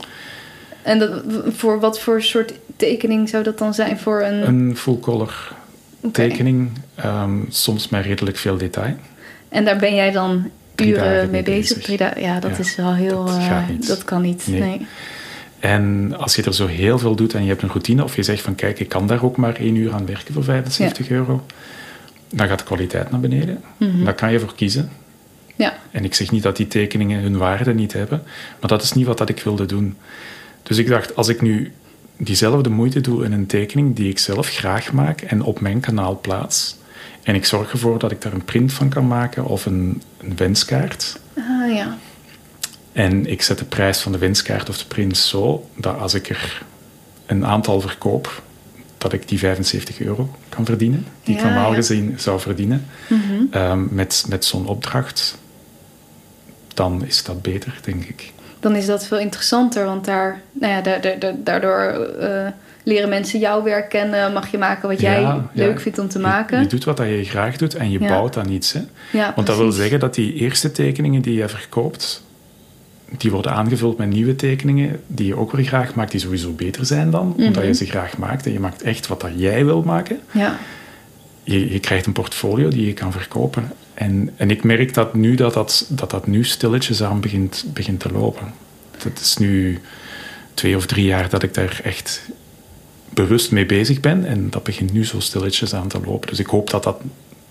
En 0.87 0.99
dat, 0.99 1.23
voor 1.47 1.81
wat 1.81 2.01
voor 2.01 2.23
soort 2.23 2.53
tekening 2.77 3.29
zou 3.29 3.43
dat 3.43 3.59
dan 3.59 3.75
zijn? 3.75 3.99
Voor 3.99 4.23
een. 4.23 4.47
Een 4.49 4.77
full-color 4.77 5.53
tekening, 6.13 6.71
ehm, 6.95 7.39
soms 7.49 7.89
met 7.89 8.05
redelijk 8.05 8.37
veel 8.37 8.57
detail. 8.57 8.95
En 9.49 9.65
daar 9.65 9.77
ben 9.77 9.95
jij 9.95 10.11
dan 10.11 10.51
uren 10.77 11.31
mee 11.31 11.43
bezig? 11.43 11.87
Ja, 12.19 12.41
dat 12.41 12.51
Ja, 12.51 12.59
is 12.59 12.77
wel 12.77 12.95
heel. 12.95 13.25
dat 13.25 13.37
eh, 13.37 13.63
dat 13.87 14.05
kan 14.05 14.23
niet. 14.23 14.47
Nee. 14.47 14.61
Nee. 14.61 14.87
En 15.59 16.15
als 16.17 16.37
je 16.37 16.43
er 16.43 16.55
zo 16.55 16.67
heel 16.67 16.99
veel 16.99 17.15
doet 17.15 17.35
en 17.35 17.43
je 17.43 17.49
hebt 17.49 17.63
een 17.63 17.69
routine, 17.69 18.05
of 18.05 18.17
je 18.17 18.23
zegt 18.23 18.43
van 18.43 18.55
kijk, 18.55 18.81
ik 18.81 18.89
kan 18.89 19.07
daar 19.07 19.25
ook 19.25 19.37
maar 19.37 19.55
één 19.55 19.75
uur 19.75 19.93
aan 19.93 20.07
werken 20.07 20.35
voor 20.35 20.45
75 20.45 21.11
euro, 21.11 21.45
dan 22.31 22.49
gaat 22.49 22.59
de 22.59 22.65
kwaliteit 22.65 23.11
naar 23.11 23.21
beneden. 23.21 23.63
Mhm. 23.77 24.05
Daar 24.05 24.15
kan 24.15 24.33
je 24.33 24.41
voor 24.41 24.55
kiezen. 24.55 24.91
Ja. 25.57 25.75
En 25.91 26.05
ik 26.05 26.15
zeg 26.15 26.31
niet 26.31 26.43
dat 26.43 26.57
die 26.57 26.69
tekeningen 26.69 27.21
hun 27.21 27.37
waarde 27.37 27.75
niet 27.75 27.93
hebben, 27.93 28.23
maar 28.61 28.69
dat 28.69 28.83
is 28.83 28.93
niet 28.93 29.07
wat 29.07 29.19
dat 29.19 29.29
ik 29.29 29.41
wilde 29.43 29.67
doen. 29.67 29.97
Dus 30.67 30.79
ik 30.79 30.87
dacht, 30.89 31.17
als 31.17 31.29
ik 31.29 31.41
nu 31.43 31.73
diezelfde 32.17 32.69
moeite 32.71 33.01
doe 33.01 33.25
in 33.25 33.33
een 33.33 33.47
tekening 33.47 33.97
die 33.97 34.09
ik 34.11 34.19
zelf 34.19 34.49
graag 34.49 34.93
maak 34.93 35.21
en 35.21 35.43
op 35.43 35.61
mijn 35.61 35.81
kanaal 35.81 36.21
plaats, 36.21 36.77
en 37.23 37.35
ik 37.35 37.45
zorg 37.47 37.73
ervoor 37.73 37.99
dat 37.99 38.11
ik 38.11 38.23
daar 38.23 38.33
een 38.33 38.45
print 38.45 38.73
van 38.73 38.89
kan 38.89 39.07
maken 39.07 39.45
of 39.45 39.67
een, 39.67 40.03
een 40.19 40.37
wenskaart, 40.37 41.19
Ah 41.37 41.75
ja. 41.75 41.99
en 42.93 43.27
ik 43.27 43.43
zet 43.43 43.59
de 43.59 43.65
prijs 43.65 43.99
van 44.01 44.13
de 44.13 44.19
winstkaart 44.19 44.69
of 44.69 44.79
de 44.79 44.87
print 44.87 45.17
zo 45.17 45.69
dat 45.77 45.99
als 45.99 46.15
ik 46.15 46.29
er 46.29 46.63
een 47.27 47.47
aantal 47.47 47.81
verkoop, 47.81 48.43
dat 48.99 49.13
ik 49.13 49.29
die 49.29 49.39
75 49.39 50.01
euro 50.01 50.31
kan 50.49 50.65
verdienen, 50.65 51.07
die 51.23 51.37
ik 51.37 51.43
normaal 51.43 51.71
ja. 51.71 51.75
gezien 51.77 52.15
zou 52.17 52.41
verdienen, 52.41 52.87
Mhm. 53.09 53.23
ehm, 53.51 53.85
met, 53.91 54.25
met 54.29 54.45
zo'n 54.45 54.67
opdracht, 54.67 55.39
dan 56.75 57.05
is 57.07 57.25
dat 57.25 57.43
beter, 57.43 57.79
denk 57.85 58.05
ik. 58.05 58.33
Dan 58.61 58.77
is 58.77 58.87
dat 58.87 59.07
veel 59.07 59.19
interessanter. 59.19 59.85
Want 59.85 60.05
daar, 60.05 60.41
nou 60.53 60.73
ja, 60.73 60.81
da- 60.81 60.99
da- 60.99 61.15
da- 61.19 61.35
daardoor 61.45 61.81
eh, 62.21 62.47
leren 62.83 63.09
mensen 63.09 63.39
jouw 63.39 63.63
werk 63.63 63.89
kennen. 63.89 64.33
Mag 64.33 64.51
je 64.51 64.59
maken 64.59 64.89
wat 64.89 65.01
jij 65.01 65.21
Ja, 65.21 65.49
ja. 65.53 65.65
leuk 65.67 65.81
vindt 65.81 65.99
om 65.99 66.09
te 66.09 66.19
maken. 66.19 66.61
Je, 66.61 66.67
doet 66.67 66.85
wat 66.85 66.97
dat 66.97 67.07
je 67.07 67.25
graag 67.25 67.57
doet 67.57 67.75
en 67.75 67.91
je 67.91 68.01
Ja. 68.01 68.09
bouwt 68.09 68.37
aan 68.37 68.51
iets. 68.51 68.73
Hè? 68.73 68.81
Want 69.35 69.47
dat 69.47 69.57
wil 69.57 69.73
zeggen 69.73 70.01
dat 70.01 70.15
die 70.15 70.35
eerste 70.35 70.73
tekeningen 70.73 71.23
die 71.23 71.35
je 71.35 71.49
verkoopt, 71.49 72.25
die 73.17 73.31
worden 73.31 73.53
aangevuld 73.53 73.99
met 73.99 74.09
nieuwe 74.09 74.37
tekeningen 74.37 75.01
die 75.07 75.27
je 75.27 75.37
ook 75.37 75.53
weer 75.53 75.65
graag 75.65 75.95
maakt, 75.95 76.11
die 76.11 76.21
sowieso 76.21 76.51
beter 76.53 76.87
zijn 76.87 77.11
dan, 77.11 77.35
omdat 77.37 77.55
Mhm. 77.57 77.67
je 77.67 77.75
ze 77.75 77.87
graag 77.87 78.17
maakt 78.19 78.47
en 78.47 78.53
je 78.53 78.61
maakt 78.61 78.83
echt 78.83 79.07
wat 79.07 79.21
dat 79.21 79.31
jij 79.35 79.65
wil 79.65 79.83
maken. 79.83 80.21
Ja, 80.31 80.57
je, 81.47 81.73
je 81.73 81.81
krijgt 81.81 82.07
een 82.07 82.13
portfolio 82.13 82.69
die 82.69 82.87
je 82.87 82.93
kan 82.93 83.13
verkopen. 83.13 83.73
En, 83.95 84.31
en 84.37 84.51
ik 84.51 84.65
merk 84.65 84.95
dat 84.95 85.15
nu 85.15 85.35
dat 85.35 85.55
dat, 85.55 85.87
dat, 85.89 86.11
dat 86.11 86.27
nu 86.27 86.45
stilletjes 86.45 87.03
aan 87.03 87.21
begint, 87.21 87.65
begint 87.67 88.01
te 88.01 88.13
lopen. 88.13 88.55
Het 89.03 89.21
is 89.21 89.37
nu 89.37 89.81
twee 90.55 90.77
of 90.77 90.87
drie 90.87 91.05
jaar 91.05 91.29
dat 91.29 91.43
ik 91.43 91.55
daar 91.55 91.81
echt 91.83 92.23
bewust 93.11 93.51
mee 93.51 93.67
bezig 93.67 94.01
ben. 94.01 94.25
En 94.25 94.51
dat 94.51 94.63
begint 94.63 94.93
nu 94.93 95.05
zo 95.05 95.21
stilletjes 95.21 95.75
aan 95.75 95.89
te 95.89 96.01
lopen. 96.05 96.29
Dus 96.29 96.39
ik 96.39 96.47
hoop 96.47 96.71
dat 96.71 96.83
dat 96.83 97.01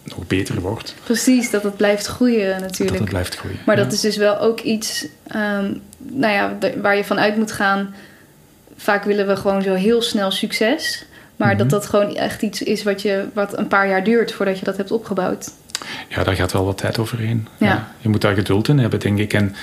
nog 0.03 0.27
beter 0.27 0.61
wordt. 0.61 0.95
Precies, 1.03 1.51
dat 1.51 1.63
het 1.63 1.77
blijft 1.77 2.05
groeien 2.05 2.61
natuurlijk. 2.61 2.89
Dat 2.89 2.99
het 2.99 3.09
blijft 3.09 3.35
groeien. 3.35 3.59
Maar 3.65 3.75
dat 3.75 3.93
is 3.93 4.01
dus 4.01 4.17
wel 4.17 4.39
ook 4.39 4.59
iets 4.59 5.07
ehm, 5.27 5.73
nou 5.97 6.33
ja, 6.33 6.57
waar 6.81 6.97
je 6.97 7.03
vanuit 7.03 7.37
moet 7.37 7.51
gaan. 7.51 7.95
Vaak 8.77 9.03
willen 9.03 9.27
we 9.27 9.35
gewoon 9.35 9.61
zo 9.61 9.73
heel 9.73 10.01
snel 10.01 10.31
succes. 10.31 11.05
Maar 11.35 11.57
dat 11.57 11.65
Mhm. 11.67 11.75
dat 11.75 11.85
gewoon 11.85 12.15
echt 12.15 12.41
iets 12.41 12.61
is 12.61 12.83
wat, 12.83 13.01
je, 13.01 13.25
wat 13.33 13.57
een 13.57 13.67
paar 13.67 13.87
jaar 13.87 14.03
duurt 14.03 14.31
voordat 14.33 14.59
je 14.59 14.65
dat 14.65 14.77
hebt 14.77 14.91
opgebouwd. 14.91 15.51
Ja, 16.09 16.23
daar 16.23 16.35
gaat 16.35 16.51
wel 16.51 16.65
wat 16.65 16.77
tijd 16.77 16.97
overheen. 16.97 17.47
Ja. 17.57 17.91
Je 17.99 18.09
moet 18.09 18.21
daar 18.21 18.35
geduld 18.35 18.67
in 18.67 18.77
hebben, 18.79 18.99
denk 18.99 19.19
ik. 19.19 19.33
En 19.33 19.55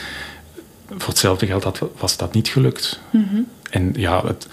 voor 0.88 1.08
hetzelfde 1.08 1.46
geld 1.46 1.78
was 1.98 2.16
dat 2.16 2.34
niet 2.34 2.48
gelukt. 2.48 3.00
Mhm. 3.10 3.40
En 3.70 3.92
ja, 3.96 4.26
het, 4.26 4.46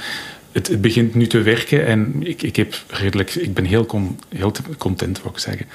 het, 0.52 0.68
het 0.68 0.82
begint 0.82 1.16
nu 1.16 1.28
te 1.28 1.42
werken 1.42 1.86
en 1.86 2.16
ik, 2.28 2.42
ik, 2.42 2.56
heb 2.56 2.76
redelijk, 2.88 3.36
ik 3.36 3.54
ben 3.54 3.66
heel, 3.66 3.86
con- 3.86 4.20
heel 4.30 4.52
te- 4.52 4.62
content, 4.78 5.18
wou 5.22 5.34
ik 5.34 5.40
zeggen. 5.40 5.66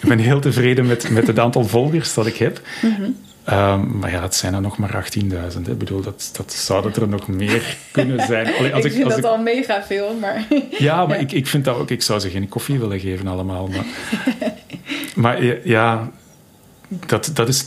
Ik 0.00 0.08
ben 0.08 0.18
heel 0.18 0.40
tevreden 0.40 0.86
met, 0.86 1.10
met 1.10 1.26
het 1.26 1.38
aantal 1.38 1.64
volgers 1.64 2.14
dat 2.14 2.26
ik 2.26 2.36
heb. 2.36 2.60
Mhm. 2.82 3.10
Ehm, 3.44 3.98
maar 3.98 4.10
ja, 4.10 4.22
het 4.22 4.34
zijn 4.34 4.54
er 4.54 4.60
nog 4.60 4.78
maar 4.78 4.90
18.000. 4.90 5.66
hè. 5.66 5.72
Ik 5.72 5.78
bedoel, 5.78 6.00
dat, 6.00 6.30
dat 6.32 6.52
zouden 6.52 6.94
er 6.94 7.08
nog 7.08 7.28
meer 7.28 7.76
kunnen 7.90 8.26
zijn. 8.26 8.54
Allee, 8.54 8.74
als 8.74 8.84
ik 8.84 8.92
vind 8.92 9.04
als 9.04 9.14
dat 9.14 9.24
al 9.24 9.38
mega 9.38 9.82
veel, 9.82 10.14
maar... 10.20 10.46
ja, 10.78 11.06
maar 11.06 11.16
Ja. 11.16 11.22
Ik, 11.22 11.32
ik 11.32 11.46
vind 11.46 11.64
dat 11.64 11.76
ook... 11.76 11.90
Ik 11.90 12.02
zou 12.02 12.20
ze 12.20 12.30
geen 12.30 12.48
koffie 12.48 12.78
willen 12.78 13.00
geven 13.00 13.26
allemaal. 13.26 13.68
Maar, 13.68 13.84
maar 15.14 15.66
ja, 15.68 16.10
dat, 16.88 17.30
dat 17.34 17.48
is... 17.48 17.64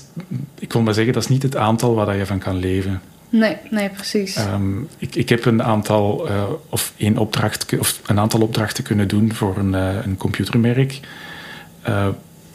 Ik 0.60 0.74
wil 0.74 0.82
maar 0.82 0.94
zeggen, 0.94 1.14
dat 1.14 1.24
is 1.24 1.30
niet 1.30 1.44
het 1.44 1.56
aantal 1.56 1.96
waar 1.96 2.06
dat 2.06 2.16
je 2.16 2.26
van 2.26 2.40
kan 2.40 2.56
leven. 2.56 3.02
Nee, 3.30 3.58
nee, 3.70 3.90
precies. 3.90 4.36
Ehm, 4.36 4.82
ik, 4.98 5.16
ik 5.16 5.30
heb 5.30 5.46
een 5.46 5.64
aantal, 5.64 6.28
eh, 6.28 6.44
of 6.70 6.94
één 6.98 7.18
opdracht, 7.18 7.78
of 7.80 8.02
een 8.06 8.20
aantal 8.20 8.42
opdrachten 8.42 8.84
kunnen 8.84 9.08
doen 9.08 9.34
voor 9.34 9.58
een, 9.58 9.76
eh, 9.76 10.06
een 10.06 10.18
computermerk. 10.18 11.00
Eh, 11.82 12.08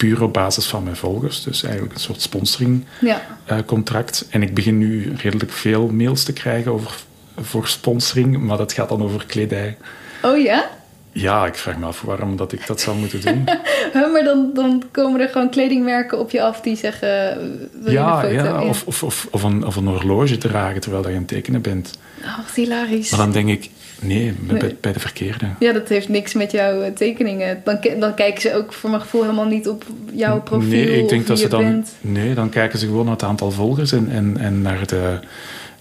puur 0.02 0.22
op 0.22 0.32
basis 0.32 0.66
van 0.66 0.82
mijn 0.82 0.96
volgers. 0.96 1.42
Dus 1.42 1.62
eigenlijk 1.62 1.94
een 1.94 2.00
soort 2.00 2.20
sponsoringcontract. 2.20 3.26
ja. 3.46 3.62
contract. 3.62 4.26
en 4.30 4.42
ik 4.42 4.54
begin 4.54 4.78
nu 4.78 5.12
redelijk 5.16 5.52
veel 5.52 5.88
mails 5.88 6.24
te 6.24 6.32
krijgen 6.32 6.72
over, 6.72 6.94
voor 7.40 7.66
sponsoring, 7.66 8.38
maar 8.38 8.56
dat 8.56 8.72
gaat 8.72 8.88
dan 8.88 9.02
over 9.02 9.26
kledij. 9.26 9.76
Oh 10.22 10.42
ja? 10.42 10.70
Ja, 11.12 11.46
ik 11.46 11.54
vraag 11.54 11.78
me 11.78 11.86
af 11.86 12.00
waarom 12.00 12.36
dat 12.36 12.52
ik 12.52 12.66
dat 12.66 12.80
zou 12.80 12.96
moeten 12.96 13.20
doen. 13.20 13.44
Huh, 13.92 14.12
maar 14.12 14.24
dan, 14.24 14.50
dan 14.54 14.82
komen 14.90 15.20
er 15.20 15.28
gewoon 15.28 15.50
kledingmerken 15.50 16.18
op 16.18 16.30
je 16.30 16.42
af 16.42 16.60
die 16.60 16.76
zeggen... 16.76 17.38
Wil 17.72 17.90
je 17.92 17.98
ja, 17.98 18.24
een 18.24 18.30
foto? 18.30 18.44
ja, 18.44 18.62
of, 18.62 18.86
of, 18.86 19.02
of, 19.02 19.28
of, 19.30 19.42
een, 19.42 19.66
of 19.66 19.76
een 19.76 19.86
horloge 19.86 20.38
dragen 20.38 20.80
terwijl 20.80 21.02
je 21.08 21.12
aan 21.12 21.18
het 21.18 21.28
tekenen 21.28 21.60
bent. 21.60 21.98
Oh, 22.24 22.36
wat 22.36 22.54
hilarisch. 22.54 23.10
Maar 23.10 23.20
dan 23.20 23.32
denk 23.32 23.48
ik, 23.48 23.70
nee, 24.02 24.32
bij, 24.40 24.58
Nee. 24.60 24.76
bij 24.80 24.92
de 24.92 25.00
verkeerde. 25.00 25.46
Ja, 25.58 25.72
dat 25.72 25.88
heeft 25.88 26.08
niks 26.08 26.34
met 26.34 26.50
jouw 26.52 26.80
eh, 26.80 26.92
tekeningen. 26.92 27.60
Dan, 27.64 27.78
dan 28.00 28.14
kijken 28.14 28.40
ze 28.40 28.54
ook 28.54 28.72
voor 28.72 28.90
mijn 28.90 29.02
gevoel 29.02 29.22
helemaal 29.22 29.44
niet 29.46 29.68
op 29.68 29.84
jouw 30.12 30.42
profiel 30.42 30.68
Nee, 30.68 31.02
ik 31.02 31.08
denk 31.08 31.20
of 31.20 31.26
dat 31.26 31.38
ze 31.38 31.48
dan. 31.48 31.62
bent. 31.62 31.90
Nee, 32.00 32.34
dan 32.34 32.48
kijken 32.48 32.78
ze 32.78 32.86
gewoon 32.86 33.04
naar 33.04 33.14
het 33.14 33.22
aantal 33.22 33.50
volgers 33.50 33.92
en, 33.92 34.08
en, 34.10 34.36
en 34.38 34.62
naar 34.62 34.86
de. 34.86 35.18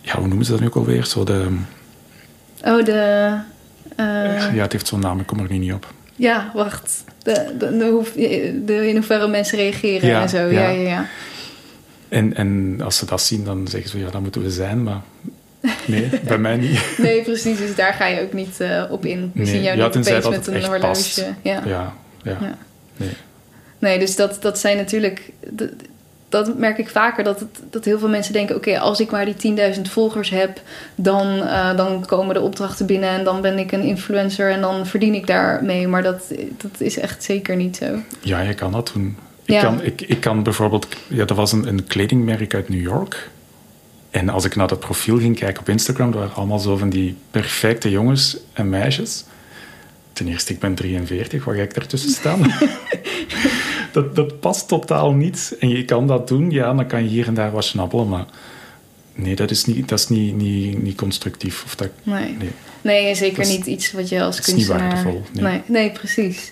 Ja, 0.01 0.17
hoe 0.17 0.27
noemen 0.27 0.45
ze 0.45 0.51
dat 0.51 0.59
nu 0.59 0.65
ook 0.67 0.75
alweer? 0.75 1.05
Zo 1.05 1.23
de, 1.23 1.47
Oh, 2.65 2.85
de... 2.85 2.91
eh, 3.95 4.53
ja, 4.53 4.61
het 4.61 4.71
heeft 4.71 4.87
zo'n 4.87 4.99
naam, 4.99 5.19
ik 5.19 5.25
kom 5.25 5.39
er 5.39 5.47
nu 5.49 5.57
niet 5.57 5.73
op. 5.73 5.93
ja, 6.15 6.51
wacht. 6.53 7.03
De, 7.23 7.55
de, 7.59 7.77
de, 7.77 8.61
de, 8.65 8.87
in 8.87 8.95
hoeverre 8.95 9.27
mensen 9.27 9.57
reageren 9.57 10.09
Ja, 10.09 10.21
en 10.21 10.29
zo. 10.29 10.37
Ja, 10.37 10.49
ja. 10.49 10.69
ja, 10.69 10.89
ja. 10.89 11.05
En, 12.09 12.35
en 12.35 12.79
als 12.83 12.97
ze 12.97 13.05
dat 13.05 13.21
zien, 13.21 13.43
dan 13.43 13.67
zeggen 13.67 13.89
ze 13.89 13.99
ja, 13.99 14.09
dat 14.09 14.21
moeten 14.21 14.41
we 14.41 14.49
zijn, 14.51 14.83
maar 14.83 15.01
nee, 15.85 16.09
bij 16.23 16.37
mij 16.37 16.57
niet. 16.57 16.79
Nee, 16.97 17.21
precies. 17.21 17.57
Dus 17.57 17.75
daar 17.75 17.93
ga 17.93 18.05
je 18.07 18.21
ook 18.21 18.33
niet 18.33 18.59
eh, 18.59 18.83
op 18.89 19.05
in. 19.05 19.31
We 19.33 19.39
Nee. 19.41 19.45
zien 19.45 19.61
jou 19.63 19.77
Ja, 19.77 19.85
niet 19.87 19.97
opeens 19.97 20.25
met 20.27 20.35
het 20.35 20.47
een 20.47 20.65
horloge. 20.65 21.25
Ja. 21.41 21.61
Ja, 21.65 21.93
ja. 22.23 22.37
Nee. 22.97 23.09
Nee, 23.79 23.99
dus 23.99 24.15
dat, 24.15 24.37
dat 24.41 24.59
zijn 24.59 24.77
natuurlijk... 24.77 25.31
Dat, 25.49 25.69
dat 26.29 26.57
merk 26.57 26.77
ik 26.77 26.89
vaker, 26.89 27.23
dat, 27.23 27.39
het, 27.39 27.59
dat 27.69 27.85
heel 27.85 27.99
veel 27.99 28.09
mensen 28.09 28.33
denken... 28.33 28.55
oké, 28.55 28.79
als 28.79 28.99
ik 28.99 29.11
maar 29.11 29.25
die 29.37 29.55
10.000 29.75 29.81
volgers 29.81 30.29
heb... 30.29 30.61
Dan, 30.95 31.43
eh, 31.43 31.75
dan 31.77 32.05
komen 32.05 32.33
de 32.33 32.41
opdrachten 32.41 32.85
binnen 32.85 33.09
en 33.09 33.23
dan 33.23 33.41
ben 33.41 33.57
ik 33.59 33.71
een 33.71 33.81
influencer... 33.83 34.51
en 34.51 34.61
dan 34.61 34.87
verdien 34.87 35.13
ik 35.13 35.27
daarmee. 35.27 35.87
Maar 35.87 36.03
dat, 36.03 36.23
dat 36.57 36.71
is 36.81 36.97
echt 36.99 37.23
zeker 37.23 37.55
niet 37.55 37.75
zo. 37.77 37.85
Ja, 38.19 38.39
je 38.41 38.53
kan 38.53 38.71
dat 38.71 38.91
doen. 38.93 39.17
Ik, 39.45 39.53
Ja. 39.53 39.61
kan, 39.61 39.83
ik, 39.83 40.01
ik 40.01 40.19
kan 40.21 40.43
bijvoorbeeld... 40.43 40.87
Ja, 41.07 41.25
dat 41.25 41.37
was 41.37 41.51
een, 41.51 41.67
een 41.67 41.83
kledingmerk 41.87 42.53
uit 42.53 42.69
New 42.69 42.81
York. 42.81 43.29
En 44.11 44.29
als 44.29 44.45
ik 44.45 44.55
naar 44.55 44.67
dat 44.67 44.79
profiel 44.79 45.17
ging 45.17 45.39
kijken 45.39 45.61
op 45.61 45.69
Instagram... 45.69 46.11
dat 46.11 46.19
waren 46.19 46.35
allemaal 46.35 46.59
zo 46.59 46.77
van 46.77 46.89
die 46.89 47.15
perfecte 47.31 47.89
jongens 47.89 48.37
en 48.53 48.69
meisjes. 48.69 49.23
Ten 50.13 50.27
eerste, 50.27 50.53
ik 50.53 50.59
ben 50.59 50.75
43. 50.75 51.43
Waar 51.43 51.55
ga 51.55 51.61
ik 51.61 51.73
daartussen 51.73 52.09
staan? 52.09 52.41
dat, 53.91 54.15
dat 54.15 54.39
past 54.39 54.67
totaal 54.67 55.13
niet. 55.13 55.55
En 55.59 55.69
je 55.69 55.85
kan 55.85 56.07
dat 56.07 56.27
doen. 56.27 56.51
Ja, 56.51 56.73
dan 56.73 56.87
kan 56.87 57.03
je 57.03 57.09
hier 57.09 57.27
en 57.27 57.33
daar 57.33 57.51
wat 57.51 57.63
snabbelen. 57.63 58.07
Maar 58.09 58.25
nee, 59.13 59.35
dat 59.35 59.51
is 59.51 59.65
niet, 59.65 59.89
dat 59.89 59.99
is 59.99 60.07
niet, 60.07 60.35
niet, 60.35 60.83
niet 60.83 60.95
constructief. 60.97 61.63
Of 61.63 61.75
dat, 61.75 61.89
Nee. 62.03 62.37
nee. 62.81 63.15
Zeker 63.15 63.43
Dat 63.43 63.51
niet 63.51 63.65
iets 63.65 63.91
wat 63.91 64.09
je 64.09 64.21
als 64.21 64.35
dat 64.35 64.47
is 64.47 64.53
niet 64.53 64.65
kunstenaar... 64.65 64.93
waardevol, 64.93 65.23
nee. 65.31 65.43
nee. 65.43 65.61
Nee, 65.65 65.91
precies. 65.91 66.51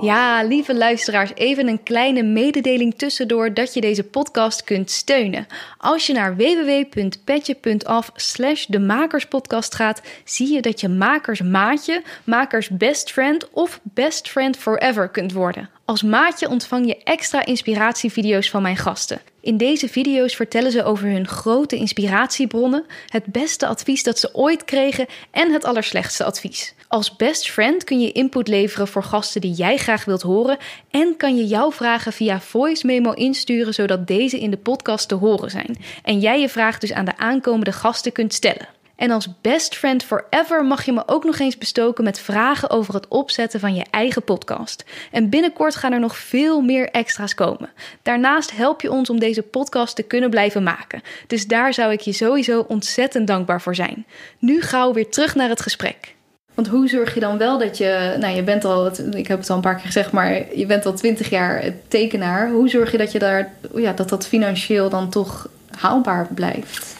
Ja, 0.00 0.42
lieve 0.42 0.74
luisteraars, 0.74 1.34
even 1.34 1.68
een 1.68 1.82
kleine 1.82 2.22
mededeling 2.22 2.94
tussendoor 2.94 3.54
dat 3.54 3.74
je 3.74 3.80
deze 3.80 4.04
podcast 4.04 4.64
kunt 4.64 4.90
steunen. 4.90 5.46
Als 5.78 6.06
je 6.06 6.12
naar 6.12 6.36
www.petje.af 6.36 8.10
slash 8.14 8.66
de 8.66 8.78
Makerspodcast 8.78 9.74
gaat, 9.74 10.02
zie 10.24 10.52
je 10.52 10.62
dat 10.62 10.80
je 10.80 10.88
makers 10.88 11.42
maatje, 11.42 12.02
makers 12.24 12.68
best 12.68 13.12
friend 13.12 13.50
of 13.50 13.80
best 13.82 14.28
friend 14.28 14.56
forever 14.56 15.08
kunt 15.08 15.32
worden. 15.32 15.70
Als 15.84 16.02
maatje 16.02 16.48
ontvang 16.48 16.86
je 16.86 17.02
extra 17.02 17.44
inspiratievideo's 17.44 18.50
van 18.50 18.62
mijn 18.62 18.76
gasten. 18.76 19.20
In 19.48 19.56
deze 19.56 19.88
video's 19.88 20.34
vertellen 20.34 20.72
ze 20.72 20.84
over 20.84 21.08
hun 21.08 21.26
grote 21.26 21.76
inspiratiebronnen, 21.76 22.84
het 23.06 23.24
beste 23.26 23.66
advies 23.66 24.02
dat 24.02 24.18
ze 24.18 24.34
ooit 24.34 24.64
kregen 24.64 25.06
en 25.30 25.52
het 25.52 25.64
allerslechtste 25.64 26.24
advies. 26.24 26.74
Als 26.88 27.16
best 27.16 27.50
friend 27.50 27.84
kun 27.84 28.00
je 28.00 28.12
input 28.12 28.48
leveren 28.48 28.88
voor 28.88 29.02
gasten 29.02 29.40
die 29.40 29.52
jij 29.52 29.76
graag 29.76 30.04
wilt 30.04 30.22
horen 30.22 30.58
en 30.90 31.16
kan 31.16 31.36
je 31.36 31.46
jouw 31.46 31.72
vragen 31.72 32.12
via 32.12 32.40
voice 32.40 32.86
memo 32.86 33.12
insturen 33.12 33.74
zodat 33.74 34.06
deze 34.06 34.40
in 34.40 34.50
de 34.50 34.56
podcast 34.56 35.08
te 35.08 35.14
horen 35.14 35.50
zijn 35.50 35.76
en 36.02 36.18
jij 36.18 36.40
je 36.40 36.48
vraag 36.48 36.78
dus 36.78 36.92
aan 36.92 37.04
de 37.04 37.16
aankomende 37.16 37.72
gasten 37.72 38.12
kunt 38.12 38.34
stellen. 38.34 38.77
En 38.98 39.10
als 39.10 39.28
best 39.40 39.76
friend 39.76 40.04
forever 40.04 40.64
mag 40.64 40.84
je 40.84 40.92
me 40.92 41.02
ook 41.06 41.24
nog 41.24 41.38
eens 41.38 41.58
bestoken 41.58 42.04
met 42.04 42.20
vragen 42.20 42.70
over 42.70 42.94
het 42.94 43.08
opzetten 43.08 43.60
van 43.60 43.74
je 43.74 43.84
eigen 43.90 44.24
podcast. 44.24 44.84
En 45.12 45.28
binnenkort 45.28 45.74
gaan 45.74 45.92
er 45.92 46.00
nog 46.00 46.16
veel 46.16 46.60
meer 46.60 46.90
extra's 46.90 47.34
komen. 47.34 47.70
Daarnaast 48.02 48.56
help 48.56 48.80
je 48.80 48.90
ons 48.90 49.10
om 49.10 49.18
deze 49.18 49.42
podcast 49.42 49.96
te 49.96 50.02
kunnen 50.02 50.30
blijven 50.30 50.62
maken. 50.62 51.02
Dus 51.26 51.46
daar 51.46 51.74
zou 51.74 51.92
ik 51.92 52.00
je 52.00 52.12
sowieso 52.12 52.64
ontzettend 52.68 53.26
dankbaar 53.26 53.60
voor 53.60 53.74
zijn. 53.74 54.06
Nu 54.38 54.62
gauw 54.62 54.92
weer 54.92 55.08
terug 55.08 55.34
naar 55.34 55.48
het 55.48 55.60
gesprek. 55.60 56.14
Want 56.54 56.68
hoe 56.68 56.88
zorg 56.88 57.14
je 57.14 57.20
dan 57.20 57.38
wel 57.38 57.58
dat 57.58 57.78
je, 57.78 58.16
nou 58.20 58.34
je 58.34 58.42
bent 58.42 58.64
al, 58.64 58.86
ik 59.12 59.26
heb 59.26 59.38
het 59.38 59.50
al 59.50 59.56
een 59.56 59.62
paar 59.62 59.74
keer 59.74 59.86
gezegd, 59.86 60.12
maar 60.12 60.56
je 60.56 60.66
bent 60.66 60.86
al 60.86 60.92
twintig 60.92 61.30
jaar 61.30 61.64
tekenaar. 61.88 62.50
Hoe 62.50 62.68
zorg 62.68 62.92
je 62.92 62.98
dat 62.98 63.12
je 63.12 63.18
daar, 63.18 63.52
ja, 63.74 63.92
dat 63.92 64.08
dat 64.08 64.26
financieel 64.26 64.88
dan 64.88 65.10
toch 65.10 65.48
haalbaar 65.70 66.26
blijft? 66.34 66.97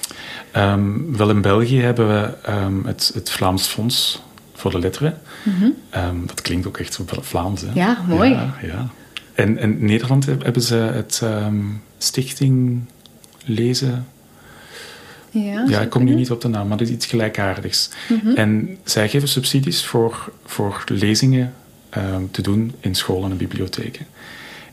Ehm, 0.52 1.12
wel 1.16 1.30
in 1.30 1.40
België 1.40 1.80
hebben 1.80 2.08
we 2.08 2.34
ehm, 2.42 2.84
het, 2.84 3.10
het 3.14 3.30
Vlaams 3.30 3.66
Fonds 3.66 4.22
voor 4.54 4.70
de 4.70 4.78
Letteren. 4.78 5.20
Ehm, 5.90 6.26
dat 6.26 6.42
klinkt 6.42 6.66
ook 6.66 6.78
echt 6.78 6.94
zo 6.94 7.04
Vlaams. 7.20 7.60
Hè? 7.60 7.68
Ja, 7.74 8.04
mooi. 8.08 8.30
Ja, 8.30 8.54
ja. 8.62 8.88
En 9.34 9.58
in 9.58 9.84
Nederland 9.84 10.26
heb- 10.26 10.42
hebben 10.42 10.62
ze 10.62 10.74
het 10.74 11.22
Stichting 11.98 12.84
Lezen. 13.44 14.06
Ja, 15.30 15.64
Ja, 15.68 15.80
ik 15.80 15.90
kom 15.90 16.04
nu 16.04 16.14
niet 16.14 16.30
op 16.30 16.40
de 16.40 16.48
naam, 16.48 16.68
maar 16.68 16.76
dat 16.76 16.86
is 16.86 16.92
iets 16.94 17.06
gelijkaardigs. 17.06 17.90
Mhm. 18.08 18.28
En 18.36 18.78
zij 18.84 19.08
geven 19.08 19.28
subsidies 19.28 19.84
voor, 19.84 20.32
voor 20.44 20.84
lezingen 20.88 21.54
te 22.30 22.42
doen 22.42 22.74
in 22.80 22.94
scholen 22.94 23.30
en 23.30 23.36
bibliotheken. 23.36 24.06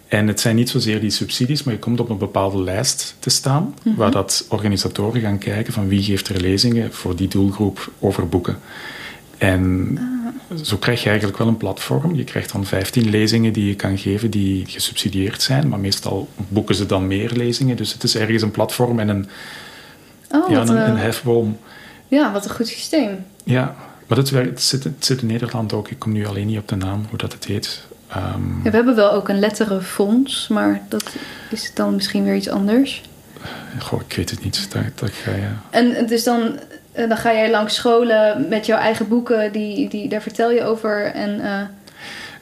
En 0.08 0.28
het 0.28 0.40
zijn 0.40 0.56
niet 0.56 0.70
zozeer 0.70 1.00
die 1.00 1.10
subsidies, 1.10 1.64
maar 1.64 1.74
je 1.74 1.80
komt 1.80 2.00
op 2.00 2.10
een 2.10 2.18
bepaalde 2.18 2.62
lijst 2.62 3.16
te 3.20 3.30
staan, 3.30 3.76
Mhm. 3.84 3.96
waar 3.96 4.12
dat 4.12 4.46
organisatoren 4.50 5.22
gaan 5.22 5.38
kijken 5.38 5.74
van 5.74 5.88
wie 5.88 6.04
geeft 6.04 6.28
er 6.30 6.42
lezingen 6.42 6.94
voor 6.94 7.16
die 7.16 7.28
doelgroep 7.28 7.92
over 8.00 8.30
boeken. 8.30 8.60
En 9.38 9.98
Ah. 10.50 10.58
zo 10.64 10.78
krijg 10.78 11.04
je 11.04 11.10
eigenlijk 11.10 11.38
wel 11.38 11.48
een 11.48 11.58
platform. 11.58 12.16
Je 12.16 12.24
krijgt 12.24 12.52
dan 12.52 12.66
15 12.66 13.10
lezingen 13.10 13.54
die 13.54 13.68
je 13.68 13.76
kan 13.76 13.98
geven 13.98 14.30
die 14.32 14.66
gesubsidieerd 14.68 15.42
zijn, 15.42 15.68
maar 15.68 15.80
meestal 15.80 16.30
boeken 16.48 16.76
ze 16.76 16.86
dan 16.86 17.08
meer 17.08 17.32
lezingen. 17.32 17.76
Dus 17.78 17.94
het 17.94 18.04
is 18.04 18.16
ergens 18.16 18.42
een 18.42 18.52
platform 18.52 19.00
en 19.00 19.10
een, 19.10 19.28
Oh, 20.32 20.50
ja, 20.50 20.58
wat, 20.58 20.70
een, 20.70 20.78
eh, 20.78 20.88
een 20.88 20.98
hefboom. 20.98 21.58
ja, 22.08 22.32
wat 22.32 22.46
een 22.46 22.56
goed 22.56 22.68
systeem. 22.68 23.26
Ja, 23.44 23.76
maar 24.08 24.18
dat 24.18 24.30
werkt, 24.30 24.50
het, 24.50 24.62
zit, 24.62 24.84
het 24.84 25.06
zit 25.06 25.22
in 25.22 25.28
Nederland 25.28 25.74
ook. 25.74 25.90
Ik 25.90 26.00
kom 26.00 26.12
nu 26.12 26.26
alleen 26.26 26.48
niet 26.48 26.58
op 26.60 26.68
de 26.68 26.76
naam, 26.76 27.06
hoe 27.10 27.18
dat 27.18 27.34
het 27.34 27.46
heet. 27.46 27.82
Ehm, 28.08 28.64
Ja, 28.64 28.70
we 28.70 28.76
hebben 28.76 28.96
wel 28.96 29.12
ook 29.12 29.30
een 29.30 29.40
letterenfonds, 29.40 30.48
maar 30.48 30.82
dat 30.90 31.16
is 31.50 31.74
dan 31.74 31.96
misschien 31.96 32.24
weer 32.24 32.36
iets 32.36 32.50
anders. 32.50 33.04
Goh, 33.80 34.02
ik 34.08 34.16
weet 34.16 34.30
het 34.30 34.44
niet. 34.44 34.72
Dat, 34.74 34.84
dat 34.96 35.12
ga 35.12 35.32
je... 35.32 35.48
En 35.70 36.10
is 36.10 36.24
dan, 36.24 36.60
eh, 36.92 37.08
dan 37.08 37.18
ga 37.18 37.34
jij 37.34 37.50
langs 37.50 37.76
scholen 37.76 38.48
met 38.50 38.66
jouw 38.66 38.78
eigen 38.78 39.08
boeken, 39.08 39.52
die, 39.52 39.90
die, 39.90 40.10
daar 40.10 40.22
vertel 40.22 40.52
je 40.52 40.64
over. 40.64 41.06
En, 41.06 41.40
uh... 41.40 41.62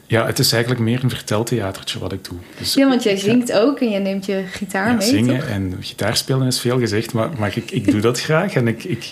Ja, 0.08 0.26
het 0.26 0.40
is 0.40 0.52
eigenlijk 0.52 0.84
meer 0.84 1.04
een 1.04 1.10
verteltheatertje 1.10 2.00
wat 2.00 2.12
ik 2.12 2.24
doe. 2.24 2.38
Dus, 2.58 2.74
ja, 2.74 2.88
want 2.90 3.04
jij 3.04 3.18
zingt 3.18 3.52
ook 3.52 3.80
en 3.80 3.90
je 3.90 4.00
neemt 4.00 4.26
je 4.26 4.44
gitaar 4.52 4.88
ja, 4.88 4.94
mee. 4.94 5.08
Zingen 5.08 5.40
toch? 5.40 5.50
en 5.50 5.78
gitaar 5.80 6.18
spelen 6.18 6.48
is 6.48 6.60
veel 6.60 6.80
gezegd, 6.80 7.14
maar, 7.14 7.30
maar 7.38 7.58
ik, 7.58 7.72
ik 7.72 7.92
doe 7.92 8.02
dat 8.02 8.22
graag 8.22 8.54
en 8.54 8.68
ik, 8.68 8.84
ik, 8.84 9.12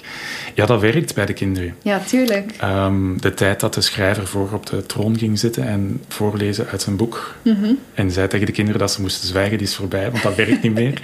ja, 0.54 0.66
dat 0.66 0.82
werkt 0.82 1.16
bij 1.16 1.26
de 1.26 1.34
kinderen. 1.34 1.76
Ja, 1.82 2.00
tuurlijk. 2.00 2.54
Um, 2.64 3.22
de 3.22 3.34
tijd 3.34 3.60
dat 3.60 3.74
de 3.74 3.82
schrijver 3.82 4.28
voor 4.28 4.50
op 4.54 4.66
de 4.66 4.86
troon 4.86 5.18
ging 5.18 5.40
zitten 5.40 5.68
en 5.68 6.02
voorlezen 6.08 6.68
uit 6.68 6.82
zijn 6.82 6.96
boek 6.96 7.36
mm 7.42 7.56
-hmm. 7.56 7.78
en 7.94 8.12
zei 8.12 8.28
tegen 8.28 8.46
de 8.46 8.52
kinderen 8.52 8.80
dat 8.80 8.92
ze 8.92 9.02
moesten 9.02 9.28
zwijgen, 9.28 9.58
die 9.58 9.68
is 9.68 9.76
voorbij, 9.76 10.12
want 10.12 10.24
dat 10.24 10.36
werkt 10.36 10.62
niet 10.62 10.74
meer. 10.74 11.02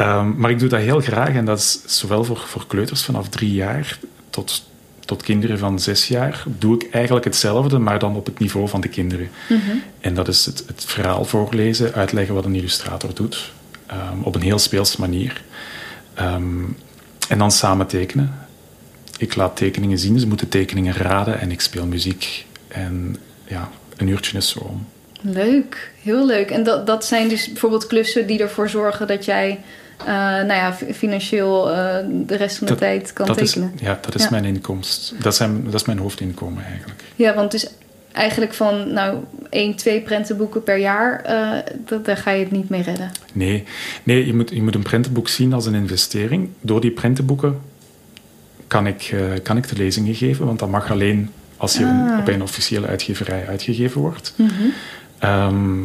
Um, 0.00 0.34
maar 0.40 0.50
ik 0.50 0.58
doe 0.58 0.68
dat 0.68 0.80
heel 0.80 1.00
graag 1.00 1.34
en 1.34 1.44
dat 1.44 1.58
is 1.58 1.80
zowel 1.86 2.24
voor, 2.24 2.44
voor 2.46 2.66
kleuters 2.66 3.04
vanaf 3.04 3.28
drie 3.28 3.54
jaar 3.54 3.98
tot, 4.30 4.70
tot 5.12 5.22
kinderen 5.22 5.58
van 5.58 5.78
zes 5.78 6.08
jaar. 6.08 6.44
Doe 6.58 6.74
ik 6.74 6.90
eigenlijk 6.90 7.24
hetzelfde, 7.24 7.78
maar 7.78 7.98
dan 7.98 8.16
op 8.16 8.26
het 8.26 8.38
niveau 8.38 8.68
van 8.68 8.80
de 8.80 8.88
kinderen. 8.88 9.28
Mm 9.48 9.60
-hmm. 9.66 9.82
En 10.00 10.14
dat 10.14 10.28
is 10.28 10.46
het, 10.46 10.64
het, 10.66 10.84
verhaal 10.84 11.24
voorlezen, 11.24 11.94
uitleggen 11.94 12.34
wat 12.34 12.44
een 12.44 12.54
illustrator 12.54 13.14
doet, 13.14 13.52
um, 13.90 14.22
op 14.22 14.34
een 14.34 14.42
heel 14.42 14.58
speelse 14.58 15.00
manier. 15.00 15.42
Um, 16.20 16.76
en 17.28 17.38
dan 17.38 17.50
samen 17.50 17.86
tekenen. 17.86 18.34
Ik 19.18 19.34
laat 19.34 19.56
tekeningen 19.56 19.98
zien, 19.98 20.18
ze 20.18 20.26
moeten 20.26 20.48
tekeningen 20.48 20.94
raden 20.94 21.40
en 21.40 21.50
ik 21.50 21.60
speel 21.60 21.86
muziek. 21.86 22.46
En 22.68 23.16
ja, 23.46 23.70
een 23.96 24.08
uurtje 24.08 24.36
is 24.36 24.48
zo 24.48 24.58
om. 24.58 24.86
Leuk, 25.20 25.92
heel 26.02 26.26
leuk. 26.26 26.50
En 26.50 26.62
dat, 26.62 26.86
dat 26.86 27.04
zijn 27.04 27.28
dus 27.28 27.46
bijvoorbeeld 27.46 27.86
klussen 27.86 28.26
die 28.26 28.40
ervoor 28.40 28.68
zorgen 28.68 29.06
dat 29.06 29.24
jij 29.24 29.60
uh, 30.00 30.06
nou 30.06 30.52
ja, 30.52 30.72
financieel 30.94 31.70
uh, 31.70 31.96
de 32.26 32.36
rest 32.36 32.56
van 32.58 32.66
de 32.66 32.72
dat, 32.72 32.82
tijd 32.82 33.12
kan 33.12 33.26
dat 33.26 33.38
tekenen. 33.38 33.72
Is, 33.74 33.80
ja, 33.80 33.98
dat 34.00 34.14
is 34.14 34.22
Ja. 34.22 34.30
mijn 34.30 34.44
inkomst. 34.44 35.14
Dat, 35.20 35.34
zijn, 35.34 35.64
dat 35.64 35.74
is 35.74 35.84
mijn 35.84 35.98
hoofdinkomen 35.98 36.64
eigenlijk. 36.64 37.02
Ja, 37.16 37.34
want 37.34 37.50
dus 37.50 37.66
eigenlijk 38.12 38.54
van 38.54 38.92
nou, 38.92 39.18
één, 39.50 39.74
twee 39.74 40.00
prentenboeken 40.00 40.62
per 40.62 40.76
jaar, 40.76 41.20
eh, 41.20 41.50
dat, 41.86 42.04
daar 42.04 42.16
ga 42.16 42.30
je 42.30 42.42
het 42.42 42.50
niet 42.52 42.68
mee 42.68 42.82
redden. 42.82 43.10
Nee, 43.32 43.64
nee 44.02 44.26
je, 44.26 44.34
moet, 44.34 44.50
je 44.50 44.62
moet 44.62 44.74
een 44.74 44.82
prentenboek 44.82 45.28
zien 45.28 45.52
als 45.52 45.66
een 45.66 45.74
investering. 45.74 46.48
Door 46.60 46.80
die 46.80 46.90
prentenboeken 46.90 47.60
kan 48.66 48.86
ik, 48.86 49.02
eh, 49.02 49.20
kan 49.42 49.56
ik 49.56 49.68
de 49.68 49.76
lezingen 49.76 50.14
geven, 50.14 50.46
want 50.46 50.58
dat 50.58 50.68
mag 50.70 50.90
alleen 50.90 51.30
als 51.56 51.76
je 51.76 51.84
Ah. 51.84 52.18
op 52.18 52.28
een 52.28 52.42
officiële 52.42 52.86
uitgeverij 52.86 53.46
uitgegeven 53.48 54.00
wordt. 54.00 54.34
Mhm. 54.36 54.50
Ehm, 55.18 55.82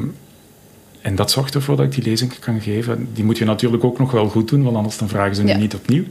en 1.08 1.16
dat 1.16 1.32
zorgt 1.32 1.56
ervoor 1.56 1.76
dat 1.76 1.86
ik 1.86 1.92
die 1.92 2.04
lezingen 2.04 2.40
kan 2.40 2.62
geven. 2.62 3.10
Die 3.14 3.24
moet 3.24 3.38
je 3.38 3.46
natuurlijk 3.46 3.84
ook 3.84 4.00
nog 4.00 4.12
wel 4.12 4.30
goed 4.30 4.50
doen, 4.50 4.64
want 4.64 4.76
anders 4.76 4.98
dan 4.98 5.10
vragen 5.10 5.36
ze 5.36 5.46
Ja. 5.46 5.58
niet 5.58 5.76
opnieuw. 5.76 6.04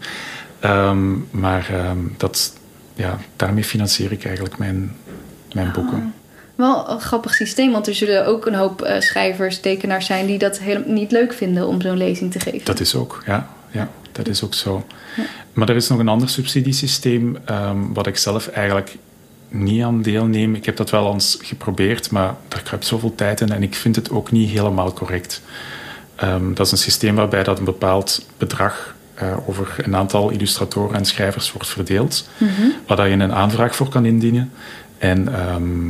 Ehm, 0.61 1.13
maar 1.31 1.69
ehm, 1.71 1.99
dat, 2.17 2.53
ja, 2.95 3.19
daarmee 3.37 3.65
financier 3.65 4.13
ik 4.13 4.25
eigenlijk 4.25 4.59
mijn, 4.59 4.97
mijn 5.53 5.73
boeken. 5.73 6.15
Wel 6.55 6.91
een 6.91 7.01
grappig 7.01 7.35
systeem, 7.35 7.73
want 7.73 7.87
er 7.87 7.95
zullen 7.95 8.27
ook 8.27 8.47
een 8.47 8.55
hoop 8.55 8.83
eh, 8.83 9.01
schrijvers, 9.01 9.61
tekenaars 9.61 10.07
zijn 10.07 10.27
die 10.27 10.39
dat 10.39 10.59
helemaal 10.59 10.93
niet 10.93 11.11
leuk 11.11 11.33
vinden 11.33 11.67
om 11.67 11.81
zo'n 11.81 11.97
lezing 11.97 12.33
te 12.33 12.41
geven. 12.41 12.65
Dat 12.65 12.81
is 12.81 12.95
ook, 12.95 13.23
ja. 13.27 13.49
ja 13.71 13.89
dat 14.13 14.29
is 14.29 14.45
ook 14.45 14.55
zo. 14.55 14.87
Ja. 15.17 15.23
Maar 15.53 15.69
er 15.69 15.77
is 15.77 15.89
nog 15.89 15.99
een 15.99 16.09
ander 16.09 16.29
subsidiesysteem, 16.29 17.37
ehm, 17.45 17.79
wat 17.93 18.07
ik 18.07 18.17
zelf 18.17 18.49
eigenlijk 18.49 18.97
niet 19.49 19.83
aan 19.83 20.03
deelneem. 20.03 20.55
Ik 20.55 20.65
heb 20.65 20.77
dat 20.77 20.91
wel 20.91 21.13
eens 21.13 21.39
geprobeerd, 21.43 22.11
maar 22.11 22.35
daar 22.49 22.63
kruipt 22.63 22.87
zoveel 22.87 23.15
tijd 23.15 23.41
in 23.41 23.51
en 23.53 23.63
ik 23.63 23.75
vind 23.75 23.97
het 23.97 24.11
ook 24.11 24.31
niet 24.31 24.51
helemaal 24.51 24.93
correct. 24.93 25.43
Ehm, 26.17 26.55
dat 26.55 26.67
is 26.67 26.73
een 26.73 26.79
systeem 26.79 27.15
waarbij 27.15 27.43
dat 27.43 27.59
een 27.59 27.65
bepaald 27.65 28.27
bedrag 28.39 28.95
eh, 29.15 29.49
over 29.49 29.75
een 29.85 29.97
aantal 29.97 30.31
illustratoren 30.31 30.97
en 30.97 31.05
schrijvers 31.05 31.53
wordt 31.53 31.69
verdeeld, 31.69 32.29
Mhm. 32.39 32.51
waar 32.87 32.97
dat 32.97 33.07
je 33.07 33.13
een 33.13 33.33
aanvraag 33.33 33.77
voor 33.77 33.89
kan 33.89 34.05
indienen. 34.05 34.53
En 34.99 35.35
ehm, 35.35 35.89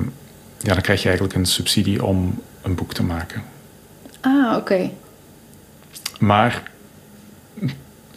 ja, 0.58 0.72
dan 0.72 0.80
krijg 0.80 1.00
je 1.02 1.08
eigenlijk 1.08 1.38
een 1.38 1.46
subsidie 1.46 2.04
om 2.04 2.40
een 2.62 2.74
boek 2.74 2.94
te 2.94 3.02
maken. 3.02 3.42
Ah, 4.20 4.56
oké. 4.56 4.90
Maar 6.18 6.62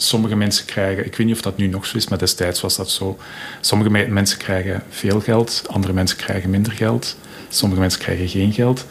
sommige 0.01 0.35
mensen 0.35 0.65
krijgen, 0.65 1.05
ik 1.05 1.15
weet 1.15 1.27
niet 1.27 1.35
of 1.35 1.41
dat 1.41 1.57
nu 1.57 1.67
nog 1.67 1.85
zo 1.85 1.97
is, 1.97 2.07
maar 2.07 2.17
destijds 2.17 2.61
was 2.61 2.75
dat 2.75 2.89
zo. 2.89 3.17
Sommige 3.61 3.89
me- 3.89 4.07
mensen 4.07 4.37
krijgen 4.37 4.83
veel 4.89 5.19
geld, 5.19 5.63
andere 5.67 5.93
mensen 5.93 6.17
krijgen 6.17 6.49
minder 6.49 6.71
geld, 6.71 7.17
sommige 7.49 7.81
mensen 7.81 7.99
krijgen 7.99 8.27
geen 8.27 8.53
geld. 8.53 8.85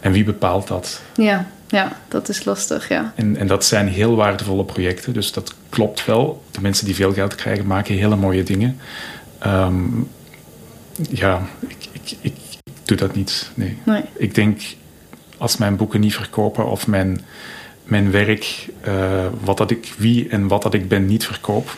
En 0.00 0.12
wie 0.12 0.24
bepaalt 0.24 0.68
dat? 0.68 1.00
Ja, 1.14 1.46
ja, 1.68 2.00
dat 2.08 2.28
is 2.28 2.44
lastig, 2.44 2.88
ja. 2.88 3.12
En, 3.16 3.36
en 3.36 3.46
dat 3.46 3.64
zijn 3.64 3.88
heel 3.88 4.16
waardevolle 4.16 4.64
projecten, 4.64 5.12
dus 5.12 5.32
dat 5.32 5.54
klopt 5.68 6.04
wel. 6.04 6.42
De 6.50 6.60
mensen 6.60 6.84
die 6.84 6.94
veel 6.94 7.12
geld 7.12 7.34
krijgen, 7.34 7.66
maken 7.66 7.94
hele 7.94 8.16
mooie 8.16 8.42
dingen. 8.42 8.78
Ehm, 9.38 9.84
ja, 11.10 11.46
ik, 11.68 11.88
ik, 11.92 12.16
ik, 12.20 12.34
ik 12.62 12.72
doe 12.84 12.96
dat 12.96 13.14
niet. 13.14 13.50
Nee. 13.54 13.78
Nee. 13.84 14.02
Ik 14.16 14.34
denk, 14.34 14.60
als 15.36 15.56
mijn 15.56 15.76
boeken 15.76 16.00
niet 16.00 16.14
verkopen 16.14 16.66
of 16.70 16.86
mijn, 16.86 17.24
mijn 17.88 18.10
werk, 18.10 18.68
eh, 18.80 19.26
wat 19.44 19.56
dat 19.58 19.70
ik, 19.70 19.92
wie 19.98 20.28
en 20.28 20.48
wat 20.48 20.62
dat 20.62 20.74
ik 20.74 20.88
ben, 20.88 21.06
niet 21.06 21.24
verkoop, 21.26 21.76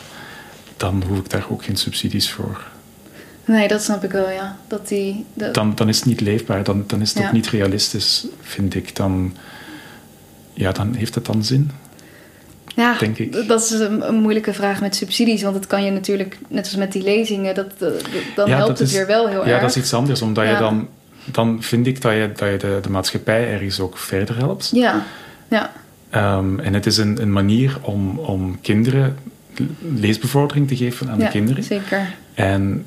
dan 0.77 1.03
hoef 1.07 1.17
ik 1.17 1.29
daar 1.29 1.45
ook 1.49 1.63
geen 1.63 1.75
subsidies 1.77 2.31
voor. 2.31 2.61
Nee, 3.45 3.67
dat 3.67 3.81
snap 3.83 4.03
ik 4.03 4.11
wel, 4.11 4.29
ja. 4.29 4.57
Dat 4.67 4.87
die, 4.87 5.25
dat- 5.33 5.53
Dan, 5.53 5.75
dan 5.75 5.89
is 5.89 5.95
het 5.97 6.05
niet 6.05 6.21
leefbaar, 6.21 6.63
dan, 6.63 6.83
dan 6.87 7.01
is 7.01 7.09
het 7.09 7.17
Ja. 7.19 7.25
ook 7.27 7.33
niet 7.33 7.47
realistisch, 7.49 8.25
vind 8.41 8.75
ik. 8.75 8.95
Dan, 8.95 9.35
ja, 10.53 10.71
dan 10.71 10.93
heeft 10.93 11.15
het 11.15 11.25
dan 11.25 11.43
zin. 11.43 11.71
ja, 12.75 12.97
denk 12.97 13.17
ik. 13.17 13.47
dat 13.47 13.61
is 13.63 13.69
een, 13.71 14.07
een 14.07 14.15
moeilijke 14.21 14.53
vraag 14.53 14.81
met 14.81 14.95
subsidies. 14.95 15.41
Want 15.41 15.55
het 15.55 15.67
kan 15.67 15.83
je 15.83 15.91
natuurlijk, 15.91 16.37
net 16.47 16.63
als 16.65 16.75
met 16.75 16.91
die 16.91 17.03
lezingen, 17.03 17.55
dat, 17.55 17.67
dat- 17.79 18.01
dan 18.35 18.47
Ja, 18.49 18.55
helpt 18.55 18.67
dat 18.69 18.79
het 18.79 18.87
is- 18.87 18.93
weer 18.95 19.07
wel 19.07 19.27
heel 19.27 19.45
Ja, 19.45 19.51
erg. 19.51 19.61
dat 19.61 19.69
is 19.69 19.77
iets 19.77 19.93
anders, 19.93 20.21
omdat 20.21 20.43
Ja. 20.45 20.51
je 20.51 20.57
dan... 20.57 20.87
Dan 21.25 21.63
vind 21.63 21.87
ik 21.87 22.01
dat 22.01 22.11
je, 22.13 22.31
dat 22.35 22.49
je 22.49 22.57
de, 22.57 22.79
de 22.81 22.89
maatschappij 22.89 23.51
ergens 23.53 23.79
ook 23.79 23.97
verder 23.97 24.37
helpt. 24.37 24.69
Ja, 24.73 25.05
ja, 25.47 25.71
Ehm, 26.11 26.59
en 26.59 26.73
het 26.73 26.85
is 26.85 26.97
een, 26.97 27.21
een 27.21 27.31
manier 27.31 27.77
om, 27.81 28.17
om 28.19 28.61
kinderen 28.61 29.17
leesbevordering 29.95 30.67
te 30.67 30.75
geven 30.75 31.09
aan 31.09 31.19
ja 31.19 31.25
de 31.25 31.31
kinderen. 31.31 31.63
zeker. 31.63 32.13
En 32.33 32.85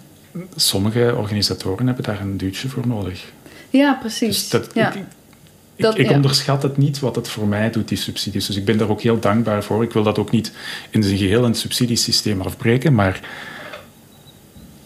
sommige 0.57 1.15
organisatoren 1.17 1.87
hebben 1.87 2.05
daar 2.05 2.21
een 2.21 2.37
duwtje 2.37 2.69
voor 2.69 2.87
nodig. 2.87 3.25
Ja, 3.71 3.95
precies. 4.01 4.29
Dus 4.29 4.49
dat, 4.49 4.71
ja. 4.75 4.89
ik, 4.89 4.95
ik, 4.95 5.03
Dat- 5.77 5.99
ik 5.99 6.09
ja. 6.09 6.15
onderschat 6.15 6.63
het 6.63 6.77
niet 6.77 7.01
wat 7.01 7.17
het 7.17 7.29
voor 7.29 7.47
mij 7.47 7.71
doet, 7.71 7.89
die 7.89 7.99
subsidies. 7.99 8.47
Dus 8.47 8.57
ik 8.57 8.65
ben 8.65 8.79
daar 8.79 8.89
ook 8.89 9.01
heel 9.01 9.19
dankbaar 9.21 9.63
voor. 9.65 9.83
Ik 9.83 9.93
wil 9.93 10.03
dat 10.03 10.19
ook 10.19 10.31
niet 10.31 10.53
in 10.91 11.03
zijn 11.03 11.17
geheel 11.17 11.43
in 11.43 11.49
het 11.51 11.59
subsidiesysteem 11.59 12.41
afbreken, 12.41 12.95
maar 12.95 13.21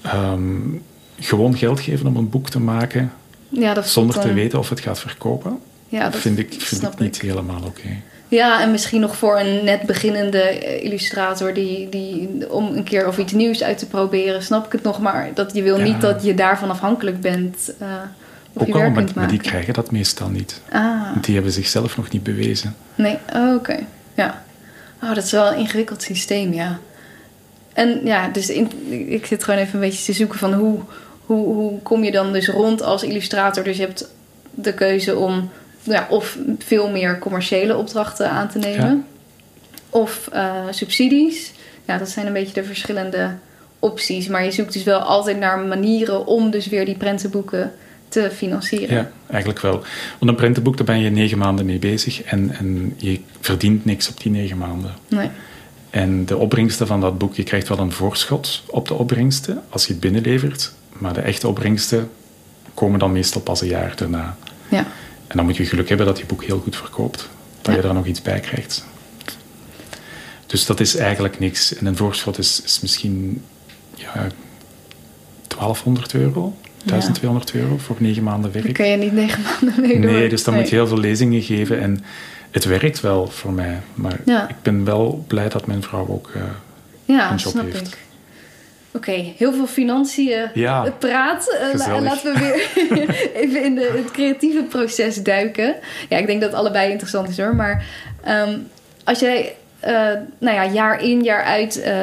ehm, 0.03 0.57
gewoon 1.20 1.57
geld 1.57 1.80
geven 1.80 2.07
om 2.07 2.16
een 2.16 2.28
boek 2.30 2.49
te 2.49 2.61
maken 2.61 3.12
ja, 3.49 3.74
dat 3.74 3.89
zonder 3.89 4.20
te 4.20 4.32
weten 4.32 4.59
of 4.59 4.68
het 4.68 4.80
gaat 4.80 4.99
verkopen, 5.01 5.59
Ja, 5.89 6.09
dat 6.11 6.20
vind 6.20 6.39
ik, 6.39 6.55
vind 6.59 6.82
ik 6.82 6.99
niet 6.99 7.20
helemaal 7.20 7.62
oké. 7.64 7.89
Ja, 8.29 8.61
en 8.62 8.70
misschien 8.70 9.01
nog 9.01 9.16
voor 9.16 9.39
een 9.41 9.64
net 9.64 9.83
beginnende 9.83 10.41
eh, 10.43 10.85
illustrator 10.85 11.55
die, 11.55 11.89
die 11.89 12.29
om 12.53 12.76
een 12.76 12.85
keer 12.85 13.07
of 13.07 13.18
iets 13.18 13.33
nieuws 13.33 13.62
uit 13.62 13.79
te 13.79 13.87
proberen, 13.87 14.43
snap 14.43 14.66
ik 14.66 14.72
het 14.72 14.83
nog. 14.83 15.01
Maar 15.01 15.31
dat 15.35 15.55
je 15.55 15.62
wil 15.62 15.79
Ja. 15.79 15.85
niet 15.85 16.01
dat 16.01 16.22
je 16.22 16.35
daarvan 16.35 16.70
afhankelijk 16.70 17.20
bent. 17.20 17.72
of 18.53 18.62
Ook 18.62 18.66
je 18.66 18.72
al, 18.72 18.79
werk 18.81 18.95
maar, 18.95 19.03
kunt 19.05 19.14
maar 19.16 19.29
die 19.29 19.41
krijgen 19.41 19.74
dat 19.74 19.91
meestal 19.91 20.29
niet. 20.29 20.61
Ah, 20.72 21.03
die 21.20 21.35
hebben 21.35 21.53
zichzelf 21.53 21.97
nog 21.97 22.11
niet 22.11 22.22
bewezen. 22.22 22.76
nee, 22.95 23.18
oh, 23.35 23.55
oké. 23.55 23.79
Ja. 24.14 24.43
Oh, 25.03 25.14
dat 25.14 25.24
is 25.24 25.33
wel 25.33 25.53
een 25.53 25.59
ingewikkeld 25.59 26.03
systeem, 26.03 26.53
ja. 26.53 26.79
En 27.72 28.01
ja, 28.05 28.29
dus 28.29 28.49
in, 28.51 28.70
ik 29.11 29.26
zit 29.26 29.45
gewoon 29.45 29.61
even 29.61 29.74
een 29.74 29.81
beetje 29.89 30.05
te 30.05 30.12
zoeken 30.12 30.39
van 30.39 30.53
hoe, 30.53 30.79
hoe, 31.26 31.55
hoe 31.55 31.83
kom 31.83 32.05
je 32.05 32.11
dan 32.11 32.33
dus 32.33 32.49
rond 32.49 32.83
als 32.83 33.03
illustrator. 33.03 33.64
Dus 33.64 33.76
je 33.76 33.83
hebt 33.83 34.09
de 34.51 34.74
keuze 34.74 35.16
om 35.16 35.51
ja, 35.95 36.07
of 36.11 36.39
veel 36.59 36.91
meer 36.91 37.18
commerciële 37.18 37.76
opdrachten 37.76 38.30
aan 38.30 38.49
te 38.49 38.59
nemen. 38.59 38.86
Ja. 38.86 38.99
Of 39.91 40.28
eh, 40.32 40.55
subsidies. 40.70 41.53
Ja, 41.84 41.99
dat 41.99 42.09
zijn 42.09 42.26
een 42.26 42.32
beetje 42.32 42.55
de 42.55 42.64
verschillende 42.64 43.30
opties. 43.78 44.28
Maar 44.28 44.45
je 44.45 44.51
zoekt 44.51 44.72
dus 44.72 44.82
wel 44.82 45.01
altijd 45.01 45.39
naar 45.39 45.59
manieren 45.59 46.26
om 46.26 46.51
dus 46.51 46.66
weer 46.66 46.84
die 46.84 46.97
prentenboeken 46.97 47.72
te 48.09 48.30
financieren. 48.34 48.97
Ja, 48.97 49.11
eigenlijk 49.26 49.61
wel. 49.61 49.82
Want 50.18 50.30
een 50.30 50.34
prentenboek, 50.34 50.76
daar 50.76 50.86
ben 50.86 51.01
je 51.01 51.11
negen 51.11 51.39
maanden 51.39 51.66
mee 51.66 51.78
bezig 51.78 52.22
en, 52.22 52.51
en 52.59 52.95
je 52.97 53.20
verdient 53.41 53.84
niks 53.84 54.09
op 54.09 54.20
die 54.20 54.32
negen 54.32 54.59
maanden. 54.59 54.95
Nee. 55.09 55.30
En 55.91 56.24
de 56.26 56.36
opbrengsten 56.36 56.86
van 56.86 57.01
dat 57.01 57.18
boek, 57.18 57.34
je 57.34 57.43
krijgt 57.43 57.68
wel 57.68 57.78
een 57.78 57.93
voorschot 57.93 58.62
op 58.66 58.89
de 58.89 58.95
opbrengsten 58.95 59.62
als 59.68 59.86
je 59.86 59.93
het 59.93 60.01
binnenlevert, 60.01 60.72
maar 60.93 61.12
de 61.12 61.20
echte 61.20 61.49
opbrengsten 61.49 62.11
komen 62.74 62.99
dan 62.99 63.12
meestal 63.12 63.41
pas 63.41 63.61
een 63.61 63.68
jaar 63.68 63.93
daarna. 63.97 64.36
Ja. 64.68 64.86
En 65.29 65.37
dan 65.37 65.45
moet 65.45 65.57
je 65.57 65.66
geluk 65.66 65.89
hebben 65.89 66.07
dat 66.07 66.18
je 66.18 66.26
boek 66.26 66.45
heel 66.45 66.61
goed 66.61 66.76
verkoopt, 66.76 67.29
dat 67.62 67.70
Ja. 67.74 67.81
je 67.81 67.87
daar 67.87 67.95
nog 67.95 68.07
iets 68.07 68.22
bij 68.22 68.41
krijgt. 68.41 68.85
Dus 70.47 70.66
dat 70.66 70.81
is 70.81 70.97
eigenlijk 70.97 71.39
niks. 71.39 71.74
En 71.74 71.87
een 71.87 71.97
voorschot 71.97 72.39
is, 72.39 72.62
is 72.64 72.81
misschien 72.81 73.43
ja, 73.95 74.26
1200 75.47 76.14
euro, 76.14 76.57
1200 76.85 77.55
euro 77.55 77.79
voor 77.79 77.97
negen 77.99 78.22
maanden 78.22 78.53
werk. 78.53 78.64
Dan 78.64 78.72
kun 78.74 78.87
je 78.87 78.97
niet 78.97 79.12
negen 79.12 79.43
maanden 79.43 79.81
mee. 79.81 79.99
Nee, 79.99 80.29
dus 80.29 80.45
dan 80.45 80.53
Nee. 80.55 80.62
moet 80.62 80.70
je 80.70 80.76
heel 80.76 80.87
veel 80.87 80.99
lezingen 80.99 81.43
geven. 81.43 81.81
En 81.81 82.05
het 82.51 82.64
werkt 82.64 83.01
wel 83.01 83.26
voor 83.26 83.53
mij. 83.53 83.81
Maar 83.95 84.20
Ja. 84.24 84.49
ik 84.49 84.57
ben 84.62 84.85
wel 84.85 85.24
blij 85.26 85.49
dat 85.49 85.66
mijn 85.66 85.83
vrouw 85.83 86.07
ook... 86.09 86.31
Ja, 87.05 87.31
een 87.31 87.37
job 87.37 87.53
snap 87.53 87.64
heeft. 87.72 87.87
ik. 87.87 87.99
Oké, 88.99 89.33
heel 89.37 89.53
veel 89.53 89.67
financiën 89.67 90.51
Ja, 90.55 90.95
praat. 90.99 91.59
Eh, 91.61 91.79
la- 91.87 92.01
laten 92.01 92.35
we 92.35 92.39
weer 92.39 93.17
even 93.43 93.65
in 93.65 93.75
de, 93.75 93.93
het 94.03 94.11
creatieve 94.11 94.63
proces 94.63 95.23
duiken. 95.23 95.75
Ja, 96.09 96.17
ik 96.17 96.27
denk 96.27 96.41
dat 96.41 96.51
het 96.51 96.59
allebei 96.59 96.91
interessant 96.91 97.29
is 97.29 97.39
hoor. 97.39 97.55
Maar 97.55 97.87
ehm, 98.25 98.59
als 99.05 99.19
jij 99.19 99.55
eh, 99.81 99.93
nou 100.39 100.55
ja, 100.57 100.67
jaar 100.67 101.03
in, 101.03 101.23
jaar 101.23 101.43
uit 101.43 101.81
eh, 101.81 101.95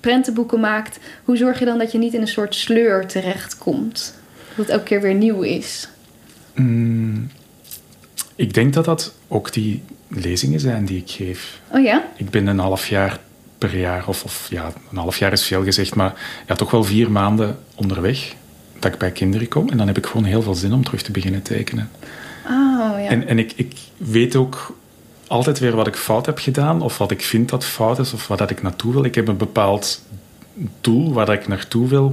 prentenboeken 0.00 0.60
maakt... 0.60 0.98
hoe 1.24 1.36
zorg 1.36 1.58
je 1.58 1.64
dan 1.64 1.78
dat 1.78 1.92
je 1.92 1.98
niet 1.98 2.14
in 2.14 2.20
een 2.20 2.28
soort 2.28 2.54
sleur 2.54 3.06
terechtkomt? 3.06 4.14
Dat 4.48 4.56
het 4.66 4.68
elke 4.68 4.84
keer 4.84 5.00
weer 5.00 5.14
nieuw 5.14 5.42
is. 5.42 5.88
Mm, 6.54 7.30
ik 8.36 8.54
denk 8.54 8.74
dat 8.74 8.84
dat 8.84 9.14
ook 9.28 9.52
die 9.52 9.82
lezingen 10.08 10.60
zijn 10.60 10.84
die 10.84 10.98
ik 10.98 11.10
geef. 11.10 11.60
Oh 11.72 11.82
ja? 11.82 12.04
Ik 12.16 12.30
ben 12.30 12.46
een 12.46 12.58
half 12.58 12.86
jaar 12.88 13.18
per 13.60 13.76
jaar, 13.78 14.04
of, 14.06 14.24
of 14.24 14.46
ja, 14.50 14.72
een 14.90 14.96
half 14.98 15.18
jaar 15.18 15.32
is 15.32 15.44
veel 15.46 15.64
gezegd, 15.64 15.94
maar 15.94 16.14
ja, 16.46 16.54
toch 16.54 16.70
wel 16.70 16.84
vier 16.84 17.10
maanden 17.10 17.58
onderweg 17.74 18.34
dat 18.78 18.92
ik 18.92 18.98
bij 18.98 19.10
kinderen 19.10 19.48
kom. 19.48 19.68
En 19.70 19.76
dan 19.76 19.86
heb 19.86 19.96
ik 19.98 20.06
gewoon 20.06 20.24
heel 20.24 20.42
veel 20.42 20.54
zin 20.54 20.72
om 20.72 20.84
terug 20.84 21.02
te 21.02 21.10
beginnen 21.12 21.42
tekenen. 21.42 21.90
Oh 22.46 23.00
ja. 23.02 23.08
En, 23.08 23.28
en 23.28 23.38
ik, 23.38 23.52
ik 23.56 23.72
weet 23.96 24.36
ook 24.36 24.76
altijd 25.26 25.58
weer 25.58 25.74
wat 25.76 25.86
ik 25.86 25.96
fout 25.96 26.26
heb 26.26 26.38
gedaan, 26.38 26.82
of 26.82 26.98
wat 26.98 27.10
ik 27.10 27.22
vind 27.22 27.48
dat 27.48 27.64
fout 27.64 27.98
is, 27.98 28.12
of 28.12 28.26
waar 28.28 28.36
dat 28.38 28.50
ik 28.50 28.62
naartoe 28.62 28.92
wil. 28.92 29.04
Ik 29.04 29.14
heb 29.14 29.28
een 29.28 29.36
bepaald 29.36 30.02
doel 30.80 31.12
waar 31.12 31.26
dat 31.26 31.34
ik 31.34 31.48
naartoe 31.48 31.88
wil, 31.88 32.12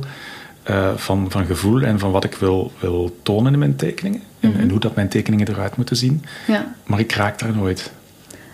eh, 0.63 0.89
van, 0.95 1.25
van 1.29 1.45
gevoel 1.45 1.81
en 1.81 1.99
van 1.99 2.11
wat 2.11 2.23
ik 2.23 2.35
wil, 2.35 2.71
wil 2.79 3.17
tonen 3.23 3.53
in 3.53 3.59
mijn 3.59 3.75
tekeningen. 3.75 4.21
En, 4.39 4.49
Mhm. 4.49 4.59
en 4.59 4.69
hoe 4.69 4.79
dat 4.79 4.95
mijn 4.95 5.07
tekeningen 5.09 5.47
eruit 5.47 5.75
moeten 5.77 5.95
zien. 5.95 6.23
ja. 6.47 6.75
Maar 6.85 6.99
ik 6.99 7.11
raak 7.11 7.39
daar 7.39 7.55
nooit. 7.55 7.91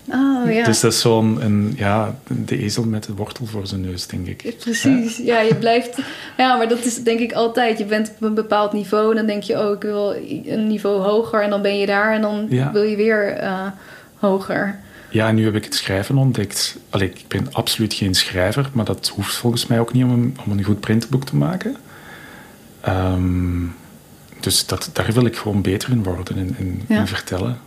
Oh 0.07 0.51
ja. 0.51 0.63
Dus 0.65 0.79
dat 0.79 0.91
is 0.91 0.99
zo'n, 0.99 1.73
ja, 1.77 2.15
de 2.27 2.57
ezel 2.57 2.83
met 2.83 3.03
de 3.03 3.13
wortel 3.13 3.45
voor 3.45 3.67
zijn 3.67 3.81
neus, 3.81 4.07
denk 4.07 4.27
ik. 4.27 4.55
Precies, 4.59 5.17
ja, 5.17 5.39
je 5.39 5.55
blijft. 5.55 5.97
Ja, 6.37 6.55
maar 6.57 6.67
dat 6.67 6.85
is 6.85 7.03
denk 7.03 7.19
ik 7.19 7.31
altijd. 7.33 7.77
Je 7.77 7.85
bent 7.85 8.09
op 8.15 8.21
een 8.21 8.33
bepaald 8.33 8.73
niveau 8.73 9.09
en 9.09 9.15
dan 9.15 9.25
denk 9.25 9.43
je, 9.43 9.59
oh, 9.67 9.71
ik 9.75 9.81
wil 9.81 10.15
een 10.45 10.67
niveau 10.67 11.01
hoger. 11.01 11.41
En 11.43 11.49
dan 11.49 11.61
ben 11.61 11.77
je 11.79 11.85
daar 11.85 12.13
en 12.13 12.21
dan 12.21 12.45
Ja. 12.49 12.71
wil 12.71 12.83
je 12.83 12.95
weer 12.95 13.27
eh, 13.33 13.65
hoger. 14.15 14.79
Ja, 15.09 15.27
en 15.27 15.35
nu 15.35 15.45
heb 15.45 15.55
ik 15.55 15.63
het 15.63 15.75
schrijven 15.75 16.17
ontdekt. 16.17 16.77
Allee, 16.89 17.09
ik 17.09 17.25
ben 17.27 17.47
absoluut 17.53 17.93
geen 17.93 18.13
schrijver, 18.15 18.69
maar 18.73 18.85
dat 18.85 19.07
hoeft 19.15 19.35
volgens 19.35 19.67
mij 19.67 19.79
ook 19.79 19.93
niet 19.93 20.03
om 20.03 20.11
een, 20.11 20.37
om 20.45 20.51
een 20.51 20.63
goed 20.63 20.79
printenboek 20.79 21.25
te 21.25 21.35
maken. 21.35 21.75
Ehm, 22.81 23.65
dus 24.39 24.65
dat, 24.65 24.89
daar 24.93 25.11
wil 25.13 25.25
ik 25.25 25.37
gewoon 25.37 25.61
beter 25.61 25.89
in 25.91 26.03
worden, 26.03 26.55
in, 26.57 26.81
Ja. 26.87 26.99
in 26.99 27.07
vertellen. 27.07 27.57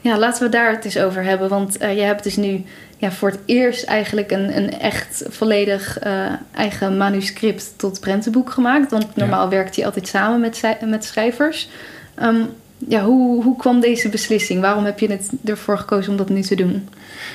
Ja, 0.00 0.18
laten 0.18 0.42
we 0.42 0.48
daar 0.48 0.70
het 0.70 0.84
eens 0.84 0.98
over 0.98 1.22
hebben. 1.22 1.48
Want 1.48 1.76
eh, 1.76 1.96
je 1.96 2.02
hebt 2.02 2.22
dus 2.22 2.36
nu 2.36 2.64
ja, 2.98 3.10
voor 3.10 3.30
het 3.30 3.40
eerst 3.44 3.84
eigenlijk 3.84 4.30
een, 4.30 4.56
een 4.56 4.80
echt 4.80 5.22
volledig 5.28 5.98
eh, 5.98 6.32
eigen 6.52 6.96
manuscript 6.96 7.72
tot 7.76 8.00
prentenboek 8.00 8.50
gemaakt. 8.50 8.90
Want 8.90 9.16
normaal 9.16 9.48
werkt 9.48 9.76
hij 9.76 9.84
altijd 9.84 10.08
samen 10.08 10.40
met, 10.40 10.62
met 10.84 11.04
schrijvers. 11.04 11.68
Ehm, 12.14 12.40
ja, 12.78 13.04
hoe, 13.04 13.42
hoe 13.42 13.56
kwam 13.56 13.80
deze 13.80 14.08
beslissing? 14.08 14.60
Waarom 14.60 14.84
heb 14.84 14.98
je 14.98 15.10
het 15.10 15.30
ervoor 15.44 15.78
gekozen 15.78 16.10
om 16.10 16.16
dat 16.16 16.28
nu 16.28 16.42
te 16.42 16.54
doen? 16.54 16.88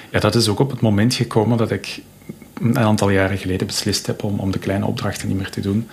Ja, 0.09 0.19
dat 0.19 0.35
is 0.35 0.47
ook 0.47 0.59
op 0.59 0.71
het 0.71 0.81
moment 0.81 1.13
gekomen 1.13 1.57
dat 1.57 1.71
ik 1.71 2.01
een 2.61 2.79
aantal 2.79 3.09
jaren 3.09 3.37
geleden 3.37 3.67
beslist 3.67 4.07
heb 4.07 4.23
om, 4.23 4.39
om 4.39 4.51
de 4.51 4.59
kleine 4.59 4.85
opdrachten 4.85 5.27
niet 5.27 5.37
meer 5.37 5.49
te 5.49 5.61
doen. 5.61 5.89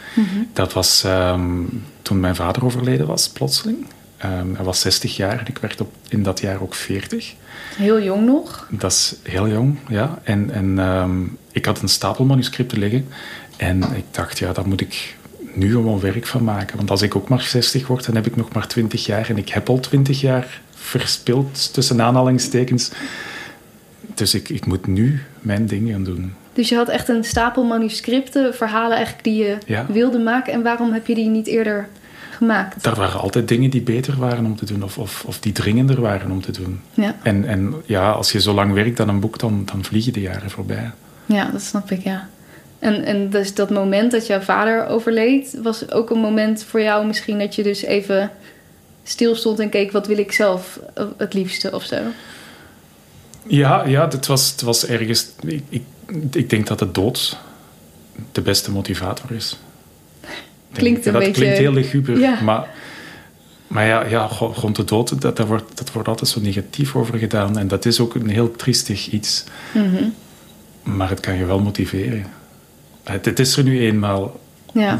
Dat 0.52 0.72
was 0.72 1.04
ehm, 1.04 1.62
toen 2.02 2.20
mijn 2.20 2.36
vader 2.36 2.64
overleden 2.64 3.06
was, 3.06 3.28
plotseling. 3.28 3.86
Ehm, 4.20 4.54
hij 4.54 4.64
was 4.64 4.80
60 4.80 5.16
jaar 5.16 5.38
en 5.38 5.46
ik 5.46 5.58
werd 5.58 5.80
op, 5.80 5.92
in 6.08 6.22
dat 6.22 6.40
jaar 6.40 6.62
ook 6.62 6.74
40. 6.74 7.34
Heel 7.76 8.02
jong 8.02 8.26
nog. 8.26 8.66
Dat 8.70 8.90
is 8.92 9.14
heel 9.22 9.48
jong, 9.48 9.76
ja. 9.88 10.18
En, 10.22 10.50
en 10.50 10.78
ehm, 10.78 11.22
ik 11.52 11.64
had 11.64 11.82
een 11.82 11.88
stapel 11.88 12.24
manuscripten 12.24 12.78
liggen. 12.78 13.08
En 13.56 13.82
ik 13.82 14.04
dacht, 14.10 14.38
ja, 14.38 14.52
daar 14.52 14.68
moet 14.68 14.80
ik 14.80 15.16
nu 15.54 15.70
gewoon 15.70 16.00
werk 16.00 16.26
van 16.26 16.44
maken. 16.44 16.76
Want 16.76 16.90
als 16.90 17.02
ik 17.02 17.16
ook 17.16 17.28
maar 17.28 17.40
60 17.40 17.86
word, 17.86 18.06
dan 18.06 18.14
heb 18.14 18.26
ik 18.26 18.36
nog 18.36 18.52
maar 18.52 18.66
20 18.66 19.06
jaar. 19.06 19.28
En 19.30 19.36
ik 19.36 19.48
heb 19.48 19.68
al 19.68 19.80
20 19.80 20.20
jaar 20.20 20.60
verspild, 20.74 21.72
tussen 21.72 22.02
aanhalingstekens. 22.02 22.90
Dus 24.14 24.34
ik, 24.34 24.48
ik 24.48 24.66
moet 24.66 24.86
nu 24.86 25.20
mijn 25.40 25.66
ding 25.66 25.90
gaan 25.90 26.04
doen. 26.04 26.34
Dus 26.52 26.68
je 26.68 26.74
had 26.76 26.88
echt 26.88 27.08
een 27.08 27.24
stapel 27.24 27.64
manuscripten, 27.64 28.54
verhalen 28.54 28.96
eigenlijk 28.96 29.24
die 29.24 29.44
je 29.44 29.56
Ja. 29.66 29.86
wilde 29.88 30.18
maken. 30.18 30.52
En 30.52 30.62
waarom 30.62 30.92
heb 30.92 31.06
je 31.06 31.14
die 31.14 31.28
niet 31.28 31.46
eerder 31.46 31.88
gemaakt? 32.40 32.82
Daar 32.82 32.94
waren 32.94 33.20
altijd 33.20 33.48
dingen 33.48 33.70
die 33.70 33.82
beter 33.82 34.16
waren 34.16 34.44
om 34.44 34.56
te 34.56 34.64
doen. 34.64 34.82
Of, 34.82 34.98
of, 34.98 35.24
of 35.26 35.38
die 35.38 35.52
dringender 35.52 36.00
waren 36.00 36.30
om 36.30 36.40
te 36.40 36.52
doen. 36.52 36.80
Ja, 36.94 37.16
En, 37.22 37.44
en 37.44 37.74
ja, 37.84 38.10
als 38.10 38.32
je 38.32 38.40
zo 38.40 38.54
lang 38.54 38.72
werkt 38.72 39.00
aan 39.00 39.08
een 39.08 39.20
boek, 39.20 39.38
dan, 39.38 39.62
dan 39.72 39.84
vliegen 39.84 40.12
de 40.12 40.20
jaren 40.20 40.50
voorbij. 40.50 40.90
ja 41.26 41.50
dat 41.50 41.62
snap 41.62 41.90
ik, 41.90 42.02
ja. 42.02 42.28
En, 42.78 43.04
en 43.04 43.30
dus 43.30 43.54
dat 43.54 43.70
moment 43.70 44.10
dat 44.10 44.26
jouw 44.26 44.40
vader 44.40 44.86
overleed, 44.86 45.58
was 45.62 45.90
ook 45.90 46.10
een 46.10 46.20
moment 46.20 46.64
voor 46.64 46.82
jou 46.82 47.06
misschien 47.06 47.38
dat 47.38 47.54
je 47.54 47.62
dus 47.62 47.82
even 47.82 48.30
stilstond 49.02 49.58
en 49.58 49.68
keek, 49.68 49.92
wat 49.92 50.06
wil 50.06 50.18
ik 50.18 50.32
zelf 50.32 50.80
eh, 50.94 51.04
het 51.16 51.34
liefste 51.34 51.72
of 51.72 51.82
zo? 51.82 51.96
Ja, 53.46 53.86
ja 53.86 54.08
het, 54.08 54.26
was, 54.26 54.50
het 54.50 54.60
was 54.60 54.86
ergens... 54.86 55.28
Ik, 55.40 55.62
ik, 55.68 55.82
ik 56.32 56.50
denk 56.50 56.66
dat 56.66 56.78
de 56.78 56.90
dood 56.90 57.36
de 58.32 58.40
beste 58.40 58.70
motivator 58.70 59.32
is. 59.32 59.58
Klinkt 60.72 61.06
een 61.06 61.12
dat 61.12 61.22
beetje- 61.22 61.40
klinkt 61.40 61.58
heel 61.58 61.72
luguber, 61.72 62.18
Ja. 62.18 62.40
maar... 62.40 62.68
Maar 63.66 63.86
ja, 63.86 64.06
ja, 64.06 64.26
rond 64.54 64.76
de 64.76 64.84
dood, 64.84 65.20
dat, 65.20 65.36
dat, 65.36 65.46
wordt, 65.46 65.76
dat 65.78 65.92
wordt 65.92 66.08
altijd 66.08 66.30
zo 66.30 66.40
negatief 66.40 66.96
over 66.96 67.18
gedaan. 67.18 67.58
En 67.58 67.68
dat 67.68 67.84
is 67.84 68.00
ook 68.00 68.14
een 68.14 68.28
heel 68.28 68.50
triestig 68.56 69.10
iets. 69.10 69.44
Mhm. 69.74 70.04
Maar 70.96 71.08
het 71.08 71.20
kan 71.20 71.34
je 71.36 71.44
wel 71.44 71.60
motiveren. 71.60 72.26
Het, 73.04 73.24
het 73.24 73.38
is 73.38 73.56
er 73.56 73.64
nu 73.64 73.80
eenmaal. 73.80 74.40
Ja, 74.74 74.98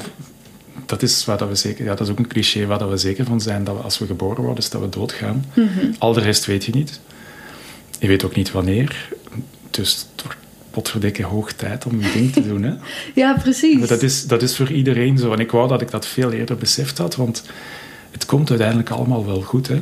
Dat 0.87 1.03
is, 1.03 1.25
waar 1.25 1.39
dat, 1.39 1.49
we 1.49 1.55
zeker, 1.55 1.85
ja, 1.85 1.91
dat 1.95 2.01
is 2.07 2.13
ook 2.13 2.19
een 2.19 2.27
cliché 2.27 2.67
waar 2.67 2.79
dat 2.79 2.89
we 2.91 2.97
zeker 2.97 3.25
van 3.25 3.41
zijn. 3.41 3.65
Dat 3.65 3.77
we, 3.77 3.83
als 3.83 3.99
we 3.99 4.07
geboren 4.07 4.43
worden, 4.45 4.59
is 4.65 4.71
dat 4.71 4.81
we 4.81 4.89
doodgaan. 4.89 5.45
Mhm. 5.55 5.69
Al 5.99 6.13
de 6.13 6.21
rest 6.21 6.47
weet 6.47 6.65
je 6.65 6.73
niet. 6.73 7.01
Je 7.99 8.07
weet 8.07 8.25
ook 8.25 8.35
niet 8.35 8.51
wanneer. 8.53 9.09
Dus 9.71 10.07
het 10.13 10.23
wordt 10.25 10.39
potverdikke 10.71 11.23
hoog 11.23 11.53
tijd 11.53 11.87
om 11.87 12.01
je 12.01 12.13
ding 12.13 12.33
te 12.33 12.47
doen. 12.47 12.63
Hè? 12.63 12.75
ja 13.23 13.37
precies. 13.43 13.79
Maar 13.79 13.89
dat, 13.89 14.03
is, 14.03 14.27
dat 14.27 14.43
is 14.43 14.57
voor 14.57 14.73
iedereen 14.73 15.19
zo. 15.19 15.33
En 15.33 15.39
ik 15.39 15.51
wou 15.51 15.69
dat 15.69 15.81
ik 15.81 15.91
dat 15.91 16.07
veel 16.07 16.33
eerder 16.33 16.57
beseft 16.57 16.99
had, 16.99 17.17
want 17.17 17.43
het 18.11 18.27
komt 18.27 18.51
uiteindelijk 18.51 18.91
allemaal 18.91 19.27
wel 19.27 19.41
goed. 19.41 19.69
Hè? 19.69 19.81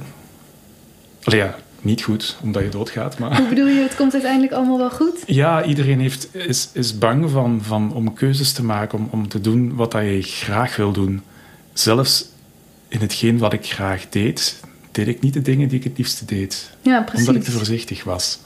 Allee, 1.22 1.40
ja, 1.40 1.56
niet 1.80 2.02
goed, 2.02 2.36
omdat 2.42 2.62
je 2.62 2.68
doodgaat, 2.68 3.18
maar... 3.18 3.36
Hoe 3.36 3.48
bedoel 3.48 3.66
je, 3.66 3.80
het 3.80 3.96
komt 3.96 4.12
uiteindelijk 4.12 4.52
allemaal 4.52 4.78
wel 4.78 4.90
goed? 4.90 5.22
Ja, 5.26 5.64
iedereen 5.64 6.00
heeft, 6.00 6.34
is, 6.34 6.68
is 6.72 6.98
bang 6.98 7.30
van, 7.30 7.60
van, 7.62 7.94
om 7.94 8.14
keuzes 8.14 8.52
te 8.52 8.64
maken, 8.64 8.98
om, 8.98 9.08
om 9.10 9.28
te 9.28 9.40
doen 9.40 9.74
wat 9.74 9.92
dat 9.92 10.02
je 10.02 10.22
graag 10.22 10.76
wil 10.76 10.92
doen. 10.92 11.22
Zelfs 11.72 12.28
in 12.88 13.00
hetgeen 13.00 13.38
wat 13.38 13.52
ik 13.52 13.66
graag 13.66 14.08
deed, 14.08 14.60
deed 14.92 15.08
ik 15.08 15.20
niet 15.20 15.34
de 15.34 15.42
dingen 15.42 15.68
die 15.68 15.78
ik 15.78 15.84
het 15.84 15.98
liefste 15.98 16.24
deed. 16.24 16.70
Ja, 16.82 17.02
precies. 17.02 17.26
Omdat 17.26 17.42
ik 17.42 17.48
te 17.48 17.56
voorzichtig 17.56 18.04
was. 18.04 18.38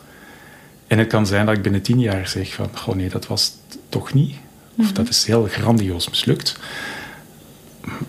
En 0.93 0.99
het 0.99 1.09
kan 1.09 1.27
zijn 1.27 1.47
dat 1.47 1.57
ik 1.57 1.63
binnen 1.63 1.83
tien 1.83 2.01
jaar 2.01 2.29
zeg 2.29 2.53
van, 2.55 2.71
goh 2.75 2.95
nee, 2.95 3.09
dat 3.09 3.27
was 3.27 3.45
het 3.69 3.79
toch 3.89 4.13
niet. 4.15 4.35
Of 4.79 4.85
Mhm. 4.85 4.95
dat 4.95 5.09
is 5.09 5.25
heel 5.25 5.47
grandioos 5.51 6.09
mislukt. 6.09 6.57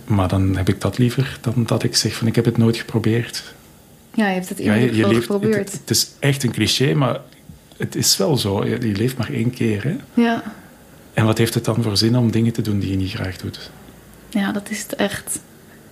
Maar 0.05 0.27
dan 0.27 0.55
heb 0.55 0.69
ik 0.69 0.81
dat 0.81 0.97
liever 0.97 1.37
dan 1.41 1.63
dat 1.65 1.83
ik 1.83 1.95
zeg 1.95 2.13
van, 2.15 2.27
ik 2.27 2.35
heb 2.35 2.45
het 2.45 2.57
nooit 2.57 2.77
geprobeerd. 2.77 3.43
Ja, 4.13 4.27
je 4.27 4.33
hebt 4.33 4.49
het 4.49 4.59
in 4.59 4.65
Ja, 4.65 4.73
ieder 4.73 4.89
je, 4.89 4.95
je 4.95 5.01
geval 5.01 5.11
leeft, 5.13 5.25
geprobeerd. 5.25 5.71
het, 5.71 5.79
het 5.79 5.89
is 5.89 6.11
echt 6.19 6.43
een 6.43 6.51
cliché, 6.51 6.93
maar 6.93 7.19
het 7.77 7.95
is 7.95 8.17
wel 8.17 8.37
zo. 8.37 8.65
Je, 8.65 8.69
je 8.87 8.95
leeft 8.95 9.17
maar 9.17 9.29
één 9.29 9.49
keer. 9.51 9.83
Hè? 9.83 9.95
Ja. 10.21 10.43
En 11.13 11.25
wat 11.25 11.37
heeft 11.37 11.53
het 11.53 11.65
dan 11.65 11.83
voor 11.83 11.97
zin 11.97 12.17
om 12.17 12.31
dingen 12.31 12.53
te 12.53 12.61
doen 12.61 12.79
die 12.79 12.89
je 12.91 12.97
niet 12.97 13.11
graag 13.13 13.37
doet? 13.37 13.69
ja, 14.29 14.51
dat 14.51 14.69
is 14.69 14.81
het 14.81 14.95
echt. 14.95 15.39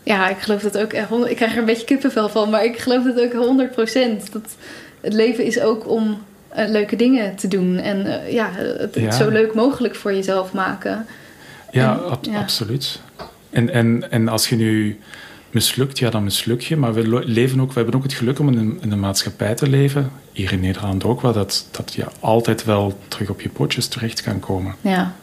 Ja, 0.03 0.29
ik 0.29 0.37
geloof 0.39 0.61
dat 0.61 0.77
ook 0.77 0.93
honderd- 0.97 1.31
Ik 1.31 1.35
krijg 1.37 1.51
er 1.53 1.57
een 1.59 1.65
beetje 1.65 1.85
kippenvel 1.85 2.29
van, 2.29 2.49
maar 2.49 2.65
ik 2.65 2.77
geloof 2.77 3.03
dat 3.03 3.19
ook 3.19 3.33
100% 3.33 4.31
Dat 4.31 4.55
het 5.01 5.13
leven 5.13 5.45
is 5.45 5.59
ook 5.59 5.89
om 5.89 6.21
eh, 6.53 6.69
leuke 6.69 6.95
dingen 6.95 7.35
te 7.35 7.47
doen. 7.47 7.77
En 7.77 8.05
eh, 8.05 8.33
ja, 8.33 8.49
het, 8.53 8.95
Ja. 8.95 9.11
zo 9.11 9.29
leuk 9.29 9.53
mogelijk 9.53 9.95
voor 9.95 10.13
jezelf 10.13 10.53
maken. 10.53 11.05
Ja, 11.71 11.93
En- 11.93 12.09
ab- 12.09 12.25
ja. 12.25 12.39
absoluut. 12.39 12.99
En, 13.49 13.69
en, 13.69 14.11
en 14.11 14.27
als 14.27 14.49
je 14.49 14.55
nu 14.55 14.99
mislukt, 15.49 15.99
ja, 15.99 16.09
dan 16.09 16.23
misluk 16.23 16.61
je. 16.61 16.75
Maar 16.77 16.93
we 16.93 17.21
leven 17.25 17.59
ook, 17.59 17.67
we 17.73 17.75
hebben 17.79 17.95
ook 17.95 18.03
het 18.03 18.13
geluk 18.13 18.39
om 18.39 18.47
in 18.47 18.57
een, 18.57 18.77
in 18.81 18.91
een 18.91 18.99
maatschappij 18.99 19.55
te 19.55 19.69
leven, 19.69 20.11
hier 20.31 20.51
in 20.51 20.59
Nederland 20.59 21.03
ook 21.03 21.21
wel, 21.21 21.33
dat, 21.33 21.67
dat 21.71 21.93
je 21.93 22.05
altijd 22.19 22.63
wel 22.63 22.99
terug 23.07 23.29
op 23.29 23.41
je 23.41 23.49
pootjes 23.49 23.87
terecht 23.87 24.21
kan 24.21 24.39
komen. 24.39 24.75
Ja. 24.81 25.13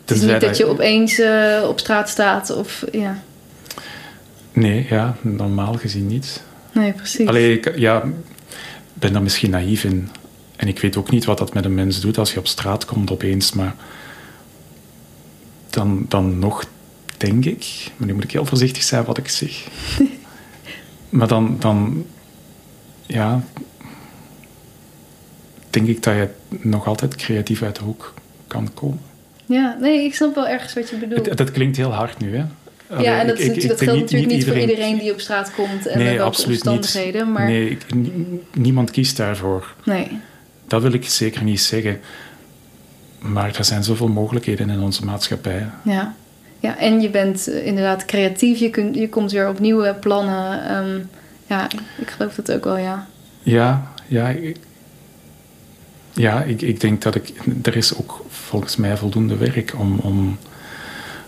Het 0.00 0.10
is 0.10 0.24
Tenzij 0.24 0.32
niet 0.32 0.40
dat 0.40 0.56
je 0.56 0.66
opeens 0.66 1.18
eh, 1.18 1.64
op 1.68 1.78
straat 1.78 2.08
staat 2.08 2.50
of 2.56 2.84
ja. 2.92 3.18
Nee, 4.52 4.86
ja, 4.88 5.16
normaal 5.20 5.72
gezien 5.74 6.06
niet. 6.06 6.42
Nee, 6.72 6.92
precies. 6.92 7.26
Allee, 7.26 7.52
ik 7.58 7.76
ja, 7.78 8.02
ben 8.94 9.12
daar 9.12 9.22
misschien 9.22 9.50
naïef 9.50 9.84
in. 9.84 10.08
En 10.60 10.68
ik 10.68 10.78
weet 10.80 10.96
ook 10.96 11.10
niet 11.10 11.24
wat 11.24 11.38
dat 11.38 11.54
met 11.54 11.64
een 11.64 11.74
mens 11.74 12.00
doet 12.00 12.18
als 12.18 12.32
je 12.32 12.38
op 12.38 12.46
straat 12.46 12.84
komt 12.84 13.10
opeens. 13.10 13.52
Maar 13.52 13.74
dan, 15.70 16.04
dan 16.08 16.38
nog 16.38 16.64
denk 17.16 17.44
ik, 17.44 17.90
maar 17.96 18.06
nu 18.08 18.14
moet 18.14 18.24
ik 18.24 18.30
heel 18.32 18.44
voorzichtig 18.46 18.82
zijn 18.82 19.04
wat 19.04 19.18
ik 19.18 19.28
zeg. 19.28 19.66
maar 21.08 21.28
dan, 21.28 21.56
dan, 21.58 22.06
ja, 23.06 23.44
denk 25.70 25.86
ik 25.88 26.02
dat 26.02 26.14
je 26.14 26.28
nog 26.48 26.86
altijd 26.86 27.16
creatief 27.16 27.62
uit 27.62 27.76
de 27.76 27.82
hoek 27.84 28.14
kan 28.46 28.74
komen. 28.74 29.00
Ja, 29.46 29.76
nee, 29.80 30.04
ik 30.04 30.14
snap 30.14 30.34
wel 30.34 30.48
ergens 30.48 30.74
wat 30.74 30.88
je 30.90 30.96
bedoelt. 30.96 31.26
Het- 31.26 31.38
dat 31.38 31.50
klinkt 31.50 31.76
heel 31.76 31.92
hard 31.92 32.18
nu, 32.18 32.36
hè? 32.36 32.44
Allee, 32.90 33.04
ja, 33.04 33.20
en 33.20 33.26
dat, 33.26 33.38
is 33.38 33.46
ik- 33.46 33.68
dat 33.68 33.80
geldt 33.82 34.00
natuurlijk 34.00 34.30
niet 34.32 34.44
voor 34.44 34.54
iedereen- 34.54 34.68
iedereen 34.76 34.98
die 34.98 35.12
op 35.12 35.20
straat 35.20 35.54
komt 35.54 35.86
en 35.86 35.98
Nee, 35.98 36.06
welke 36.08 36.22
absoluut 36.22 36.64
niet. 36.64 36.74
omstandigheden. 36.76 37.32
Maar 37.32 37.46
Nee, 37.46 37.70
ik- 37.70 37.94
ni- 37.94 38.40
niemand 38.54 38.90
kiest 38.90 39.16
daarvoor. 39.16 39.74
nee. 39.84 40.18
Dat 40.70 40.82
wil 40.82 40.92
ik 40.92 41.04
zeker 41.04 41.42
niet 41.42 41.60
zeggen. 41.60 42.00
Maar 43.18 43.56
er 43.56 43.64
zijn 43.64 43.84
zoveel 43.84 44.08
mogelijkheden 44.08 44.70
in 44.70 44.80
onze 44.80 45.04
maatschappij. 45.04 45.66
Ja. 45.82 46.14
ja, 46.58 46.78
en 46.78 47.00
je 47.00 47.10
bent 47.10 47.48
eh, 47.48 47.66
inderdaad 47.66 48.04
creatief. 48.04 48.58
Je, 48.58 48.70
kunt, 48.70 48.94
je 48.94 49.08
komt 49.08 49.32
weer 49.32 49.48
op 49.48 49.58
nieuwe 49.58 49.94
plannen. 49.94 50.64
Ehm, 50.68 50.98
ja, 51.46 51.68
ik 51.98 52.10
geloof 52.10 52.34
dat 52.34 52.52
ook 52.52 52.64
wel, 52.64 52.76
ja. 52.76 53.06
Ja, 53.42 53.92
ja, 54.06 54.28
ik, 54.28 54.56
ja 56.12 56.42
ik, 56.42 56.62
ik 56.62 56.80
denk 56.80 57.02
dat 57.02 57.14
ik... 57.14 57.32
Er 57.62 57.76
is 57.76 57.96
ook 57.96 58.24
volgens 58.28 58.76
mij 58.76 58.96
voldoende 58.96 59.36
werk 59.36 59.74
om, 59.78 59.98
om, 59.98 60.38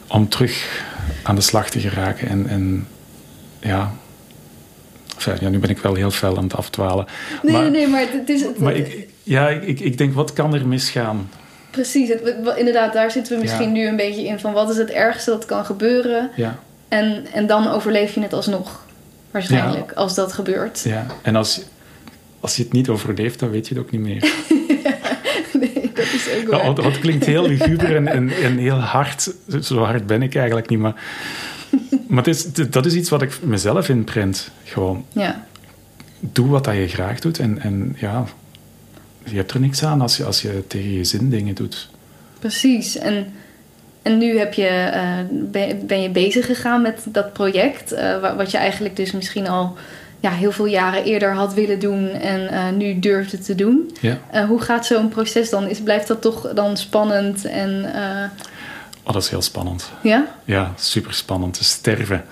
om 0.06 0.28
terug 0.28 0.84
aan 1.22 1.34
de 1.34 1.40
slag 1.40 1.70
te 1.70 1.80
geraken. 1.80 2.28
En, 2.28 2.46
en 2.48 2.88
ja... 3.60 3.92
Ja, 5.40 5.48
nu 5.48 5.58
ben 5.58 5.70
ik 5.70 5.78
wel 5.78 5.94
heel 5.94 6.10
fel 6.10 6.36
aan 6.36 6.44
het 6.44 6.54
afdwalen. 6.54 7.06
Nee, 7.42 7.52
maar, 7.52 7.62
nee, 7.62 7.70
nee, 7.70 7.88
maar 7.88 8.06
het 8.12 8.28
is... 8.28 8.42
Het, 8.42 8.58
Maar 8.58 8.74
ik, 8.74 9.10
ja, 9.22 9.48
ik, 9.48 9.80
ik 9.80 9.98
denk, 9.98 10.14
wat 10.14 10.32
kan 10.32 10.54
er 10.54 10.66
misgaan? 10.68 11.28
Precies, 11.70 12.08
het, 12.08 12.34
inderdaad, 12.56 12.92
daar 12.92 13.10
zitten 13.10 13.34
we 13.36 13.40
misschien 13.42 13.66
Ja. 13.66 13.72
nu 13.72 13.86
een 13.88 13.96
beetje 13.96 14.24
in 14.24 14.38
van... 14.38 14.52
wat 14.52 14.70
is 14.70 14.76
het 14.76 14.90
ergste 14.90 15.30
dat 15.30 15.44
kan 15.46 15.64
gebeuren? 15.64 16.30
Ja, 16.36 16.58
En, 16.88 17.26
en 17.32 17.46
dan 17.46 17.68
overleef 17.68 18.14
je 18.14 18.20
het 18.20 18.32
alsnog, 18.32 18.86
waarschijnlijk, 19.30 19.92
als 19.92 20.14
dat 20.14 20.32
gebeurt. 20.32 20.80
ja. 20.84 21.06
En 21.22 21.36
als, 21.36 21.54
je- 21.54 21.62
als 22.40 22.56
je 22.56 22.62
het 22.62 22.72
niet 22.72 22.88
overleeft, 22.88 23.38
dan 23.38 23.50
weet 23.50 23.68
je 23.68 23.74
het 23.74 23.82
ook 23.84 23.90
niet 23.90 24.00
meer. 24.00 24.32
Nee, 25.52 25.90
dat 25.94 26.04
is 26.04 26.28
ook 26.40 26.48
waar. 26.76 26.84
het 26.84 26.98
klinkt 26.98 27.24
heel 27.26 27.46
luguber 27.48 27.96
en, 27.96 28.08
en, 28.08 28.30
en 28.42 28.58
heel 28.58 28.76
hard. 28.78 29.34
Zo 29.62 29.78
hard 29.78 30.06
ben 30.06 30.22
ik 30.22 30.34
eigenlijk 30.34 30.68
niet, 30.68 30.78
maar... 30.78 30.94
Maar 32.06 32.24
het 32.24 32.34
is, 32.36 32.52
dat 32.70 32.86
is 32.86 32.94
iets 32.94 33.10
wat 33.10 33.22
ik 33.22 33.38
mezelf 33.42 33.88
inprent. 33.88 34.50
Gewoon, 34.64 35.04
Ja, 35.12 35.44
doe 36.20 36.48
wat 36.48 36.64
dat 36.64 36.74
je 36.74 36.88
graag 36.88 37.18
doet. 37.20 37.38
En, 37.38 37.60
en 37.60 37.96
ja, 37.98 38.24
je 39.24 39.36
hebt 39.36 39.50
er 39.52 39.60
niks 39.60 39.84
aan 39.84 40.00
als 40.00 40.16
je, 40.16 40.24
als 40.24 40.42
je 40.42 40.64
tegen 40.66 40.92
je 40.92 41.04
zin 41.04 41.30
dingen 41.30 41.54
doet. 41.54 41.88
precies. 42.38 42.98
En, 42.98 43.32
en 44.02 44.18
nu 44.18 44.38
heb 44.38 44.54
je, 44.54 44.66
eh, 44.66 45.18
ben, 45.30 45.86
ben 45.86 46.02
je 46.02 46.10
bezig 46.10 46.46
gegaan 46.46 46.82
met 46.82 47.00
dat 47.08 47.32
project... 47.32 47.92
eh, 47.92 48.20
wa- 48.20 48.36
wat 48.36 48.50
je 48.50 48.58
eigenlijk 48.58 48.96
dus 48.96 49.12
misschien 49.12 49.48
al 49.48 49.76
ja, 50.20 50.30
heel 50.30 50.52
veel 50.52 50.66
jaren 50.66 51.04
eerder 51.04 51.32
had 51.34 51.54
willen 51.54 51.78
doen... 51.78 52.08
en 52.08 52.48
eh, 52.48 52.68
nu 52.70 52.98
durfde 52.98 53.38
te 53.38 53.54
doen. 53.54 53.96
Ja. 54.00 54.46
Hoe 54.46 54.60
gaat 54.60 54.86
zo'n 54.86 55.08
proces 55.08 55.50
dan? 55.50 55.68
Is, 55.68 55.80
blijft 55.80 56.08
dat 56.08 56.20
toch 56.22 56.52
dan 56.54 56.76
spannend? 56.76 57.44
En, 57.44 57.90
Oh, 59.04 59.12
dat 59.12 59.22
is 59.22 59.28
heel 59.28 59.42
spannend. 59.42 59.90
ja? 60.02 60.26
Ja, 60.44 60.72
super 60.76 61.14
spannend. 61.14 61.54
Te 61.58 61.64
sterven. 61.64 62.24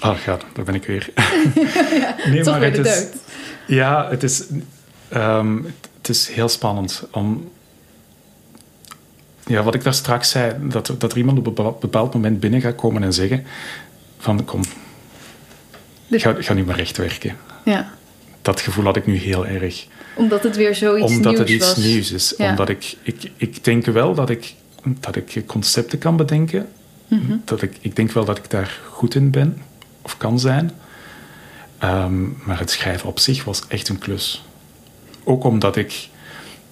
Oh, 0.00 0.16
ja, 0.26 0.38
daar 0.54 0.64
ben 0.64 0.74
ik 0.74 0.84
weer. 0.86 1.08
nee, 2.30 2.42
de 2.42 2.50
het 2.50 2.78
is, 2.86 2.96
dood. 3.00 3.08
Ja, 3.66 4.08
het 4.10 4.22
is, 4.22 4.42
ehm, 5.14 5.56
het 5.98 6.08
is 6.08 6.28
heel 6.28 6.48
spannend 6.48 7.02
om... 7.10 7.50
Ja, 9.46 9.62
wat 9.62 9.74
ik 9.74 9.82
daar 9.84 9.94
straks 9.94 10.30
zei, 10.30 10.54
dat, 10.68 10.88
er- 10.88 10.98
dat 10.98 11.12
er 11.12 11.18
iemand 11.18 11.38
op 11.38 11.58
een 11.58 11.74
bepaald- 11.80 12.14
moment 12.14 12.40
binnen 12.40 12.60
gaat 12.60 12.74
komen 12.74 13.02
en 13.02 13.12
zeggen 13.12 13.44
van 14.18 14.44
kom, 14.44 14.60
ga, 16.10 16.34
ga 16.38 16.52
nu 16.54 16.64
maar 16.64 16.76
recht 16.76 16.96
werken. 16.96 17.36
Ja, 17.64 17.92
Dat 18.42 18.60
gevoel 18.60 18.84
had 18.84 18.96
ik 18.96 19.06
nu 19.06 19.16
heel 19.16 19.46
erg. 19.46 19.86
omdat 20.16 20.42
het 20.42 20.56
weer 20.56 20.74
zoiets 20.74 21.12
omdat 21.12 21.32
nieuws 21.32 21.38
het 21.38 21.48
iets 21.48 21.66
was. 21.66 21.76
nieuws 21.76 22.10
is. 22.12 22.34
Ja. 22.38 22.50
Omdat 22.50 22.68
ik, 22.68 22.96
ik, 23.02 23.30
ik 23.36 23.64
denk 23.64 23.86
wel 23.86 24.14
dat 24.14 24.30
ik, 24.30 24.54
dat 25.00 25.16
ik 25.16 25.42
concepten 25.46 25.98
kan 25.98 26.16
bedenken. 26.16 26.68
Mhm. 27.08 27.36
dat 27.44 27.62
ik, 27.62 27.76
ik 27.80 27.96
denk 27.96 28.12
wel 28.12 28.24
dat 28.24 28.38
ik 28.38 28.50
daar 28.50 28.80
goed 28.88 29.14
in 29.14 29.30
ben, 29.30 29.62
of 30.02 30.16
kan 30.16 30.40
zijn. 30.40 30.70
Ehm, 31.78 32.22
maar 32.46 32.58
het 32.58 32.70
schrijven 32.70 33.08
op 33.08 33.18
zich 33.18 33.44
was 33.44 33.62
echt 33.68 33.88
een 33.88 33.98
klus. 33.98 34.44
Ook 35.24 35.44
omdat 35.44 35.76
ik... 35.76 36.08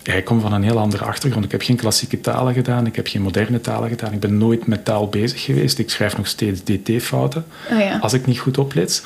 Ja, 0.03 0.13
ik 0.15 0.25
kom 0.25 0.41
van 0.41 0.53
een 0.53 0.63
heel 0.63 0.79
andere 0.79 1.05
achtergrond. 1.05 1.45
Ik 1.45 1.51
heb 1.51 1.63
geen 1.63 1.77
klassieke 1.77 2.21
talen 2.21 2.55
gedaan, 2.55 2.87
ik 2.87 2.97
heb 2.97 3.07
geen 3.07 3.23
moderne 3.23 3.61
talen 3.61 3.89
gedaan. 3.89 4.13
Ik 4.13 4.21
ben 4.21 4.39
nooit 4.39 4.67
met 4.67 4.85
taal 4.85 5.09
bezig 5.09 5.45
geweest. 5.45 5.79
Ik 5.79 5.91
schrijf 5.91 6.17
nog 6.17 6.27
steeds 6.27 6.61
dt-fouten, 6.65 7.45
Oh 7.73 7.79
ja. 7.79 7.99
als 7.99 8.13
ik 8.13 8.27
niet 8.27 8.39
goed 8.39 8.59
oplet. 8.59 9.03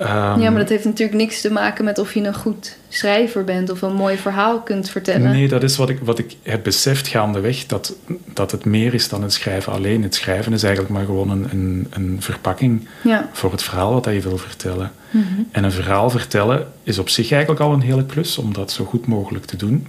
Ehm, 0.00 0.40
ja, 0.40 0.50
maar 0.50 0.58
dat 0.60 0.68
heeft 0.68 0.84
natuurlijk 0.84 1.18
niks 1.18 1.40
te 1.40 1.52
maken 1.52 1.84
met 1.84 1.98
of 1.98 2.14
je 2.14 2.22
een 2.22 2.34
goed 2.34 2.76
schrijver 2.88 3.44
bent 3.44 3.70
of 3.70 3.82
een 3.82 3.94
mooi 3.94 4.16
verhaal 4.16 4.60
kunt 4.60 4.90
vertellen. 4.90 5.30
Nee, 5.30 5.48
dat 5.48 5.62
is 5.62 5.76
wat 5.76 5.88
ik, 5.88 5.98
wat 6.02 6.18
ik 6.18 6.36
heb 6.42 6.62
beseft 6.62 7.08
gaandeweg, 7.08 7.66
dat, 7.66 7.94
dat 8.32 8.50
het 8.50 8.64
meer 8.64 8.94
is 8.94 9.08
dan 9.08 9.22
het 9.22 9.32
schrijven 9.32 9.72
alleen. 9.72 10.02
Het 10.02 10.14
schrijven 10.14 10.52
is 10.52 10.62
eigenlijk 10.62 10.94
maar 10.94 11.04
gewoon 11.04 11.30
een, 11.30 11.48
een, 11.50 11.86
een 11.90 12.16
verpakking 12.20 12.88
Ja. 13.02 13.28
voor 13.32 13.50
het 13.50 13.62
verhaal 13.62 13.92
wat 13.92 14.04
je 14.04 14.20
wil 14.20 14.38
vertellen. 14.38 14.92
Mhm. 15.10 15.24
En 15.50 15.64
een 15.64 15.72
verhaal 15.72 16.10
vertellen 16.10 16.66
is 16.82 16.98
op 16.98 17.08
zich 17.08 17.30
eigenlijk 17.32 17.62
al 17.62 17.72
een 17.72 17.80
hele 17.82 18.06
klus 18.06 18.38
om 18.38 18.52
dat 18.52 18.72
zo 18.72 18.84
goed 18.84 19.06
mogelijk 19.06 19.44
te 19.44 19.56
doen. 19.56 19.86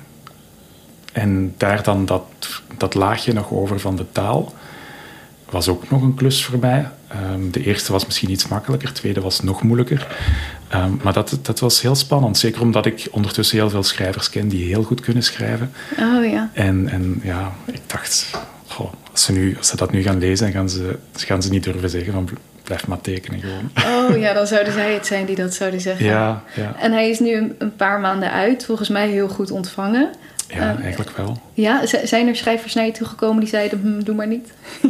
En 1.14 1.53
daar 1.57 1.84
dan 1.84 2.05
dat, 2.05 2.24
dat 2.78 2.93
laagje 2.93 3.34
nog 3.34 3.51
over 3.51 3.80
van 3.80 3.95
de 3.95 4.05
taal 4.12 4.53
was 5.52 5.68
ook 5.68 5.89
nog 5.89 6.02
een 6.02 6.16
klus 6.16 6.45
voor 6.45 6.60
mij. 6.60 6.89
Ehm, 7.08 7.49
de 7.52 7.64
eerste 7.64 7.91
was 7.91 8.06
misschien 8.06 8.32
iets 8.32 8.47
makkelijker, 8.47 8.88
de 8.88 8.93
tweede 8.93 9.22
was 9.22 9.41
nog 9.41 9.64
moeilijker. 9.64 10.08
Ehm, 10.68 10.91
maar 11.02 11.14
dat, 11.14 11.39
dat 11.41 11.60
was 11.60 11.82
heel 11.82 11.95
spannend, 11.95 12.38
zeker 12.38 12.62
omdat 12.62 12.86
ik 12.86 13.08
ondertussen 13.12 13.58
heel 13.58 13.70
veel 13.70 13.84
schrijvers 13.84 14.30
ken 14.30 14.47
die 14.47 14.68
heel 14.68 14.84
goed 14.84 15.02
kunnen 15.02 15.24
schrijven. 15.24 15.72
Oh 15.99 16.32
ja. 16.32 16.49
En, 16.54 16.88
en 16.89 17.20
ja, 17.24 17.52
ik 17.66 17.82
dacht, 17.88 18.30
goh, 18.68 18.93
als, 19.12 19.24
ze 19.24 19.32
nu, 19.32 19.58
als 19.58 19.68
ze 19.68 19.76
dat 19.76 19.91
nu 19.91 20.02
gaan 20.02 20.18
lezen, 20.18 20.52
gaan 20.52 20.70
ze, 20.70 20.97
gaan 21.14 21.41
ze 21.41 21.49
niet 21.49 21.64
durven 21.64 21.89
zeggen 21.89 22.14
van 22.14 22.30
blijf 22.64 22.88
maar 22.88 23.02
tekenen 23.02 23.39
gewoon. 23.39 24.10
Oh 24.10 24.18
ja, 24.18 24.34
dan 24.34 24.47
zouden 24.54 24.74
zij 24.74 24.93
het 24.93 25.06
zijn 25.06 25.26
die 25.26 25.36
dat 25.36 25.54
zouden 25.54 25.82
zeggen. 25.82 26.06
Ja, 26.06 26.43
ja, 26.56 26.76
En 26.80 26.91
hij 26.91 27.10
is 27.10 27.20
nu 27.20 27.56
een 27.58 27.76
paar 27.76 27.99
maanden 27.99 28.32
uit, 28.32 28.66
volgens 28.66 28.89
mij 28.89 29.10
heel 29.10 29.28
goed 29.28 29.52
ontvangen. 29.52 30.10
Ja 30.54 30.76
Eh, 30.78 30.84
eigenlijk 30.84 31.18
wel. 31.18 31.41
Ja, 31.54 31.86
zijn 32.04 32.28
er 32.28 32.36
schrijvers 32.36 32.74
naar 32.74 32.86
je 32.86 32.91
toegekomen 32.91 33.39
die 33.39 33.49
zeiden, 33.49 33.80
hm, 33.82 34.04
doe 34.04 34.16
maar 34.16 34.28
niet? 34.28 34.54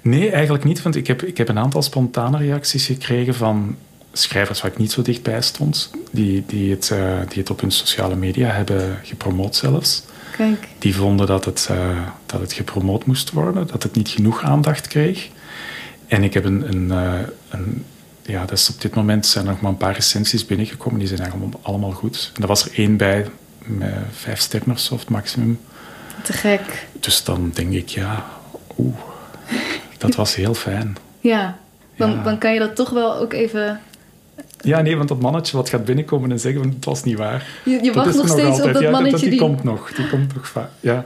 Nee, 0.00 0.30
eigenlijk 0.30 0.64
niet, 0.64 0.82
want 0.82 0.96
ik 0.96 1.06
heb, 1.06 1.22
ik 1.22 1.36
heb 1.36 1.48
een 1.48 1.58
aantal 1.58 1.82
spontane 1.82 2.38
reacties 2.38 2.86
gekregen 2.86 3.34
van 3.34 3.76
schrijvers 4.12 4.60
waar 4.60 4.70
ik 4.70 4.78
niet 4.78 4.92
zo 4.92 5.02
dichtbij 5.02 5.42
stond, 5.42 5.90
die, 6.10 6.44
die, 6.46 6.70
het, 6.70 6.90
eh, 6.90 7.18
die 7.28 7.38
het 7.38 7.50
op 7.50 7.60
hun 7.60 7.70
sociale 7.70 8.16
media 8.16 8.48
hebben 8.48 8.98
gepromoot 9.02 9.56
zelfs. 9.56 10.02
Kijk, 10.36 10.68
Die 10.78 10.94
vonden 10.94 11.26
dat 11.26 11.44
het, 11.44 11.68
eh, 11.70 11.98
dat 12.26 12.40
het 12.40 12.52
gepromoot 12.52 13.06
moest 13.06 13.30
worden, 13.30 13.66
dat 13.66 13.82
het 13.82 13.94
niet 13.94 14.08
genoeg 14.08 14.42
aandacht 14.42 14.88
kreeg. 14.88 15.28
En 16.06 16.22
ik 16.22 16.34
heb 16.34 16.44
een, 16.44 16.68
een, 16.68 16.90
eh, 16.90 17.28
een 17.48 17.84
ja, 18.22 18.44
dus 18.44 18.70
op 18.70 18.80
dit 18.80 18.94
moment 18.94 19.26
zijn 19.26 19.44
er 19.46 19.50
nog 19.50 19.60
maar 19.60 19.70
een 19.70 19.76
paar 19.76 19.94
recensies 19.94 20.46
binnengekomen, 20.46 20.98
die 20.98 21.08
zijn 21.08 21.20
eigenlijk 21.20 21.54
allemaal 21.62 21.92
goed. 21.92 22.30
En 22.34 22.42
er 22.42 22.48
was 22.48 22.64
er 22.64 22.70
één 22.74 22.96
bij, 22.96 23.26
met 23.66 23.94
vijf 24.12 24.40
sterren 24.40 24.70
of 24.72 24.78
zo, 24.78 24.94
of 24.94 25.00
het 25.00 25.08
maximum. 25.08 25.60
te 26.22 26.32
gek. 26.32 26.86
Dus 27.00 27.24
dan 27.24 27.50
denk 27.54 27.72
ik, 27.72 27.88
ja, 27.88 28.24
oeh, 28.78 28.96
dat 29.98 30.14
was 30.14 30.34
heel 30.34 30.54
fijn. 30.54 30.96
Ja, 31.20 31.56
dan, 31.96 32.10
Ja. 32.10 32.22
dan 32.22 32.38
kan 32.38 32.52
je 32.52 32.58
dat 32.58 32.76
toch 32.76 32.90
wel 32.90 33.16
ook 33.16 33.32
even... 33.32 33.80
Ja, 34.60 34.80
nee, 34.80 34.96
want 34.96 35.08
dat 35.08 35.20
mannetje 35.20 35.56
wat 35.56 35.68
gaat 35.68 35.84
binnenkomen 35.84 36.30
en 36.30 36.40
zeggen 36.40 36.62
van 36.62 36.70
het 36.70 36.84
was 36.84 37.04
niet 37.04 37.16
waar. 37.18 37.46
Je, 37.64 37.70
je 37.70 37.80
Dat 37.82 37.94
wacht 37.94 38.16
nog 38.16 38.28
steeds 38.28 38.42
altijd. 38.48 38.66
op 38.66 38.72
dat 38.72 38.82
ja, 38.82 38.90
mannetje 38.90 39.18
die 39.18 39.30
die... 39.30 39.38
komt 39.38 39.62
nog. 39.64 39.92
Die 39.92 40.08
komt 40.08 40.34
nog 40.34 40.48
vaak. 40.48 40.68
Ja. 40.80 41.04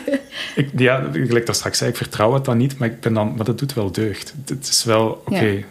ik, 0.56 0.70
ja, 0.76 1.04
gelijk 1.12 1.46
daar 1.46 1.54
straks 1.54 1.78
zei, 1.78 1.90
ik 1.90 1.96
vertrouw 1.96 2.32
het 2.34 2.44
dan 2.44 2.56
niet, 2.56 2.78
maar, 2.78 2.88
ik 2.88 3.00
ben 3.00 3.14
dan, 3.14 3.34
maar 3.36 3.44
dat 3.44 3.58
doet 3.58 3.74
wel 3.74 3.92
deugd. 3.92 4.34
Het 4.46 4.68
is 4.68 4.84
wel, 4.84 5.22
oké, 5.26 5.44
Ja. 5.44 5.62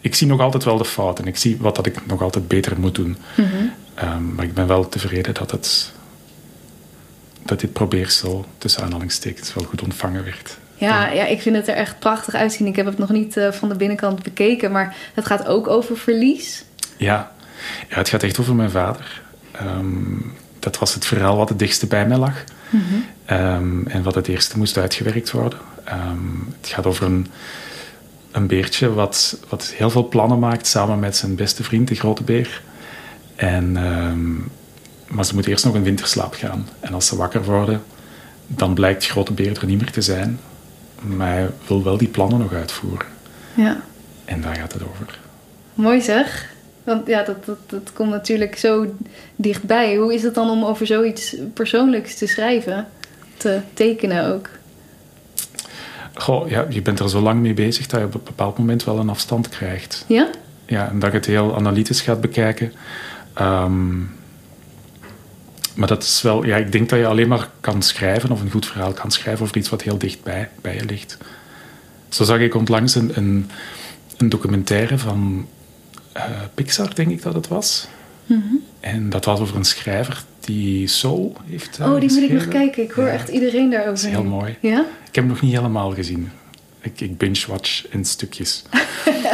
ik 0.00 0.14
zie 0.14 0.26
nog 0.26 0.40
altijd 0.40 0.64
wel 0.64 0.78
de 0.78 0.84
fouten. 0.84 1.26
Ik 1.26 1.36
zie 1.36 1.56
wat 1.60 1.76
dat 1.76 1.86
ik 1.86 2.06
nog 2.06 2.22
altijd 2.22 2.48
beter 2.48 2.80
moet 2.80 2.94
doen. 2.94 3.16
Mhm. 3.36 3.46
Ehm, 3.98 4.34
maar 4.34 4.44
ik 4.44 4.54
ben 4.54 4.66
wel 4.66 4.88
tevreden 4.88 5.34
dat, 5.34 5.50
het, 5.50 5.92
dat 7.42 7.60
dit 7.60 7.72
probeersel, 7.72 8.46
tussen 8.58 8.82
aanhalingstekens, 8.82 9.54
wel 9.54 9.64
goed 9.64 9.82
ontvangen 9.82 10.24
werd. 10.24 10.58
Ja, 10.74 11.08
ja, 11.08 11.24
ik 11.24 11.42
vind 11.42 11.56
het 11.56 11.68
er 11.68 11.74
echt 11.74 11.98
prachtig 11.98 12.34
uitzien. 12.34 12.66
Ik 12.66 12.76
heb 12.76 12.86
het 12.86 12.98
nog 12.98 13.10
niet 13.10 13.36
eh, 13.36 13.52
van 13.52 13.68
de 13.68 13.74
binnenkant 13.74 14.22
bekeken, 14.22 14.72
maar 14.72 14.96
het 15.14 15.26
gaat 15.26 15.46
ook 15.46 15.68
over 15.68 15.96
verlies. 15.96 16.64
Ja. 16.96 17.32
ja, 17.88 17.96
het 17.96 18.08
gaat 18.08 18.22
echt 18.22 18.40
over 18.40 18.54
mijn 18.54 18.70
vader. 18.70 19.22
Ehm, 19.52 20.20
dat 20.58 20.78
was 20.78 20.94
het 20.94 21.06
verhaal 21.06 21.36
wat 21.36 21.48
het 21.48 21.58
dichtste 21.58 21.86
bij 21.86 22.06
mij 22.06 22.18
lag. 22.18 22.44
Ehm, 23.24 23.86
en 23.86 24.02
wat 24.02 24.14
het 24.14 24.28
eerste 24.28 24.58
moest 24.58 24.78
uitgewerkt 24.78 25.30
worden. 25.30 25.58
Het 26.60 26.68
gaat 26.68 26.86
over 26.86 27.06
een, 27.06 27.26
een 28.30 28.46
beertje 28.46 28.92
wat, 28.92 29.38
wat 29.48 29.72
heel 29.76 29.90
veel 29.90 30.08
plannen 30.08 30.38
maakt 30.38 30.66
samen 30.66 30.98
met 30.98 31.16
zijn 31.16 31.34
beste 31.34 31.64
vriend, 31.64 31.88
de 31.88 31.94
grote 31.94 32.22
beer. 32.22 32.62
En, 33.38 33.76
ehm, 33.76 34.34
maar 35.14 35.24
ze 35.24 35.34
moet 35.34 35.46
eerst 35.46 35.64
nog 35.64 35.74
in 35.74 35.82
winterslaap 35.82 36.34
gaan. 36.34 36.68
En 36.80 36.94
als 36.94 37.06
ze 37.06 37.16
wakker 37.16 37.44
worden, 37.44 37.82
dan 38.46 38.74
blijkt 38.74 39.06
grote 39.06 39.32
beer 39.32 39.58
er 39.60 39.66
niet 39.66 39.80
meer 39.80 39.90
te 39.90 40.00
zijn. 40.02 40.40
Maar 41.00 41.28
hij 41.32 41.48
wil 41.66 41.82
wel 41.84 41.96
die 41.96 42.08
plannen 42.08 42.38
nog 42.38 42.52
uitvoeren. 42.52 43.06
Ja, 43.54 43.80
En 44.24 44.40
daar 44.40 44.54
gaat 44.56 44.72
het 44.72 44.82
over. 44.82 45.18
mooi 45.74 46.00
zeg. 46.00 46.54
Want 46.84 47.06
ja, 47.06 47.22
dat, 47.22 47.44
dat, 47.44 47.58
dat 47.66 47.92
komt 47.92 48.10
natuurlijk 48.10 48.56
zo 48.56 48.94
dichtbij. 49.36 49.96
Hoe 49.96 50.14
is 50.14 50.22
het 50.22 50.34
dan 50.34 50.50
om 50.50 50.64
over 50.64 50.86
zoiets 50.86 51.36
persoonlijks 51.54 52.14
te 52.18 52.26
schrijven? 52.26 52.86
Te 53.36 53.60
tekenen 53.74 54.34
ook? 54.34 54.48
Goh, 56.14 56.48
ja, 56.50 56.66
je 56.68 56.82
bent 56.82 57.00
er 57.00 57.10
zo 57.10 57.20
lang 57.20 57.40
mee 57.40 57.54
bezig 57.54 57.86
dat 57.86 58.00
je 58.00 58.06
op 58.06 58.14
een 58.14 58.20
bepaald 58.24 58.58
moment 58.58 58.84
wel 58.84 58.98
een 58.98 59.08
afstand 59.08 59.48
krijgt. 59.48 60.04
Ja? 60.06 60.28
Ja, 60.66 60.88
en 60.88 60.98
dat 60.98 61.10
je 61.10 61.16
het 61.16 61.26
heel 61.26 61.56
analytisch 61.56 62.00
gaat 62.00 62.20
bekijken. 62.20 62.72
Ehm, 63.38 63.98
maar 65.74 65.88
dat 65.88 66.02
is 66.02 66.22
wel, 66.22 66.44
ja, 66.44 66.56
ik 66.56 66.72
denk 66.72 66.88
dat 66.88 66.98
je 66.98 67.06
alleen 67.06 67.28
maar 67.28 67.50
kan 67.60 67.82
schrijven 67.82 68.30
of 68.30 68.40
een 68.40 68.50
goed 68.50 68.66
verhaal 68.66 68.92
kan 68.92 69.10
schrijven 69.10 69.44
over 69.44 69.56
iets 69.56 69.68
wat 69.68 69.82
heel 69.82 69.98
dichtbij 69.98 70.50
bij 70.60 70.74
je 70.74 70.84
ligt. 70.84 71.18
Zo 72.08 72.24
zag 72.24 72.38
ik 72.38 72.54
onlangs 72.54 72.94
een, 72.94 73.10
een, 73.14 73.50
een 74.16 74.28
documentaire 74.28 74.98
van 74.98 75.46
uh, 76.16 76.22
Pixar, 76.54 76.94
denk 76.94 77.10
ik 77.10 77.22
dat 77.22 77.34
het 77.34 77.48
was. 77.48 77.88
Mm 78.26 78.60
En 78.80 79.10
dat 79.10 79.24
was 79.24 79.40
over 79.40 79.56
een 79.56 79.64
schrijver 79.64 80.24
die 80.40 80.86
Soul 80.86 81.36
heeft. 81.46 81.78
Uh, 81.80 81.92
oh, 81.92 82.00
die 82.00 82.12
moet 82.12 82.22
ik 82.22 82.32
nog 82.32 82.48
kijken. 82.48 82.82
Ik 82.82 82.90
hoor 82.90 83.06
ja, 83.06 83.12
echt 83.12 83.28
iedereen 83.28 83.70
daarover. 83.70 83.94
Dat 83.94 84.04
is 84.04 84.10
heel 84.10 84.24
mooi. 84.24 84.56
Ja? 84.60 84.80
Ik 84.80 85.14
heb 85.14 85.24
hem 85.24 85.26
nog 85.26 85.40
niet 85.40 85.54
helemaal 85.54 85.94
gezien. 85.94 86.30
Ik, 86.80 87.00
ik 87.00 87.18
binge-watch 87.18 87.86
in 87.90 88.04
stukjes. 88.04 88.62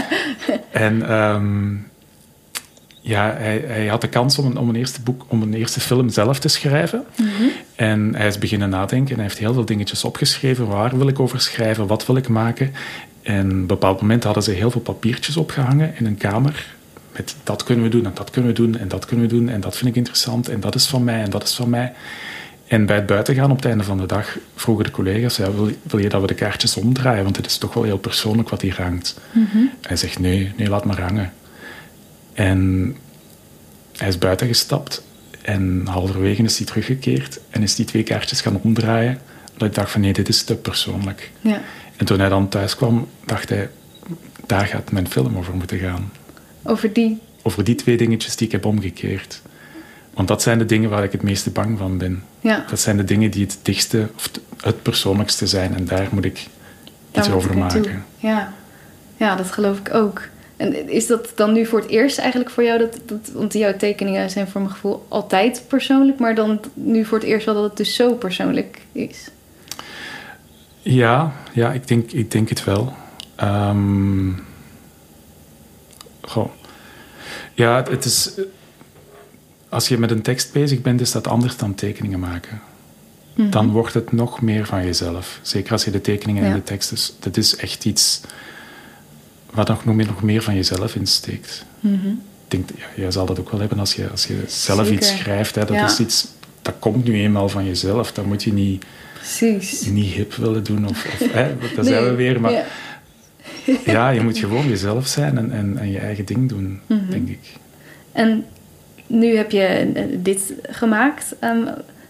en 0.70 1.12
um, 1.12 1.86
ja, 3.06 3.34
hij, 3.36 3.64
hij, 3.66 3.86
had 3.86 4.00
de 4.00 4.08
kans 4.08 4.38
om 4.38 4.46
een, 4.46 4.56
om 4.56 4.68
een, 4.68 4.74
eerste 4.74 5.00
boek, 5.00 5.24
om 5.28 5.42
een 5.42 5.54
eerste 5.54 5.80
film 5.80 6.08
zelf 6.08 6.38
te 6.38 6.48
schrijven. 6.48 7.04
Mm 7.16 7.26
-hmm. 7.38 7.50
En 7.74 8.14
hij 8.14 8.26
is 8.26 8.38
beginnen 8.38 8.68
nadenken 8.68 9.10
en 9.10 9.14
hij 9.14 9.24
heeft 9.24 9.38
heel 9.38 9.52
veel 9.52 9.64
dingetjes 9.64 10.04
opgeschreven. 10.04 10.66
Waar 10.66 10.98
wil 10.98 11.08
ik 11.08 11.20
over 11.20 11.40
schrijven? 11.40 11.86
Wat 11.86 12.06
wil 12.06 12.16
ik 12.16 12.28
maken? 12.28 12.72
En 13.22 13.46
op 13.46 13.52
een 13.52 13.66
bepaald 13.66 14.00
moment 14.00 14.24
hadden 14.24 14.42
ze 14.42 14.50
heel 14.50 14.70
veel 14.70 14.80
papiertjes 14.80 15.36
opgehangen 15.36 15.94
in 15.98 16.06
een 16.06 16.16
kamer. 16.16 16.74
Met 17.12 17.36
dat 17.42 17.64
kunnen 17.64 17.84
we 17.84 17.90
doen 17.90 18.04
en 18.04 18.12
dat 18.14 18.30
kunnen 18.30 18.50
we 18.50 18.56
doen 18.56 18.78
en 18.78 18.88
dat 18.88 19.04
kunnen 19.04 19.28
we 19.28 19.34
doen 19.34 19.48
en 19.48 19.60
dat 19.60 19.76
vind 19.76 19.90
ik 19.90 19.96
interessant 19.96 20.48
en 20.48 20.60
dat 20.60 20.74
is 20.74 20.86
van 20.86 21.04
mij 21.04 21.22
en 21.22 21.30
dat 21.30 21.42
is 21.42 21.54
van 21.54 21.70
mij. 21.70 21.92
En 22.66 22.86
bij 22.86 22.96
het 22.96 23.06
buitengaan 23.06 23.50
op 23.50 23.56
het 23.56 23.64
einde 23.64 23.84
van 23.84 23.98
de 23.98 24.06
dag 24.06 24.38
vroegen 24.54 24.84
de 24.84 24.90
collega's: 24.90 25.36
ja, 25.36 25.52
wil, 25.52 25.70
wil, 25.82 26.00
je 26.00 26.08
dat 26.08 26.20
we 26.20 26.26
de 26.26 26.34
kaartjes 26.34 26.76
omdraaien? 26.76 27.24
Want 27.24 27.36
het 27.36 27.46
is 27.46 27.58
toch 27.58 27.74
wel 27.74 27.82
heel 27.82 27.98
persoonlijk 27.98 28.48
wat 28.48 28.60
hier 28.60 28.82
hangt. 28.82 29.20
Mm 29.32 29.48
-hmm. 29.52 29.70
Hij 29.80 29.96
zegt: 29.96 30.18
nee, 30.18 30.52
nee, 30.56 30.68
laat 30.68 30.84
maar 30.84 31.00
hangen. 31.00 31.32
En 32.34 32.96
hij 33.96 34.08
is 34.08 34.18
buiten 34.18 34.46
gestapt 34.46 35.02
en 35.42 35.82
halverwege 35.86 36.42
is 36.42 36.56
hij 36.58 36.66
teruggekeerd 36.66 37.40
en 37.50 37.62
is 37.62 37.74
die 37.74 37.84
twee 37.84 38.02
kaartjes 38.02 38.40
gaan 38.40 38.60
omdraaien. 38.62 39.18
Dat 39.56 39.68
ik 39.68 39.74
dacht 39.74 39.90
van 39.90 40.00
nee, 40.00 40.12
dit 40.12 40.28
is 40.28 40.42
te 40.42 40.56
persoonlijk. 40.56 41.30
Ja. 41.40 41.60
En 41.96 42.06
toen 42.06 42.18
hij 42.18 42.28
dan 42.28 42.48
thuis 42.48 42.76
kwam, 42.76 43.08
dacht 43.24 43.48
hij, 43.48 43.70
daar 44.46 44.66
gaat 44.66 44.92
mijn 44.92 45.10
film 45.10 45.36
over 45.36 45.54
moeten 45.54 45.78
gaan. 45.78 46.12
Over 46.62 46.92
die? 46.92 47.20
Over 47.42 47.64
die 47.64 47.74
twee 47.74 47.96
dingetjes 47.96 48.36
die 48.36 48.46
ik 48.46 48.52
heb 48.52 48.64
omgekeerd. 48.64 49.42
Want 50.14 50.28
dat 50.28 50.42
zijn 50.42 50.58
de 50.58 50.66
dingen 50.66 50.90
waar 50.90 51.04
ik 51.04 51.12
het 51.12 51.22
meeste 51.22 51.50
bang 51.50 51.78
van 51.78 51.98
ben. 51.98 52.22
Ja. 52.40 52.64
Dat 52.68 52.80
zijn 52.80 52.96
de 52.96 53.04
dingen 53.04 53.30
die 53.30 53.44
het 53.44 53.58
dichtste 53.62 54.08
of 54.16 54.30
het 54.60 54.82
persoonlijkste 54.82 55.46
zijn. 55.46 55.74
En 55.74 55.84
daar 55.84 56.08
moet 56.10 56.24
ik 56.24 56.38
iets 57.12 57.26
daar 57.26 57.36
over 57.36 57.58
maken. 57.58 57.82
Toe. 57.82 57.92
Ja. 58.16 58.52
ja, 59.16 59.36
dat 59.36 59.50
geloof 59.50 59.78
ik 59.78 59.94
ook. 59.94 60.28
En 60.56 60.88
is 60.90 61.06
dat 61.06 61.32
dan 61.34 61.52
nu 61.52 61.66
voor 61.66 61.80
het 61.80 61.88
eerst 61.88 62.18
eigenlijk 62.18 62.50
voor 62.50 62.64
jou? 62.64 62.78
Dat, 62.78 63.00
dat, 63.06 63.30
want 63.32 63.52
jouw 63.52 63.76
tekeningen 63.76 64.30
zijn 64.30 64.48
voor 64.48 64.60
mijn 64.60 64.72
gevoel 64.72 65.06
altijd 65.08 65.64
persoonlijk. 65.68 66.18
Maar 66.18 66.34
dan 66.34 66.60
nu 66.74 67.04
voor 67.04 67.18
het 67.18 67.26
eerst 67.26 67.46
wel 67.46 67.54
dat 67.54 67.64
het 67.64 67.76
dus 67.76 67.94
zo 67.94 68.14
persoonlijk 68.14 68.80
is. 68.92 69.28
Ja, 70.80 71.32
ja 71.52 71.72
ik, 71.72 71.88
denk, 71.88 72.12
ik 72.12 72.30
denk 72.30 72.48
het 72.48 72.64
wel. 72.64 72.92
Um, 73.42 74.44
goh. 76.20 76.50
Ja, 77.54 77.82
het 77.90 78.04
is... 78.04 78.30
Als 79.68 79.88
je 79.88 79.98
met 79.98 80.10
een 80.10 80.22
tekst 80.22 80.52
bezig 80.52 80.80
bent, 80.80 81.00
is 81.00 81.12
dat 81.12 81.26
anders 81.26 81.56
dan 81.56 81.74
tekeningen 81.74 82.20
maken. 82.20 82.60
Mhm. 83.34 83.50
Dan 83.50 83.70
wordt 83.70 83.94
het 83.94 84.12
nog 84.12 84.40
meer 84.40 84.66
van 84.66 84.84
jezelf. 84.84 85.38
Zeker 85.42 85.72
als 85.72 85.84
je 85.84 85.90
de 85.90 86.00
tekeningen 86.00 86.44
Ja. 86.44 86.50
en 86.50 86.54
de 86.56 86.62
tekst... 86.62 86.90
Dus 86.90 87.14
dat 87.18 87.36
is 87.36 87.56
echt 87.56 87.84
iets 87.84 88.20
wat 89.54 89.68
nog 89.68 89.84
meer, 89.84 90.06
nog 90.06 90.22
meer 90.22 90.42
van 90.42 90.54
jezelf 90.54 90.94
insteekt. 90.94 91.64
Mhm. 91.80 92.08
Ik 92.48 92.50
denk, 92.66 92.68
ja, 92.76 92.84
jij 93.02 93.10
zal 93.10 93.26
dat 93.26 93.40
ook 93.40 93.50
wel 93.50 93.60
hebben 93.60 93.78
als 93.78 93.94
je, 93.94 94.08
als 94.10 94.26
je 94.26 94.42
zelf 94.46 94.78
Zeker. 94.86 94.92
iets 94.94 95.08
schrijft. 95.18 95.54
Hè, 95.54 95.64
dat 95.64 95.76
Ja. 95.76 95.84
is 95.84 95.98
iets... 96.00 96.26
Dat 96.62 96.74
komt 96.78 97.04
nu 97.04 97.14
eenmaal 97.14 97.48
van 97.48 97.64
jezelf. 97.66 98.12
Dat 98.12 98.24
moet 98.24 98.42
je 98.42 98.52
niet, 98.52 98.84
Precies. 99.14 99.84
niet 99.86 100.12
hip 100.12 100.34
willen 100.34 100.64
doen. 100.64 100.88
Of, 100.88 101.04
of, 101.20 101.32
hè, 101.32 101.54
dat 101.76 101.86
zijn 101.86 102.02
Nee, 102.02 102.10
we 102.10 102.16
weer. 102.16 102.40
Maar 102.40 102.52
ja. 102.52 102.64
ja, 103.84 104.08
je 104.08 104.20
moet 104.20 104.38
gewoon 104.38 104.68
jezelf 104.68 105.06
zijn 105.06 105.38
en, 105.38 105.52
en, 105.52 105.76
en 105.78 105.90
je 105.90 105.98
eigen 105.98 106.24
ding 106.24 106.48
doen, 106.48 106.80
Mhm. 106.86 107.10
denk 107.10 107.28
ik. 107.28 107.40
En 108.12 108.44
nu 109.06 109.36
heb 109.36 109.50
je 109.50 109.62
eh, 109.66 110.04
dit 110.18 110.52
gemaakt. 110.62 111.34
Ehm, 111.40 111.66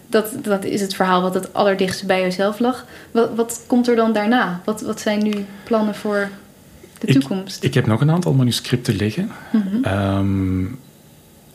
dat, 0.07 0.31
dat 0.41 0.63
is 0.63 0.81
het 0.81 0.95
verhaal 0.95 1.21
wat 1.21 1.33
het 1.33 1.53
allerdichtst 1.53 2.05
bij 2.05 2.21
jezelf 2.21 2.59
lag. 2.59 2.85
Wat, 3.11 3.29
wat 3.35 3.63
komt 3.67 3.87
er 3.87 3.95
dan 3.95 4.13
daarna? 4.13 4.61
Wat, 4.65 4.81
wat 4.81 4.99
zijn 5.01 5.23
nu 5.23 5.33
plannen 5.63 5.95
voor 5.95 6.29
de 6.99 7.07
Ik- 7.07 7.13
toekomst? 7.19 7.63
Ik 7.63 7.73
heb 7.73 7.85
nog 7.85 8.01
een 8.01 8.11
aantal 8.11 8.33
manuscripten 8.33 8.95
liggen. 8.95 9.29
Mhm. 9.51 9.83
Ehm, 9.83 10.63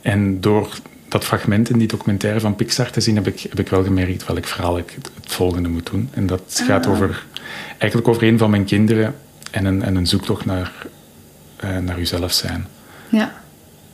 en 0.02 0.40
door 0.40 0.68
dat 1.08 1.24
fragment 1.24 1.70
in 1.70 1.78
die 1.78 1.88
documentaire 1.88 2.40
van 2.40 2.56
Pixar 2.56 2.90
te 2.90 3.00
zien, 3.00 3.14
heb 3.16 3.26
ik, 3.26 3.40
heb 3.40 3.58
ik 3.58 3.68
wel 3.68 3.84
gemerkt 3.84 4.26
welk 4.26 4.44
verhaal 4.46 4.78
ik 4.78 4.90
het, 4.94 5.10
het 5.22 5.32
volgende 5.32 5.68
moet 5.68 5.90
doen. 5.90 6.08
En 6.12 6.26
dat 6.26 6.62
gaat 6.66 6.86
Ah. 6.86 6.92
over, 6.92 7.24
eigenlijk 7.78 8.08
over 8.08 8.22
een 8.22 8.38
van 8.38 8.50
mijn 8.50 8.64
kinderen 8.64 9.14
en 9.50 9.64
een, 9.64 9.82
en 9.82 9.94
een 9.96 10.06
zoektocht 10.06 10.44
naar, 10.44 10.72
eh, 11.56 11.78
naar 11.78 11.98
uzelf 11.98 12.32
zijn. 12.32 12.66
Ja. 13.08 13.32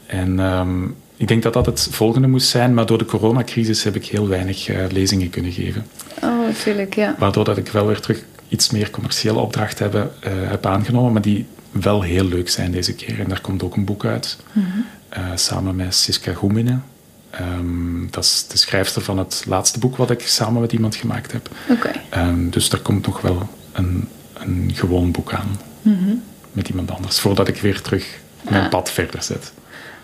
En 0.07 0.41
ehm, 0.41 0.85
ik 1.17 1.29
denk 1.29 1.43
dat 1.43 1.53
dat 1.53 1.67
het 1.67 1.89
volgende 1.91 2.29
moest 2.29 2.49
zijn, 2.49 2.75
maar 2.75 2.87
door 2.87 2.99
de 2.99 3.05
coronacrisis 3.05 3.83
heb 3.85 3.95
ik 3.97 4.07
heel 4.07 4.29
weinig 4.29 4.69
eh, 4.69 4.85
lezingen 4.91 5.31
kunnen 5.31 5.53
geven. 5.53 5.87
Oh, 6.23 6.47
natuurlijk, 6.47 6.95
ja. 6.95 7.15
Waardoor 7.19 7.45
dat 7.45 7.57
ik 7.57 7.69
wel 7.69 7.87
weer 7.87 8.01
terug 8.01 8.25
iets 8.49 8.71
meer 8.71 8.91
commerciële 8.91 9.39
opdrachten 9.39 9.85
heb, 9.91 10.13
eh, 10.21 10.33
heb 10.35 10.67
aangenomen, 10.67 11.13
maar 11.13 11.23
die 11.23 11.47
wel 11.71 12.03
heel 12.03 12.25
leuk 12.25 12.49
zijn 12.49 12.71
deze 12.73 12.95
keer. 12.95 13.21
En 13.21 13.29
daar 13.29 13.41
komt 13.41 13.63
ook 13.63 13.77
een 13.77 13.85
boek 13.85 14.05
uit, 14.05 14.37
Mhm. 14.53 14.67
eh, 15.09 15.25
samen 15.35 15.77
met 15.77 15.95
Siska 15.95 16.33
Goemine. 16.33 16.79
Ehm, 17.31 18.07
dat 18.11 18.25
is 18.25 18.47
de 18.49 18.59
schrijfster 18.59 19.03
van 19.03 19.19
het 19.19 19.45
laatste 19.49 19.79
boek 19.79 19.97
wat 19.97 20.11
ik 20.11 20.21
samen 20.27 20.61
met 20.61 20.73
iemand 20.73 20.95
gemaakt 20.95 21.33
heb. 21.33 21.49
Oké. 21.71 21.91
Ehm, 22.11 22.49
dus 22.51 22.69
daar 22.69 22.81
komt 22.81 23.07
nog 23.07 23.21
wel 23.21 23.49
een, 23.73 24.09
een 24.35 24.71
gewoon 24.75 25.11
boek 25.11 25.33
aan 25.33 25.61
Mhm. 25.83 26.15
met 26.53 26.69
iemand 26.69 26.91
anders, 26.91 27.21
voordat 27.21 27.49
ik 27.49 27.57
weer 27.61 27.81
terug 27.81 28.19
mijn 28.51 28.65
Ah. 28.65 28.71
pad 28.71 28.91
verder 28.91 29.23
zet. 29.23 29.53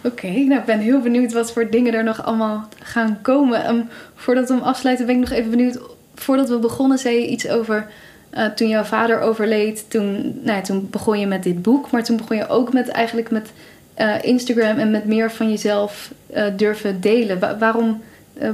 Oké, 0.04 0.26
nou 0.26 0.60
ik 0.60 0.64
ben 0.64 0.78
heel 0.80 1.00
benieuwd 1.00 1.32
wat 1.32 1.52
voor 1.52 1.70
dingen 1.70 1.94
er 1.94 2.04
nog 2.04 2.24
allemaal 2.24 2.68
gaan 2.82 3.18
komen. 3.22 3.64
Ehm, 3.64 3.80
voordat 4.16 4.48
we 4.48 4.54
hem 4.54 4.62
afsluiten 4.62 5.06
ben 5.06 5.14
ik 5.14 5.20
nog 5.20 5.30
even 5.30 5.50
benieuwd. 5.50 5.78
Voordat 6.14 6.48
we 6.48 6.58
begonnen 6.58 6.98
zei 6.98 7.14
je 7.20 7.26
iets 7.28 7.48
over 7.48 7.86
eh, 8.32 8.46
toen 8.46 8.68
jouw 8.68 8.82
vader 8.84 9.20
overleed. 9.20 9.84
Toen, 9.90 10.12
nou 10.42 10.56
ja, 10.56 10.60
toen 10.60 10.88
begon 10.90 11.20
je 11.20 11.26
met 11.26 11.42
dit 11.42 11.62
boek, 11.62 11.90
maar 11.90 12.04
toen 12.04 12.16
begon 12.16 12.36
je 12.36 12.48
ook 12.48 12.72
met 12.72 12.88
eigenlijk 12.88 13.30
met 13.30 13.52
eh, 13.94 14.14
Instagram 14.22 14.78
en 14.78 14.90
met 14.90 15.04
meer 15.04 15.30
van 15.32 15.48
jezelf 15.50 16.12
eh, 16.26 16.44
durven 16.56 17.00
delen. 17.00 17.38
Wa- 17.38 17.58
waarom 17.58 18.02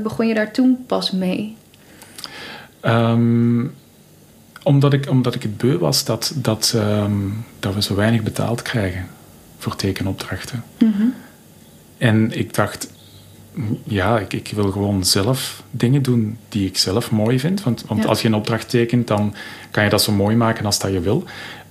begon 0.02 0.26
je 0.26 0.34
daar 0.34 0.52
toen 0.52 0.84
pas 0.86 1.10
mee? 1.10 1.56
Ehm, 2.80 3.66
omdat, 4.62 4.92
ik, 4.92 5.10
omdat 5.10 5.34
ik 5.34 5.42
het 5.42 5.56
beu 5.56 5.78
was 5.78 6.04
dat, 6.04 6.32
dat, 6.36 6.72
ehm, 6.76 7.12
dat 7.60 7.74
we 7.74 7.82
zo 7.82 7.94
weinig 7.94 8.22
betaald 8.22 8.62
krijgen 8.62 9.06
voor 9.58 9.76
tekenopdrachten. 9.76 10.64
En 11.98 12.38
ik 12.38 12.54
dacht, 12.54 12.88
ja, 13.84 14.18
ik, 14.18 14.32
ik 14.32 14.50
wil 14.54 14.70
gewoon 14.70 15.04
zelf 15.04 15.62
dingen 15.70 16.02
doen 16.02 16.38
die 16.48 16.66
ik 16.66 16.78
zelf 16.78 17.10
mooi 17.10 17.38
vind. 17.40 17.62
Want, 17.62 17.84
want 17.86 18.02
Ja. 18.02 18.08
als 18.08 18.22
je 18.22 18.28
een 18.28 18.34
opdracht 18.34 18.68
tekent, 18.70 19.06
dan 19.06 19.34
kan 19.70 19.84
je 19.84 19.90
dat 19.90 20.02
zo 20.02 20.12
mooi 20.12 20.36
maken 20.36 20.64
als 20.64 20.78
dat 20.78 20.92
je 20.92 21.00
wil. 21.00 21.24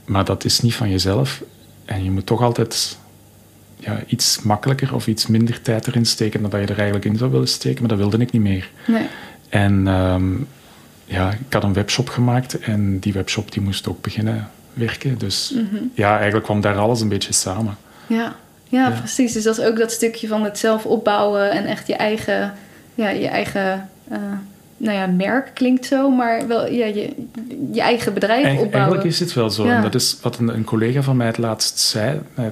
Maar 0.06 0.26
dat 0.26 0.46
is 0.46 0.60
niet 0.62 0.76
van 0.76 0.90
jezelf. 0.90 1.44
En 1.86 2.04
je 2.04 2.12
moet 2.12 2.26
toch 2.26 2.42
altijd 2.42 2.98
ja, 3.80 4.04
iets 4.08 4.42
makkelijker 4.42 4.94
of 4.94 5.08
iets 5.08 5.28
minder 5.28 5.62
tijd 5.62 5.88
erin 5.88 6.06
steken 6.06 6.42
dan 6.42 6.50
dat 6.50 6.60
je 6.60 6.66
er 6.68 6.76
eigenlijk 6.78 7.06
in 7.06 7.18
zou 7.18 7.32
willen 7.32 7.48
steken. 7.48 7.80
Maar 7.80 7.90
dat 7.90 7.98
wilde 7.98 8.18
ik 8.18 8.32
niet 8.32 8.42
meer. 8.42 8.70
Nee. 8.88 9.06
En 9.50 9.88
ehm, 9.88 10.34
ja, 11.06 11.32
ik 11.32 11.54
had 11.54 11.64
een 11.64 11.74
webshop 11.74 12.10
gemaakt 12.10 12.60
en 12.60 13.00
die 13.00 13.14
webshop 13.14 13.52
die 13.52 13.62
moest 13.62 13.88
ook 13.88 14.02
beginnen 14.02 14.50
werken. 14.74 15.18
Dus 15.18 15.52
Mhm. 15.56 15.84
ja, 15.94 16.16
eigenlijk 16.16 16.44
kwam 16.46 16.62
daar 16.62 16.78
alles 16.78 17.02
een 17.02 17.10
beetje 17.10 17.34
samen. 17.34 17.78
Ja. 18.08 18.36
Ja, 18.70 18.88
Ja. 18.90 18.98
precies. 19.00 19.34
Dus 19.34 19.44
dat 19.44 19.58
is 19.58 19.66
ook 19.66 19.78
dat 19.78 19.92
stukje 19.92 20.28
van 20.28 20.44
het 20.44 20.58
zelf 20.58 20.86
opbouwen 20.86 21.52
en 21.52 21.66
echt 21.66 21.88
je 21.88 21.96
eigen, 21.96 22.54
ja, 22.96 23.10
je 23.10 23.28
eigen 23.28 23.90
eh, 24.08 24.18
nou 24.78 24.98
ja, 24.98 25.08
merk 25.08 25.52
klinkt 25.54 25.86
zo, 25.86 26.10
maar 26.10 26.48
wel 26.48 26.68
ja, 26.72 26.86
je, 26.86 27.14
je 27.72 27.82
eigen 27.82 28.14
bedrijf 28.14 28.44
Eigen- 28.44 28.66
opbouwen. 28.66 28.92
Eigenlijk 28.94 29.04
is 29.14 29.20
het 29.20 29.34
wel 29.34 29.50
zo. 29.50 29.66
Ja. 29.66 29.76
En 29.76 29.82
dat 29.82 29.96
is 29.96 30.18
wat 30.22 30.38
een, 30.38 30.48
een 30.48 30.64
collega 30.64 31.02
van 31.02 31.18
mij 31.18 31.28
het 31.28 31.38
laatst 31.38 31.80
zei. 31.80 32.20
Eh, 32.36 32.46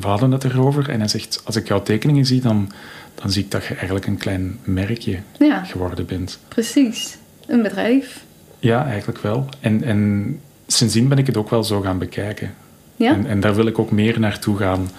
We 0.00 0.06
hadden 0.06 0.30
het 0.30 0.44
erover 0.44 0.88
en 0.90 0.98
hij 0.98 1.08
zegt, 1.08 1.40
als 1.44 1.56
ik 1.56 1.68
jouw 1.68 1.82
tekeningen 1.82 2.26
zie, 2.26 2.40
dan, 2.40 2.70
dan 3.14 3.30
zie 3.30 3.44
ik 3.44 3.50
dat 3.50 3.64
je 3.64 3.74
eigenlijk 3.74 4.06
een 4.06 4.16
klein 4.18 4.58
merkje 4.64 5.18
Ja, 5.38 5.64
geworden 5.64 6.06
bent. 6.06 6.38
precies. 6.48 7.16
Een 7.46 7.62
bedrijf. 7.62 8.24
Ja, 8.58 8.86
eigenlijk 8.86 9.18
wel. 9.18 9.46
En, 9.60 9.82
en 9.84 10.40
sindsdien 10.66 11.08
ben 11.08 11.18
ik 11.18 11.26
het 11.26 11.36
ook 11.36 11.50
wel 11.50 11.64
zo 11.64 11.80
gaan 11.80 11.98
bekijken. 11.98 12.54
Ja? 13.04 13.12
En, 13.12 13.26
en 13.26 13.40
daar 13.40 13.54
wil 13.54 13.66
ik 13.66 13.78
ook 13.78 13.90
meer 13.90 14.20
naartoe 14.20 14.56
gaan. 14.56 14.90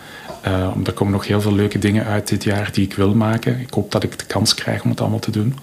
Eh, 0.41 0.71
omdat 0.73 0.87
er 0.87 0.93
komen 0.93 1.13
nog 1.13 1.27
heel 1.27 1.41
veel 1.41 1.53
leuke 1.53 1.79
dingen 1.79 2.05
uit 2.05 2.27
dit 2.27 2.43
jaar 2.43 2.69
die 2.71 2.85
ik 2.85 2.93
wil 2.93 3.15
maken. 3.15 3.59
Ik 3.59 3.73
hoop 3.73 3.91
dat 3.91 4.03
ik 4.03 4.19
de 4.19 4.25
kans 4.25 4.53
krijg 4.53 4.83
om 4.83 4.89
het 4.89 5.01
allemaal 5.01 5.19
te 5.19 5.31
doen. 5.31 5.55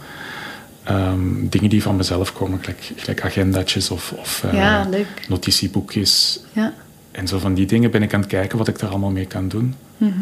Ehm, 0.84 1.48
dingen 1.48 1.70
die 1.70 1.82
van 1.82 1.96
mezelf 1.96 2.32
komen, 2.32 2.58
gelijk, 2.60 2.92
gelijk 2.96 3.24
agendatjes 3.24 3.90
of, 3.90 4.12
of 4.12 4.42
uh, 4.46 4.52
Ja, 4.52 4.86
leuk. 4.90 5.06
notitieboekjes. 5.28 6.40
Ja. 6.52 6.72
En 7.10 7.28
zo 7.28 7.38
van 7.38 7.54
die 7.54 7.66
dingen 7.66 7.90
ben 7.90 8.02
ik 8.02 8.14
aan 8.14 8.20
het 8.20 8.28
kijken 8.28 8.58
wat 8.58 8.68
ik 8.68 8.78
daar 8.78 8.90
allemaal 8.90 9.10
mee 9.10 9.26
kan 9.26 9.48
doen. 9.48 9.74
Mhm. 9.96 10.12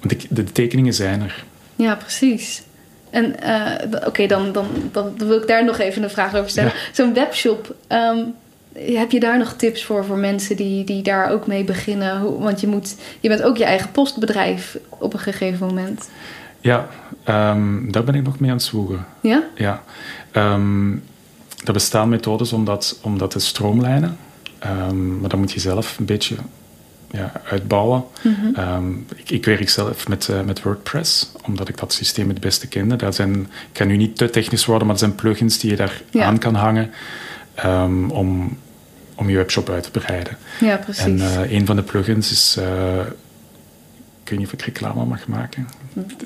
Want 0.00 0.12
ik, 0.12 0.26
de 0.30 0.44
tekeningen 0.44 0.94
zijn 0.94 1.22
er. 1.22 1.44
Ja, 1.76 1.94
precies. 1.94 2.62
En 3.10 3.40
eh, 3.40 4.06
oké, 4.06 4.26
dan, 4.26 4.52
dan, 4.52 4.66
dan 4.92 5.14
wil 5.18 5.40
ik 5.40 5.46
daar 5.46 5.64
nog 5.64 5.78
even 5.78 6.02
een 6.02 6.10
vraag 6.10 6.34
over 6.34 6.50
stellen. 6.50 6.72
Ja. 6.72 6.78
Zo'n 6.92 7.14
webshop, 7.14 7.74
ehm, 7.86 8.18
heb 8.78 9.10
je 9.10 9.20
daar 9.20 9.38
nog 9.38 9.52
tips 9.52 9.84
voor 9.84 10.04
voor 10.04 10.16
mensen 10.18 10.56
die, 10.56 10.84
die 10.84 11.02
daar 11.02 11.30
ook 11.30 11.46
mee 11.46 11.64
beginnen? 11.64 12.38
Want 12.38 12.60
je, 12.60 12.66
moet, 12.66 12.96
je 13.20 13.28
bent 13.28 13.42
ook 13.42 13.56
je 13.56 13.64
eigen 13.64 13.90
postbedrijf 13.90 14.78
op 14.88 15.12
een 15.12 15.18
gegeven 15.18 15.66
moment. 15.66 16.08
Ja, 16.60 16.88
ehm, 17.24 17.90
daar 17.90 18.04
ben 18.04 18.14
ik 18.14 18.22
nog 18.22 18.40
mee 18.40 18.50
aan 18.50 18.56
het 18.56 18.64
zwoegen. 18.64 19.06
Ja? 19.20 19.42
Ja. 19.54 19.82
Ehm, 20.30 20.90
er 21.64 21.72
bestaan 21.72 22.08
methodes 22.08 22.52
om 22.52 22.64
dat, 22.64 22.98
om 23.02 23.18
dat 23.18 23.30
te 23.30 23.38
stroomlijnen. 23.40 24.16
Ehm, 24.58 25.20
maar 25.20 25.28
dan 25.28 25.38
moet 25.38 25.52
je 25.52 25.60
zelf 25.60 25.98
een 25.98 26.04
beetje 26.04 26.34
ja, 27.10 27.32
uitbouwen. 27.50 28.04
Mhm. 28.22 28.92
Ik, 29.16 29.30
ik 29.30 29.44
werk 29.44 29.68
zelf 29.68 30.08
met, 30.08 30.28
eh, 30.28 30.40
met 30.40 30.62
WordPress, 30.62 31.32
omdat 31.42 31.68
ik 31.68 31.78
dat 31.78 31.92
systeem 31.92 32.28
het 32.28 32.40
beste 32.40 32.68
kende. 32.68 32.96
Daar 32.96 33.12
zijn, 33.12 33.34
ik 33.40 33.48
kan 33.72 33.86
nu 33.86 33.96
niet 33.96 34.16
te 34.16 34.30
technisch 34.30 34.64
worden, 34.64 34.86
maar 34.86 34.96
er 34.96 35.02
zijn 35.02 35.14
plugins 35.14 35.58
die 35.58 35.70
je 35.70 35.76
daar 35.76 36.02
Ja. 36.10 36.24
aan 36.24 36.38
kan 36.38 36.54
hangen 36.54 36.90
om, 38.08 38.56
om 39.16 39.30
je 39.30 39.36
webshop 39.36 39.70
uit 39.70 39.82
te 39.82 39.90
breiden. 39.90 40.36
Ja, 40.60 40.76
precies. 40.76 41.04
En 41.04 41.20
eh, 41.20 41.52
een 41.52 41.66
van 41.66 41.76
de 41.76 41.82
plugins 41.82 42.30
is... 42.30 42.56
eh, 42.58 42.98
ik 44.22 44.30
weet 44.32 44.38
niet 44.38 44.46
of 44.48 44.52
ik 44.52 44.62
reclame 44.62 45.04
mag 45.04 45.26
maken. 45.26 45.68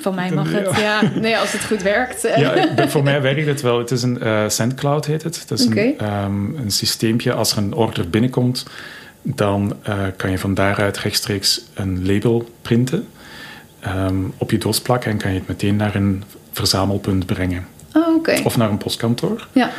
Van 0.01 0.15
mij 0.15 0.31
mag 0.31 0.53
het, 0.53 0.77
ja. 0.77 1.01
Nee, 1.15 1.39
als 1.39 1.53
het 1.53 1.65
goed 1.65 1.83
werkt. 1.83 2.23
Ja, 2.37 2.53
ik 2.55 2.75
ben- 2.75 2.91
voor 2.91 3.03
mij 3.03 3.23
werkt 3.23 3.47
het 3.47 3.61
wel. 3.61 3.79
Het 3.79 3.91
is 3.91 4.03
een 4.03 4.21
eh 4.21 4.45
SendCloud 4.49 5.07
heet 5.07 5.23
het. 5.23 5.45
Dat 5.47 5.59
is 5.59 5.65
een, 5.67 5.99
ehm, 5.99 6.55
een 6.57 6.71
systeempje. 6.71 7.33
Als 7.33 7.53
er 7.53 7.59
een 7.59 7.75
order 7.75 8.11
binnenkomt, 8.11 8.67
dan 9.23 9.77
eh, 9.83 9.99
kan 10.17 10.31
je 10.31 10.39
van 10.39 10.55
daaruit 10.55 10.99
rechtstreeks 10.99 11.63
een 11.75 12.07
label 12.07 12.51
printen, 12.63 13.09
ehm, 13.81 14.15
op 14.37 14.51
je 14.51 14.59
doos 14.59 14.81
plakken 14.81 15.11
en 15.11 15.17
kan 15.19 15.33
je 15.33 15.39
het 15.39 15.49
meteen 15.49 15.77
naar 15.77 15.95
een 15.95 16.23
verzamelpunt 16.53 17.27
brengen. 17.27 17.67
Oh, 17.95 18.15
oké. 18.15 18.41
Of 18.45 18.57
naar 18.57 18.71
een 18.71 18.79
postkantoor. 18.79 19.47
Ja. 19.53 19.71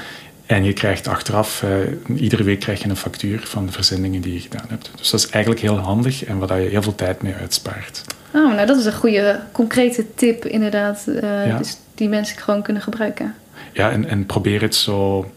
En 0.45 0.63
je 0.63 0.73
krijgt 0.73 1.07
achteraf, 1.07 1.63
eh, 1.63 2.21
iedere 2.21 2.43
week 2.43 2.59
krijg 2.59 2.81
je 2.83 2.89
een 2.89 2.95
factuur 2.95 3.41
van 3.43 3.65
de 3.65 3.71
verzendingen 3.71 4.21
die 4.21 4.33
je 4.33 4.39
gedaan 4.39 4.65
hebt. 4.69 4.91
Dus 4.95 5.09
dat 5.09 5.19
is 5.19 5.29
eigenlijk 5.29 5.61
heel 5.63 5.77
handig 5.77 6.23
en 6.25 6.37
waar 6.37 6.61
je 6.61 6.69
heel 6.69 6.81
veel 6.81 6.95
tijd 6.95 7.21
mee 7.21 7.33
uitspaart. 7.33 8.03
Oh, 8.33 8.53
nou 8.55 8.65
dat 8.65 8.77
is 8.77 8.85
een 8.85 8.93
goede, 8.93 9.39
concrete 9.51 10.05
tip 10.15 10.45
inderdaad. 10.45 11.07
eh, 11.07 11.47
Ja. 11.47 11.57
dus 11.57 11.77
die 11.95 12.09
mensen 12.09 12.37
gewoon 12.37 12.61
kunnen 12.61 12.81
gebruiken. 12.83 13.35
Ja, 13.73 13.91
en, 13.91 14.07
en 14.09 14.25
probeer 14.25 14.61
het 14.61 14.75
zo 14.75 15.31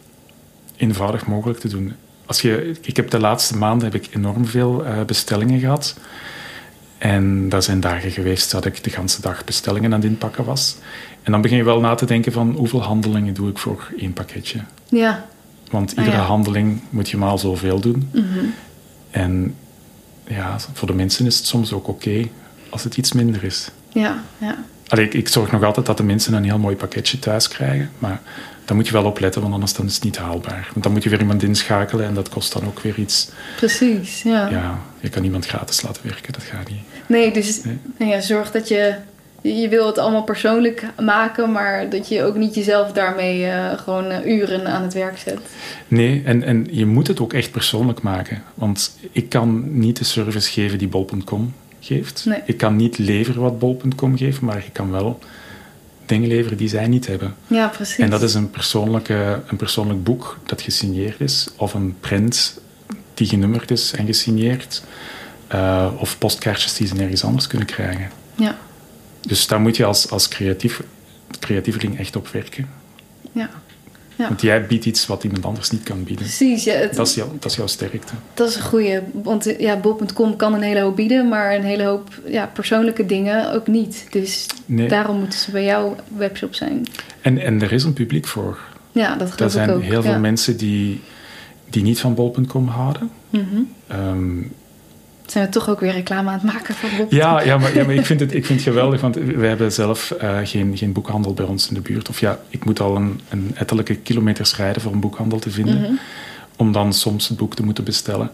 eenvoudig 0.77 1.27
mogelijk 1.27 1.59
te 1.59 1.69
doen. 1.69 1.93
Als 2.27 2.41
je, 2.41 2.75
ik 2.83 2.97
heb 2.97 3.11
de 3.11 3.19
laatste 3.21 3.57
maanden 3.57 3.91
heb 3.93 4.03
ik 4.03 4.15
enorm 4.15 4.47
veel 4.47 4.85
eh, 4.85 5.03
bestellingen 5.07 5.61
gehad. 5.61 5.95
En 6.99 7.49
daar 7.49 7.63
zijn 7.63 7.81
dagen 7.81 8.11
geweest 8.11 8.51
dat 8.51 8.65
ik 8.65 8.85
de 8.85 8.91
hele 8.95 9.09
dag 9.21 9.45
bestellingen 9.45 9.93
aan 9.93 10.01
het 10.01 10.09
inpakken 10.11 10.45
was. 10.45 10.77
En 11.25 11.33
dan 11.33 11.41
begin 11.41 11.57
je 11.57 11.64
wel 11.64 11.81
na 11.81 11.95
te 11.95 12.07
denken 12.07 12.33
van 12.33 12.55
hoeveel 12.57 12.83
handelingen 12.83 13.35
doe 13.35 13.49
ik 13.51 13.59
voor 13.59 13.89
één 13.99 14.12
pakketje. 14.12 14.59
Ja. 14.89 15.27
Want 15.70 15.91
Ah, 15.91 15.99
iedere 16.05 16.16
ja. 16.22 16.22
handeling 16.29 16.81
moet 16.91 17.11
je 17.11 17.16
maal 17.16 17.39
zoveel 17.39 17.81
doen. 17.81 18.09
Mhm. 18.12 18.45
En 19.11 19.55
ja, 20.27 20.57
voor 20.72 20.87
de 20.89 20.95
mensen 20.95 21.27
is 21.27 21.37
het 21.37 21.47
soms 21.47 21.72
ook 21.72 21.89
oké 21.89 22.29
als 22.70 22.85
het 22.85 22.97
iets 22.97 23.12
minder 23.12 23.45
is. 23.45 23.70
Ja, 23.93 24.22
ja. 24.39 24.64
Allee, 24.89 25.05
ik, 25.05 25.14
ik 25.14 25.29
zorg 25.29 25.53
nog 25.53 25.62
altijd 25.62 25.87
dat 25.87 25.97
de 25.97 26.03
mensen 26.03 26.33
een 26.35 26.45
heel 26.45 26.59
mooi 26.59 26.77
pakketje 26.77 27.18
thuis 27.18 27.49
krijgen. 27.49 27.91
Maar 27.99 28.20
daar 28.64 28.77
moet 28.77 28.87
je 28.87 28.93
wel 28.93 29.05
op 29.05 29.18
letten, 29.20 29.41
want 29.41 29.53
anders 29.55 29.72
dan 29.75 29.87
is 29.87 29.95
het 29.95 30.05
niet 30.05 30.16
haalbaar. 30.18 30.68
Want 30.72 30.83
dan 30.83 30.93
moet 30.93 31.03
je 31.03 31.09
weer 31.11 31.20
iemand 31.20 31.43
inschakelen 31.43 32.07
en 32.07 32.14
dat 32.14 32.29
kost 32.29 32.53
dan 32.53 32.64
ook 32.66 32.81
weer 32.81 32.99
iets. 32.99 33.29
Precies, 33.57 34.22
ja. 34.22 34.49
Ja, 34.49 34.79
je 35.01 35.09
kan 35.09 35.25
iemand 35.25 35.47
gratis 35.47 35.83
laten 35.83 36.03
werken, 36.07 36.33
dat 36.33 36.43
gaat 36.43 36.68
niet. 36.70 36.81
Nee, 37.07 37.33
dus 37.33 37.62
Nee. 37.64 37.79
nou 37.99 38.11
ja, 38.11 38.20
zorg 38.20 38.51
dat 38.51 38.68
je... 38.68 38.95
Je 39.53 39.68
wil 39.68 39.86
het 39.86 39.99
allemaal 39.99 40.22
persoonlijk 40.22 40.86
maken, 41.01 41.53
maar 41.53 41.90
dat 41.90 42.09
je 42.09 42.22
ook 42.22 42.34
niet 42.34 42.55
jezelf 42.55 42.92
daarmee 42.92 43.47
eh, 43.47 43.78
gewoon 43.78 44.11
eh, 44.11 44.26
uren 44.26 44.66
aan 44.66 44.82
het 44.82 44.92
werk 44.92 45.18
zet. 45.18 45.38
Nee, 45.88 46.22
en, 46.24 46.42
en 46.42 46.66
je 46.70 46.86
moet 46.86 47.07
het 47.07 47.20
ook 47.20 47.32
echt 47.32 47.51
persoonlijk 47.51 48.03
maken. 48.03 48.42
Want 48.55 48.99
ik 49.12 49.28
kan 49.28 49.78
niet 49.78 49.99
de 49.99 50.05
service 50.05 50.51
geven 50.51 50.78
die 50.78 50.88
bol.com 50.88 51.55
geeft. 51.80 52.24
Nee. 52.24 52.40
Ik 52.45 52.57
kan 52.57 52.76
niet 52.76 52.99
leveren 52.99 53.42
wat 53.42 53.59
bol.com 53.59 54.16
geeft, 54.16 54.40
maar 54.40 54.57
ik 54.57 54.72
kan 54.72 54.90
wel 54.90 55.18
dingen 56.07 56.28
leveren 56.28 56.59
die 56.59 56.68
zij 56.68 56.86
niet 56.86 57.07
hebben. 57.07 57.34
Ja, 57.47 57.68
precies. 57.68 57.99
En 57.99 58.11
dat 58.11 58.22
is 58.22 58.34
een, 58.34 58.51
persoonlijke, 58.51 59.40
een 59.47 59.57
persoonlijk 59.57 60.05
boek 60.05 60.38
dat 60.47 60.62
gesigneerd 60.62 61.20
is, 61.20 61.49
of 61.57 61.74
een 61.74 61.97
print 62.01 62.61
die 63.14 63.26
genummerd 63.26 63.70
is 63.70 63.92
en 63.92 64.07
gesigneerd, 64.07 64.82
eh, 65.47 65.88
of 65.99 66.18
postkaartjes 66.18 66.74
die 66.74 66.86
ze 66.86 66.95
nergens 66.95 67.24
anders 67.24 67.47
kunnen 67.47 67.66
krijgen. 67.66 68.11
Ja, 68.34 68.57
Dus 69.27 69.47
daar 69.47 69.61
moet 69.61 69.77
je 69.77 69.85
als, 69.85 70.11
als 70.11 70.29
creatief, 70.29 70.83
creatieveling 71.41 71.99
echt 71.99 72.16
op 72.16 72.29
werken. 72.29 72.68
ja. 73.33 73.51
Ja. 74.16 74.29
Want 74.29 74.41
jij 74.41 74.66
biedt 74.66 74.85
iets 74.85 75.07
wat 75.07 75.25
iemand 75.25 75.45
anders 75.45 75.70
niet 75.70 75.83
kan 75.83 76.05
bieden. 76.05 76.25
Precies, 76.25 76.64
ja, 76.64 76.72
het, 76.72 76.95
Dat 76.95 77.07
is, 77.07 77.14
jou, 77.14 77.29
dat 77.41 77.51
is 77.51 77.57
jouw 77.57 77.66
sterkte. 77.66 78.12
dat 78.35 78.49
is 78.49 78.55
een 78.57 78.62
goeie. 78.62 78.99
Want 79.12 79.55
ja, 79.59 79.77
Bob.com 79.77 80.37
kan 80.37 80.55
een 80.55 80.62
hele 80.62 80.81
hoop 80.81 80.97
bieden, 80.97 81.29
maar 81.29 81.55
een 81.55 81.62
hele 81.64 81.83
hoop 81.85 82.09
ja, 82.27 82.47
persoonlijke 82.47 83.07
dingen 83.07 83.53
ook 83.53 83.66
niet. 83.66 84.07
Dus 84.11 84.47
Nee. 84.66 84.89
daarom 84.89 85.18
moeten 85.18 85.39
ze 85.39 85.51
bij 85.51 85.64
jouw 85.64 85.97
webshop 86.16 86.55
zijn. 86.55 86.87
En, 87.20 87.39
en 87.39 87.62
er 87.62 87.72
is 87.72 87.85
een 87.85 87.93
publiek 87.93 88.27
voor. 88.27 88.59
Ja, 88.93 89.16
dat 89.16 89.29
Er 89.29 89.35
geloof 89.35 89.53
zijn 89.53 89.68
ik 89.68 89.75
ook. 89.75 89.83
heel 89.83 90.03
veel 90.03 90.18
mensen 90.18 90.57
die, 90.57 91.01
die 91.70 91.83
niet 91.83 92.01
van 92.01 92.14
bol.com 92.14 92.68
houden. 92.68 93.11
Mhm. 93.31 93.43
Ehm, 93.87 94.39
Zijn 95.27 95.45
we 95.45 95.51
toch 95.51 95.68
ook 95.68 95.81
weer 95.81 95.93
reclame 95.93 96.29
aan 96.29 96.35
het 96.35 96.53
maken 96.53 96.75
voor 96.75 96.89
Bob? 96.99 97.12
Ja, 97.12 97.43
ja, 97.43 97.59
maar, 97.59 97.75
ja, 97.75 97.85
maar 97.85 97.95
ik, 97.95 98.07
vind 98.07 98.20
het, 98.20 98.35
ik 98.35 98.47
vind 98.47 98.59
het 98.64 98.68
geweldig, 98.68 99.01
want 99.01 99.14
we 99.14 99.47
hebben 99.47 99.72
zelf 99.72 100.11
eh, 100.11 100.39
geen, 100.45 100.77
geen 100.77 100.93
boekhandel 100.93 101.35
bij 101.35 101.45
ons 101.45 101.68
in 101.68 101.75
de 101.75 101.81
buurt. 101.81 102.09
Of 102.09 102.20
ja, 102.20 102.39
ik 102.49 102.64
moet 102.64 102.81
al 102.81 102.97
een, 102.97 103.20
een 103.29 103.51
ettelijke 103.55 103.95
kilometers 103.95 104.57
rijden 104.57 104.83
voor 104.83 104.93
een 104.93 105.01
boekhandel 105.01 105.39
te 105.39 105.51
vinden, 105.51 105.81
Mhm. 105.81 105.93
om 106.57 106.72
dan 106.72 106.93
soms 106.93 107.29
het 107.29 107.37
boek 107.37 107.55
te 107.55 107.62
moeten 107.64 107.85
bestellen. 107.85 108.31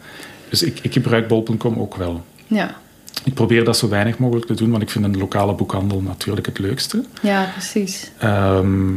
Dus 0.48 0.62
ik, 0.62 0.78
ik 0.82 0.92
gebruik 0.92 1.28
bol.com 1.28 1.78
ook 1.78 1.96
wel. 1.96 2.24
Ja. 2.46 2.74
Ik 3.24 3.34
probeer 3.34 3.64
dat 3.64 3.76
zo 3.76 3.88
weinig 3.88 4.18
mogelijk 4.18 4.46
te 4.46 4.54
doen, 4.54 4.70
want 4.70 4.82
ik 4.82 4.90
vind 4.90 5.04
een 5.04 5.18
lokale 5.18 5.54
boekhandel 5.54 6.00
natuurlijk 6.00 6.46
het 6.46 6.58
leukste. 6.58 7.04
ja, 7.22 7.48
precies. 7.52 8.10
Ehm, 8.18 8.92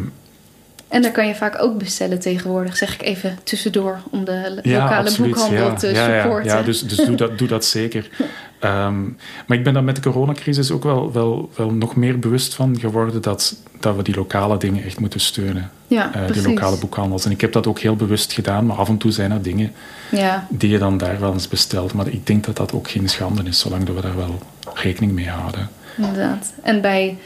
En 0.94 1.02
daar 1.02 1.12
kan 1.12 1.28
je 1.28 1.36
vaak 1.36 1.62
ook 1.62 1.78
bestellen 1.78 2.20
tegenwoordig, 2.20 2.78
zeg 2.78 2.94
ik 2.94 3.02
even 3.02 3.38
tussendoor, 3.44 4.00
om 4.10 4.26
de 4.26 4.60
ja, 4.64 4.82
lokale 4.82 5.10
absoluut, 5.10 5.32
boekhandel 5.32 5.66
ja, 5.66 5.74
te 5.74 5.88
ja, 5.88 6.08
ja, 6.08 6.22
supporten. 6.22 6.52
Ja, 6.52 6.62
dus, 6.62 6.82
dus 6.82 6.98
doe, 6.98 7.16
dat, 7.16 7.38
doe 7.38 7.48
dat 7.48 7.66
zeker. 7.66 8.10
Ehm, 8.60 9.02
maar 9.48 9.58
ik 9.58 9.64
ben 9.64 9.74
daar 9.74 9.84
met 9.84 9.96
de 9.96 10.02
coronacrisis 10.02 10.72
ook 10.72 10.84
wel, 10.84 11.12
wel, 11.12 11.50
wel 11.56 11.72
nog 11.72 11.96
meer 11.96 12.20
bewust 12.20 12.54
van 12.54 12.80
geworden 12.80 13.22
dat, 13.22 13.56
dat 13.80 13.96
we 13.96 14.04
die 14.04 14.16
lokale 14.16 14.58
dingen 14.58 14.84
echt 14.84 15.00
moeten 15.00 15.20
steunen. 15.20 15.72
Ja, 15.88 16.14
eh, 16.14 16.32
die 16.32 16.48
lokale 16.48 16.78
boekhandels. 16.78 17.26
En 17.26 17.32
ik 17.32 17.42
heb 17.42 17.52
dat 17.52 17.68
ook 17.68 17.80
heel 17.80 17.96
bewust 17.96 18.34
gedaan, 18.34 18.66
maar 18.66 18.78
af 18.78 18.90
en 18.90 18.98
toe 18.98 19.12
zijn 19.12 19.32
er 19.32 19.42
dingen 19.42 19.72
Ja, 20.12 20.48
die 20.50 20.70
je 20.70 20.78
dan 20.78 20.98
daar 20.98 21.20
wel 21.20 21.34
eens 21.34 21.48
bestelt. 21.48 21.94
Maar 21.94 22.08
ik 22.08 22.28
denk 22.28 22.46
dat 22.46 22.56
dat 22.56 22.74
ook 22.74 22.90
geen 22.90 23.10
schande 23.10 23.44
is, 23.44 23.60
zolang 23.60 23.84
dat 23.84 23.96
we 23.96 24.02
daar 24.02 24.16
wel 24.16 24.40
rekening 24.74 25.12
mee 25.12 25.30
houden. 25.30 25.70
inderdaad. 25.98 26.54
En 26.62 26.82
bij 26.82 27.18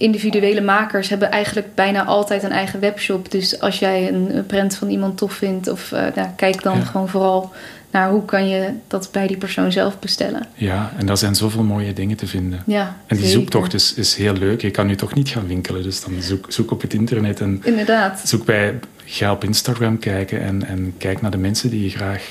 individuele 0.00 0.60
makers 0.60 1.08
hebben 1.08 1.30
eigenlijk 1.30 1.74
bijna 1.74 2.04
altijd 2.04 2.42
een 2.42 2.50
eigen 2.52 2.80
webshop. 2.80 3.30
Dus 3.30 3.60
als 3.60 3.78
jij 3.78 4.08
een, 4.08 4.44
print 4.46 4.76
van 4.76 4.88
iemand 4.88 5.16
tof 5.18 5.32
vindt, 5.32 5.68
of 5.68 5.92
eh, 5.92 6.02
nou, 6.14 6.28
kijk 6.36 6.62
dan 6.62 6.76
Ja. 6.78 6.84
gewoon 6.84 7.08
vooral 7.08 7.52
naar 7.90 8.10
hoe 8.10 8.24
kan 8.24 8.48
je 8.48 8.68
dat 8.86 9.08
bij 9.12 9.26
die 9.26 9.36
persoon 9.36 9.72
zelf 9.72 9.98
bestellen. 9.98 10.46
Ja, 10.54 10.92
en 10.96 11.06
daar 11.06 11.16
zijn 11.16 11.34
zoveel 11.34 11.62
mooie 11.62 11.92
dingen 11.92 12.16
te 12.16 12.26
vinden. 12.26 12.62
Ja, 12.66 12.96
En 13.06 13.16
die 13.16 13.24
zeker. 13.26 13.40
zoektocht 13.40 13.74
is, 13.74 13.94
is 13.94 14.14
heel 14.14 14.32
leuk. 14.32 14.60
Je 14.60 14.70
kan 14.70 14.86
nu 14.86 14.96
toch 14.96 15.14
niet 15.14 15.28
gaan 15.28 15.46
winkelen, 15.46 15.82
dus 15.82 16.00
dan 16.04 16.12
zoek, 16.22 16.46
zoek 16.48 16.70
op 16.70 16.80
het 16.82 16.94
internet 16.94 17.40
en 17.40 17.60
Inderdaad. 17.64 18.20
zoek 18.24 18.44
bij, 18.44 18.78
ga 19.04 19.32
op 19.32 19.44
Instagram 19.44 19.98
kijken 19.98 20.40
en, 20.42 20.66
en 20.66 20.94
kijk 20.98 21.20
naar 21.20 21.30
de 21.30 21.38
mensen 21.38 21.70
die 21.70 21.82
je 21.82 21.90
graag 21.90 22.22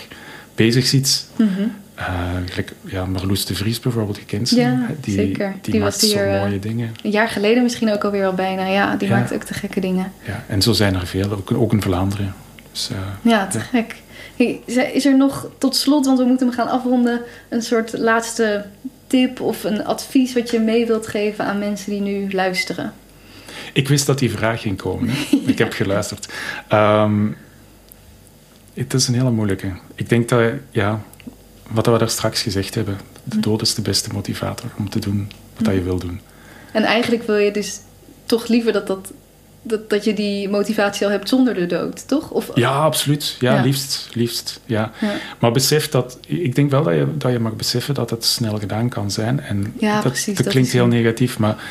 bezig 0.55 0.86
ziet. 0.86 1.26
Mhm. 1.36 1.49
Gelijk, 2.45 2.71
ja, 2.85 3.05
Marloes 3.05 3.45
de 3.45 3.55
Vries 3.55 3.79
bijvoorbeeld, 3.79 4.17
gekend. 4.17 4.49
Ja, 4.49 4.85
die, 5.01 5.13
zeker. 5.13 5.53
Die, 5.61 5.71
Die 5.71 5.81
maakt 5.81 6.01
hier, 6.01 6.29
eh, 6.33 6.41
mooie 6.41 6.59
dingen. 6.59 6.95
Een 7.03 7.11
jaar 7.11 7.27
geleden 7.29 7.63
misschien 7.63 7.91
ook 7.93 8.03
alweer 8.03 8.25
al 8.25 8.33
bijna. 8.33 8.65
Ja, 8.65 8.95
die 8.95 9.07
Ja. 9.07 9.15
maakt 9.17 9.33
ook 9.33 9.43
te 9.43 9.53
gekke 9.53 9.79
dingen. 9.79 10.11
Ja, 10.23 10.43
en 10.47 10.61
zo 10.61 10.71
zijn 10.73 10.95
er 10.95 11.07
veel, 11.07 11.31
ook, 11.31 11.51
ook 11.51 11.73
in 11.73 11.81
Vlaanderen. 11.81 12.33
Dus, 12.71 12.89
eh, 12.91 12.97
Ja, 13.31 13.47
te 13.47 13.59
gek. 13.59 13.95
Hey, 14.35 14.61
is 14.93 15.05
er 15.05 15.17
nog 15.17 15.49
tot 15.57 15.75
slot, 15.75 16.05
want 16.05 16.17
we 16.19 16.23
moeten 16.25 16.47
hem 16.47 16.55
gaan 16.55 16.67
afronden, 16.67 17.21
een 17.49 17.61
soort 17.61 17.97
laatste 17.97 18.65
tip 19.07 19.41
of 19.41 19.63
een 19.63 19.85
advies 19.85 20.33
wat 20.33 20.49
je 20.51 20.59
mee 20.59 20.85
wilt 20.85 21.07
geven 21.07 21.45
aan 21.45 21.59
mensen 21.59 21.91
die 21.91 22.01
nu 22.01 22.31
luisteren? 22.31 22.93
Ik 23.73 23.87
wist 23.87 24.05
dat 24.05 24.19
die 24.19 24.31
vraag 24.31 24.61
ging 24.61 24.77
komen. 24.77 25.09
hè. 25.09 25.37
Ik 25.51 25.57
heb 25.57 25.73
geluisterd. 25.73 26.33
Ehm, 26.67 27.27
het 28.73 28.93
is 28.93 29.07
een 29.07 29.13
hele 29.13 29.31
moeilijke. 29.31 29.71
Ik 29.95 30.09
denk 30.09 30.29
dat, 30.29 30.51
ja, 30.69 31.01
wat 31.70 31.86
we 31.86 31.97
daar 31.97 32.09
straks 32.09 32.41
gezegd 32.41 32.76
hebben, 32.76 32.97
de 33.24 33.39
dood 33.39 33.61
is 33.61 33.74
de 33.74 33.82
beste 33.82 34.09
motivator 34.13 34.70
om 34.78 34.89
te 34.89 34.99
doen 34.99 35.32
wat 35.55 35.65
dat 35.65 35.74
je 35.74 35.84
wil 35.84 35.97
doen. 35.99 36.22
En 36.72 36.84
eigenlijk 36.84 37.24
wil 37.24 37.36
je 37.38 37.51
dus 37.51 37.80
toch 38.26 38.47
liever 38.47 38.74
dat 38.74 38.88
dat 38.88 39.11
dat, 39.61 39.89
dat 39.89 40.03
je 40.03 40.13
die 40.13 40.49
motivatie 40.49 41.05
al 41.05 41.11
hebt 41.11 41.30
zonder 41.30 41.53
de 41.53 41.65
dood, 41.65 42.07
toch? 42.07 42.30
Of, 42.32 42.49
Ja, 42.53 42.72
absoluut. 42.72 43.36
Ja, 43.39 43.53
Ja. 43.55 43.61
liefst. 43.61 44.09
liefst 44.13 44.59
ja. 44.65 44.91
Ja. 45.01 45.13
Maar 45.39 45.51
besef 45.51 45.89
dat... 45.89 46.17
Ik 46.28 46.55
denk 46.55 46.72
wel 46.72 46.84
dat 46.84 46.93
je, 46.93 47.17
dat 47.17 47.32
je 47.32 47.39
mag 47.39 47.55
beseffen 47.55 47.93
dat 47.93 48.09
het 48.09 48.26
snel 48.26 48.57
gedaan 48.57 48.89
kan 48.89 49.11
zijn. 49.11 49.39
En 49.39 49.74
Ja, 49.80 49.93
dat, 50.01 50.11
precies, 50.11 50.38
dat 50.38 50.47
klinkt 50.47 50.72
heel 50.72 50.88
negatief, 50.88 51.39
maar... 51.39 51.63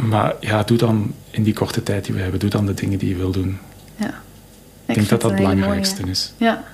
Maar 0.00 0.34
ja, 0.40 0.62
doe 0.62 0.78
dan 0.78 1.14
in 1.30 1.42
die 1.42 1.54
korte 1.54 1.82
tijd 1.82 2.04
die 2.04 2.14
we 2.14 2.20
hebben, 2.20 2.40
doe 2.40 2.50
dan 2.50 2.66
de 2.66 2.74
dingen 2.74 2.98
die 2.98 3.08
je 3.08 3.16
wil 3.16 3.30
doen. 3.30 3.58
ja. 3.96 4.22
Ik 4.86 4.94
denk 4.94 5.08
dat 5.08 5.20
dat 5.20 5.30
het 5.30 5.40
belangrijkste 5.40 6.00
mooie. 6.00 6.12
is. 6.12 6.32
Ja. 6.36 6.64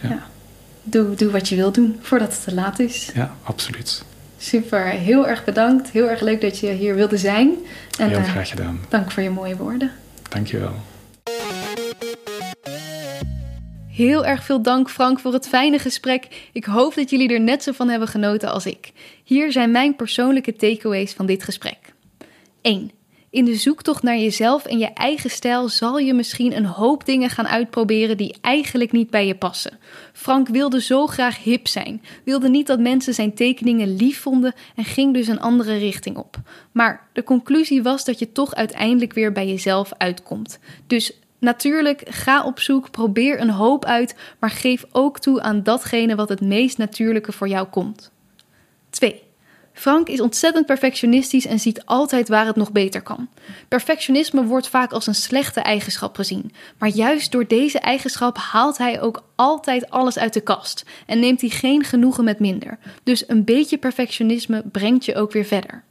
Ja. 0.00 0.26
Doe, 0.88 1.14
doe 1.14 1.30
wat 1.30 1.48
je 1.48 1.56
wil 1.56 1.72
doen 1.72 1.98
voordat 2.00 2.32
het 2.32 2.44
te 2.44 2.54
laat 2.54 2.78
is. 2.78 3.10
Ja, 3.14 3.34
absoluut. 3.42 4.04
Super, 4.38 4.84
heel 4.86 5.26
erg 5.26 5.44
bedankt. 5.44 5.90
Heel 5.90 6.10
erg 6.10 6.20
leuk 6.20 6.40
dat 6.40 6.58
je 6.58 6.70
hier 6.70 6.94
wilde 6.94 7.16
zijn. 7.16 7.54
En 7.98 8.08
heel 8.08 8.18
eh, 8.18 8.24
graag 8.24 8.48
gedaan. 8.48 8.80
dank 8.88 9.10
voor 9.10 9.22
je 9.22 9.30
mooie 9.30 9.56
woorden. 9.56 9.90
Dankjewel. 10.28 10.74
Heel 13.88 14.26
erg 14.26 14.44
veel 14.44 14.62
dank 14.62 14.90
Frank 14.90 15.20
voor 15.20 15.32
het 15.32 15.48
fijne 15.48 15.78
gesprek. 15.78 16.48
Ik 16.52 16.64
hoop 16.64 16.94
dat 16.94 17.10
jullie 17.10 17.32
er 17.32 17.40
net 17.40 17.62
zo 17.62 17.72
van 17.72 17.88
hebben 17.88 18.08
genoten 18.08 18.52
als 18.52 18.66
ik. 18.66 18.92
Hier 19.24 19.52
zijn 19.52 19.70
mijn 19.70 19.96
persoonlijke 19.96 20.56
takeaways 20.56 21.12
van 21.12 21.26
dit 21.26 21.42
gesprek. 21.42 21.78
1. 22.60 22.90
In 23.36 23.44
de 23.44 23.54
zoektocht 23.54 24.02
naar 24.02 24.18
jezelf 24.18 24.64
en 24.64 24.78
je 24.78 24.92
eigen 24.92 25.30
stijl 25.30 25.68
zal 25.68 25.98
je 25.98 26.14
misschien 26.14 26.56
een 26.56 26.66
hoop 26.66 27.04
dingen 27.04 27.30
gaan 27.30 27.46
uitproberen 27.46 28.16
die 28.16 28.36
eigenlijk 28.40 28.92
niet 28.92 29.10
bij 29.10 29.26
je 29.26 29.34
passen. 29.34 29.78
Frank 30.12 30.48
wilde 30.48 30.80
zo 30.80 31.06
graag 31.06 31.42
hip 31.42 31.68
zijn, 31.68 32.02
wilde 32.24 32.48
niet 32.48 32.66
dat 32.66 32.78
mensen 32.78 33.14
zijn 33.14 33.34
tekeningen 33.34 33.96
lief 33.96 34.20
vonden 34.20 34.54
en 34.76 34.84
ging 34.84 35.14
dus 35.14 35.28
een 35.28 35.40
andere 35.40 35.76
richting 35.76 36.16
op. 36.16 36.36
Maar 36.72 37.08
de 37.12 37.22
conclusie 37.22 37.82
was 37.82 38.04
dat 38.04 38.18
je 38.18 38.32
toch 38.32 38.54
uiteindelijk 38.54 39.12
weer 39.12 39.32
bij 39.32 39.46
jezelf 39.46 39.92
uitkomt. 39.96 40.58
Dus 40.86 41.20
Natuurlijk, 41.38 42.02
ga 42.08 42.44
op 42.44 42.60
zoek, 42.60 42.90
probeer 42.90 43.40
een 43.40 43.50
hoop 43.50 43.84
uit, 43.84 44.16
maar 44.38 44.50
geef 44.50 44.84
ook 44.92 45.18
toe 45.18 45.42
aan 45.42 45.62
datgene 45.62 46.14
wat 46.14 46.28
het 46.28 46.40
meest 46.40 46.78
natuurlijke 46.78 47.32
voor 47.32 47.48
jou 47.48 47.66
komt. 47.66 48.10
2. 48.90 49.25
Frank 49.78 50.08
is 50.08 50.20
ontzettend 50.20 50.66
perfectionistisch 50.66 51.46
en 51.46 51.58
ziet 51.58 51.84
altijd 51.84 52.28
waar 52.28 52.46
het 52.46 52.56
nog 52.56 52.72
beter 52.72 53.02
kan. 53.02 53.28
Perfectionisme 53.68 54.44
wordt 54.44 54.68
vaak 54.68 54.92
als 54.92 55.06
een 55.06 55.14
slechte 55.14 55.60
eigenschap 55.60 56.16
gezien, 56.16 56.52
maar 56.78 56.88
juist 56.88 57.32
door 57.32 57.46
deze 57.46 57.78
eigenschap 57.78 58.38
haalt 58.38 58.78
hij 58.78 59.00
ook 59.00 59.22
altijd 59.34 59.90
alles 59.90 60.18
uit 60.18 60.32
de 60.32 60.40
kast 60.40 60.84
en 61.06 61.20
neemt 61.20 61.40
hij 61.40 61.50
geen 61.50 61.84
genoegen 61.84 62.24
met 62.24 62.38
minder. 62.38 62.78
Dus 63.02 63.28
een 63.28 63.44
beetje 63.44 63.78
perfectionisme 63.78 64.62
brengt 64.72 65.04
je 65.04 65.14
ook 65.14 65.32
weer 65.32 65.44
verder. 65.44 65.82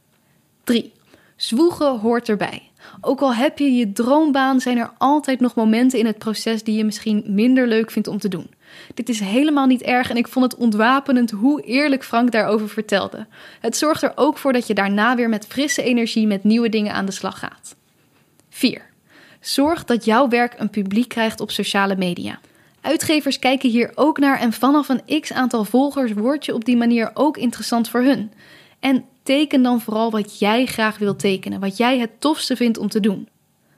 3. 0.64 0.92
Zwoegen 1.36 1.98
hoort 1.98 2.28
erbij. 2.28 2.70
Ook 3.00 3.20
al 3.20 3.34
heb 3.34 3.58
je 3.58 3.72
je 3.72 3.92
droombaan, 3.92 4.60
zijn 4.60 4.78
er 4.78 4.90
altijd 4.98 5.40
nog 5.40 5.54
momenten 5.54 5.98
in 5.98 6.06
het 6.06 6.18
proces 6.18 6.62
die 6.62 6.76
je 6.76 6.84
misschien 6.84 7.24
minder 7.26 7.68
leuk 7.68 7.90
vindt 7.90 8.08
om 8.08 8.18
te 8.18 8.28
doen. 8.28 8.50
Dit 8.94 9.08
is 9.08 9.20
helemaal 9.20 9.66
niet 9.66 9.82
erg 9.82 10.10
en 10.10 10.16
ik 10.16 10.28
vond 10.28 10.52
het 10.52 10.60
ontwapenend 10.60 11.30
hoe 11.30 11.62
eerlijk 11.62 12.04
Frank 12.04 12.32
daarover 12.32 12.68
vertelde. 12.68 13.26
Het 13.60 13.76
zorgt 13.76 14.02
er 14.02 14.12
ook 14.14 14.38
voor 14.38 14.52
dat 14.52 14.66
je 14.66 14.74
daarna 14.74 15.16
weer 15.16 15.28
met 15.28 15.46
frisse 15.46 15.82
energie 15.82 16.26
met 16.26 16.44
nieuwe 16.44 16.68
dingen 16.68 16.92
aan 16.92 17.06
de 17.06 17.12
slag 17.12 17.38
gaat. 17.38 17.76
4. 18.48 18.82
Zorg 19.40 19.84
dat 19.84 20.04
jouw 20.04 20.28
werk 20.28 20.54
een 20.58 20.70
publiek 20.70 21.08
krijgt 21.08 21.40
op 21.40 21.50
sociale 21.50 21.96
media. 21.96 22.38
Uitgevers 22.80 23.38
kijken 23.38 23.70
hier 23.70 23.92
ook 23.94 24.18
naar 24.18 24.40
en 24.40 24.52
vanaf 24.52 24.88
een 24.88 25.20
x 25.20 25.32
aantal 25.32 25.64
volgers 25.64 26.12
word 26.12 26.44
je 26.44 26.54
op 26.54 26.64
die 26.64 26.76
manier 26.76 27.10
ook 27.14 27.36
interessant 27.36 27.88
voor 27.88 28.02
hun. 28.02 28.32
En 28.80 29.04
teken 29.22 29.62
dan 29.62 29.80
vooral 29.80 30.10
wat 30.10 30.38
jij 30.38 30.66
graag 30.66 30.98
wilt 30.98 31.18
tekenen, 31.18 31.60
wat 31.60 31.76
jij 31.76 31.98
het 31.98 32.10
tofste 32.20 32.56
vindt 32.56 32.78
om 32.78 32.88
te 32.88 33.00
doen. 33.00 33.28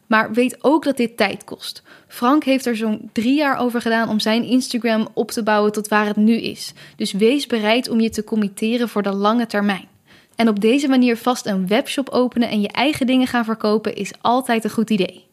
Maar 0.08 0.32
weet 0.32 0.64
ook 0.64 0.84
dat 0.84 0.96
dit 0.96 1.16
tijd 1.16 1.44
kost. 1.44 1.82
Frank 2.08 2.44
heeft 2.44 2.66
er 2.66 2.76
zo'n 2.76 3.10
drie 3.12 3.34
jaar 3.34 3.58
over 3.58 3.80
gedaan 3.80 4.08
om 4.08 4.20
zijn 4.20 4.44
Instagram 4.44 5.08
op 5.14 5.30
te 5.30 5.42
bouwen 5.42 5.72
tot 5.72 5.88
waar 5.88 6.06
het 6.06 6.16
nu 6.16 6.34
is. 6.34 6.72
Dus 6.96 7.12
wees 7.12 7.46
bereid 7.46 7.88
om 7.88 8.00
je 8.00 8.10
te 8.10 8.24
committeren 8.24 8.88
voor 8.88 9.02
de 9.02 9.12
lange 9.12 9.46
termijn. 9.46 9.88
En 10.36 10.48
op 10.48 10.60
deze 10.60 10.88
manier 10.88 11.16
vast 11.16 11.46
een 11.46 11.66
webshop 11.66 12.08
openen 12.08 12.48
en 12.48 12.60
je 12.60 12.68
eigen 12.68 13.06
dingen 13.06 13.26
gaan 13.26 13.44
verkopen 13.44 13.94
is 13.94 14.12
altijd 14.20 14.64
een 14.64 14.70
goed 14.70 14.90
idee. 14.90 15.26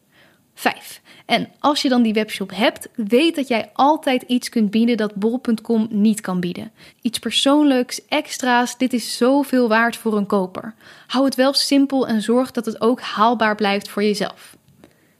5. 0.54 1.00
En 1.26 1.48
als 1.58 1.82
je 1.82 1.88
dan 1.88 2.02
die 2.02 2.12
webshop 2.12 2.50
hebt, 2.54 2.88
weet 2.94 3.36
dat 3.36 3.48
jij 3.48 3.70
altijd 3.72 4.22
iets 4.22 4.48
kunt 4.48 4.70
bieden 4.70 4.96
dat 4.96 5.14
bol.com 5.14 5.86
niet 5.90 6.20
kan 6.20 6.40
bieden. 6.40 6.72
Iets 7.00 7.18
persoonlijks, 7.18 8.06
extra's, 8.08 8.78
dit 8.78 8.92
is 8.92 9.16
zoveel 9.16 9.68
waard 9.68 9.96
voor 9.96 10.16
een 10.16 10.26
koper. 10.26 10.74
Hou 11.06 11.24
het 11.24 11.34
wel 11.34 11.54
simpel 11.54 12.06
en 12.06 12.22
zorg 12.22 12.50
dat 12.50 12.66
het 12.66 12.80
ook 12.80 13.00
haalbaar 13.00 13.54
blijft 13.54 13.88
voor 13.88 14.02
jezelf. 14.02 14.56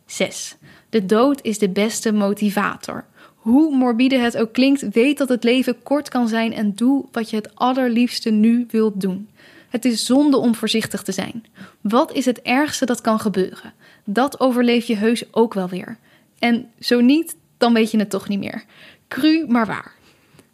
6. 0.07 0.57
De 0.91 1.07
dood 1.07 1.43
is 1.43 1.59
de 1.59 1.69
beste 1.69 2.13
motivator. 2.13 3.05
Hoe 3.35 3.77
morbide 3.77 4.19
het 4.19 4.37
ook 4.37 4.53
klinkt, 4.53 4.89
weet 4.93 5.19
dat 5.19 5.29
het 5.29 5.45
leven 5.45 5.83
kort 5.83 6.09
kan 6.09 6.29
zijn 6.29 6.53
en 6.53 6.75
doe 6.75 7.05
wat 7.13 7.31
je 7.31 7.37
het 7.37 7.55
allerliefste 7.55 8.31
nu 8.31 8.67
wilt 8.71 9.01
doen. 9.01 9.29
Het 9.69 9.85
is 9.85 10.07
zonde 10.07 10.37
om 10.37 10.55
voorzichtig 10.55 11.03
te 11.03 11.13
zijn. 11.13 11.45
Wat 11.81 12.13
is 12.13 12.25
het 12.25 12.43
ergste 12.43 12.87
dat 12.87 13.01
kan 13.01 13.21
gebeuren? 13.21 13.73
Dat 14.05 14.41
overleef 14.41 14.87
je 14.87 14.97
heus 14.97 15.25
ook 15.31 15.55
wel 15.55 15.69
weer. 15.69 15.97
En 16.39 16.71
zo 16.81 17.01
niet, 17.01 17.37
dan 17.57 17.75
weet 17.75 17.91
je 17.91 17.99
het 17.99 18.11
toch 18.11 18.29
niet 18.29 18.39
meer. 18.39 18.65
Cru, 19.09 19.45
maar 19.49 19.67
waar. 19.67 19.93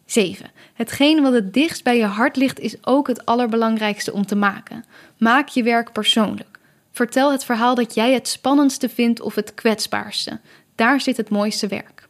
7. 0.07 0.50
Hetgeen 0.74 1.22
wat 1.22 1.32
het 1.32 1.55
dichtst 1.55 1.84
bij 1.84 1.96
je 1.96 2.05
hart 2.05 2.36
ligt 2.36 2.61
is 2.61 2.76
ook 2.80 3.07
het 3.07 3.26
allerbelangrijkste 3.26 4.12
om 4.12 4.26
te 4.26 4.36
maken. 4.36 4.84
Maak 5.18 5.48
je 5.48 5.62
werk 5.62 5.92
persoonlijk. 5.92 6.51
Vertel 6.93 7.32
het 7.32 7.45
verhaal 7.45 7.74
dat 7.74 7.95
jij 7.95 8.12
het 8.12 8.28
spannendste 8.28 8.88
vindt 8.88 9.20
of 9.20 9.34
het 9.34 9.55
kwetsbaarste. 9.55 10.40
Daar 10.74 11.01
zit 11.01 11.16
het 11.16 11.28
mooiste 11.28 11.66
werk. 11.66 12.09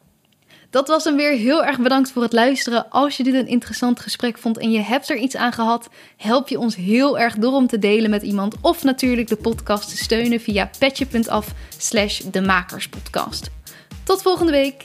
Dat 0.70 0.88
was 0.88 1.04
hem 1.04 1.16
weer. 1.16 1.32
Heel 1.32 1.64
erg 1.64 1.78
bedankt 1.78 2.10
voor 2.10 2.22
het 2.22 2.32
luisteren. 2.32 2.90
Als 2.90 3.16
je 3.16 3.22
dit 3.22 3.34
een 3.34 3.46
interessant 3.46 4.00
gesprek 4.00 4.38
vond 4.38 4.58
en 4.58 4.70
je 4.70 4.80
hebt 4.80 5.10
er 5.10 5.16
iets 5.16 5.36
aan 5.36 5.52
gehad, 5.52 5.88
help 6.16 6.48
je 6.48 6.58
ons 6.58 6.76
heel 6.76 7.18
erg 7.18 7.34
door 7.34 7.52
om 7.52 7.66
te 7.66 7.78
delen 7.78 8.10
met 8.10 8.22
iemand 8.22 8.56
of 8.60 8.82
natuurlijk 8.82 9.28
de 9.28 9.36
podcast 9.36 9.88
te 9.88 9.96
steunen 9.96 10.40
via 10.40 10.70
petje.af 10.78 11.54
slash 11.78 12.20
de 12.20 12.40
makerspodcast. 12.40 13.50
Tot 14.04 14.22
volgende 14.22 14.52
week! 14.52 14.84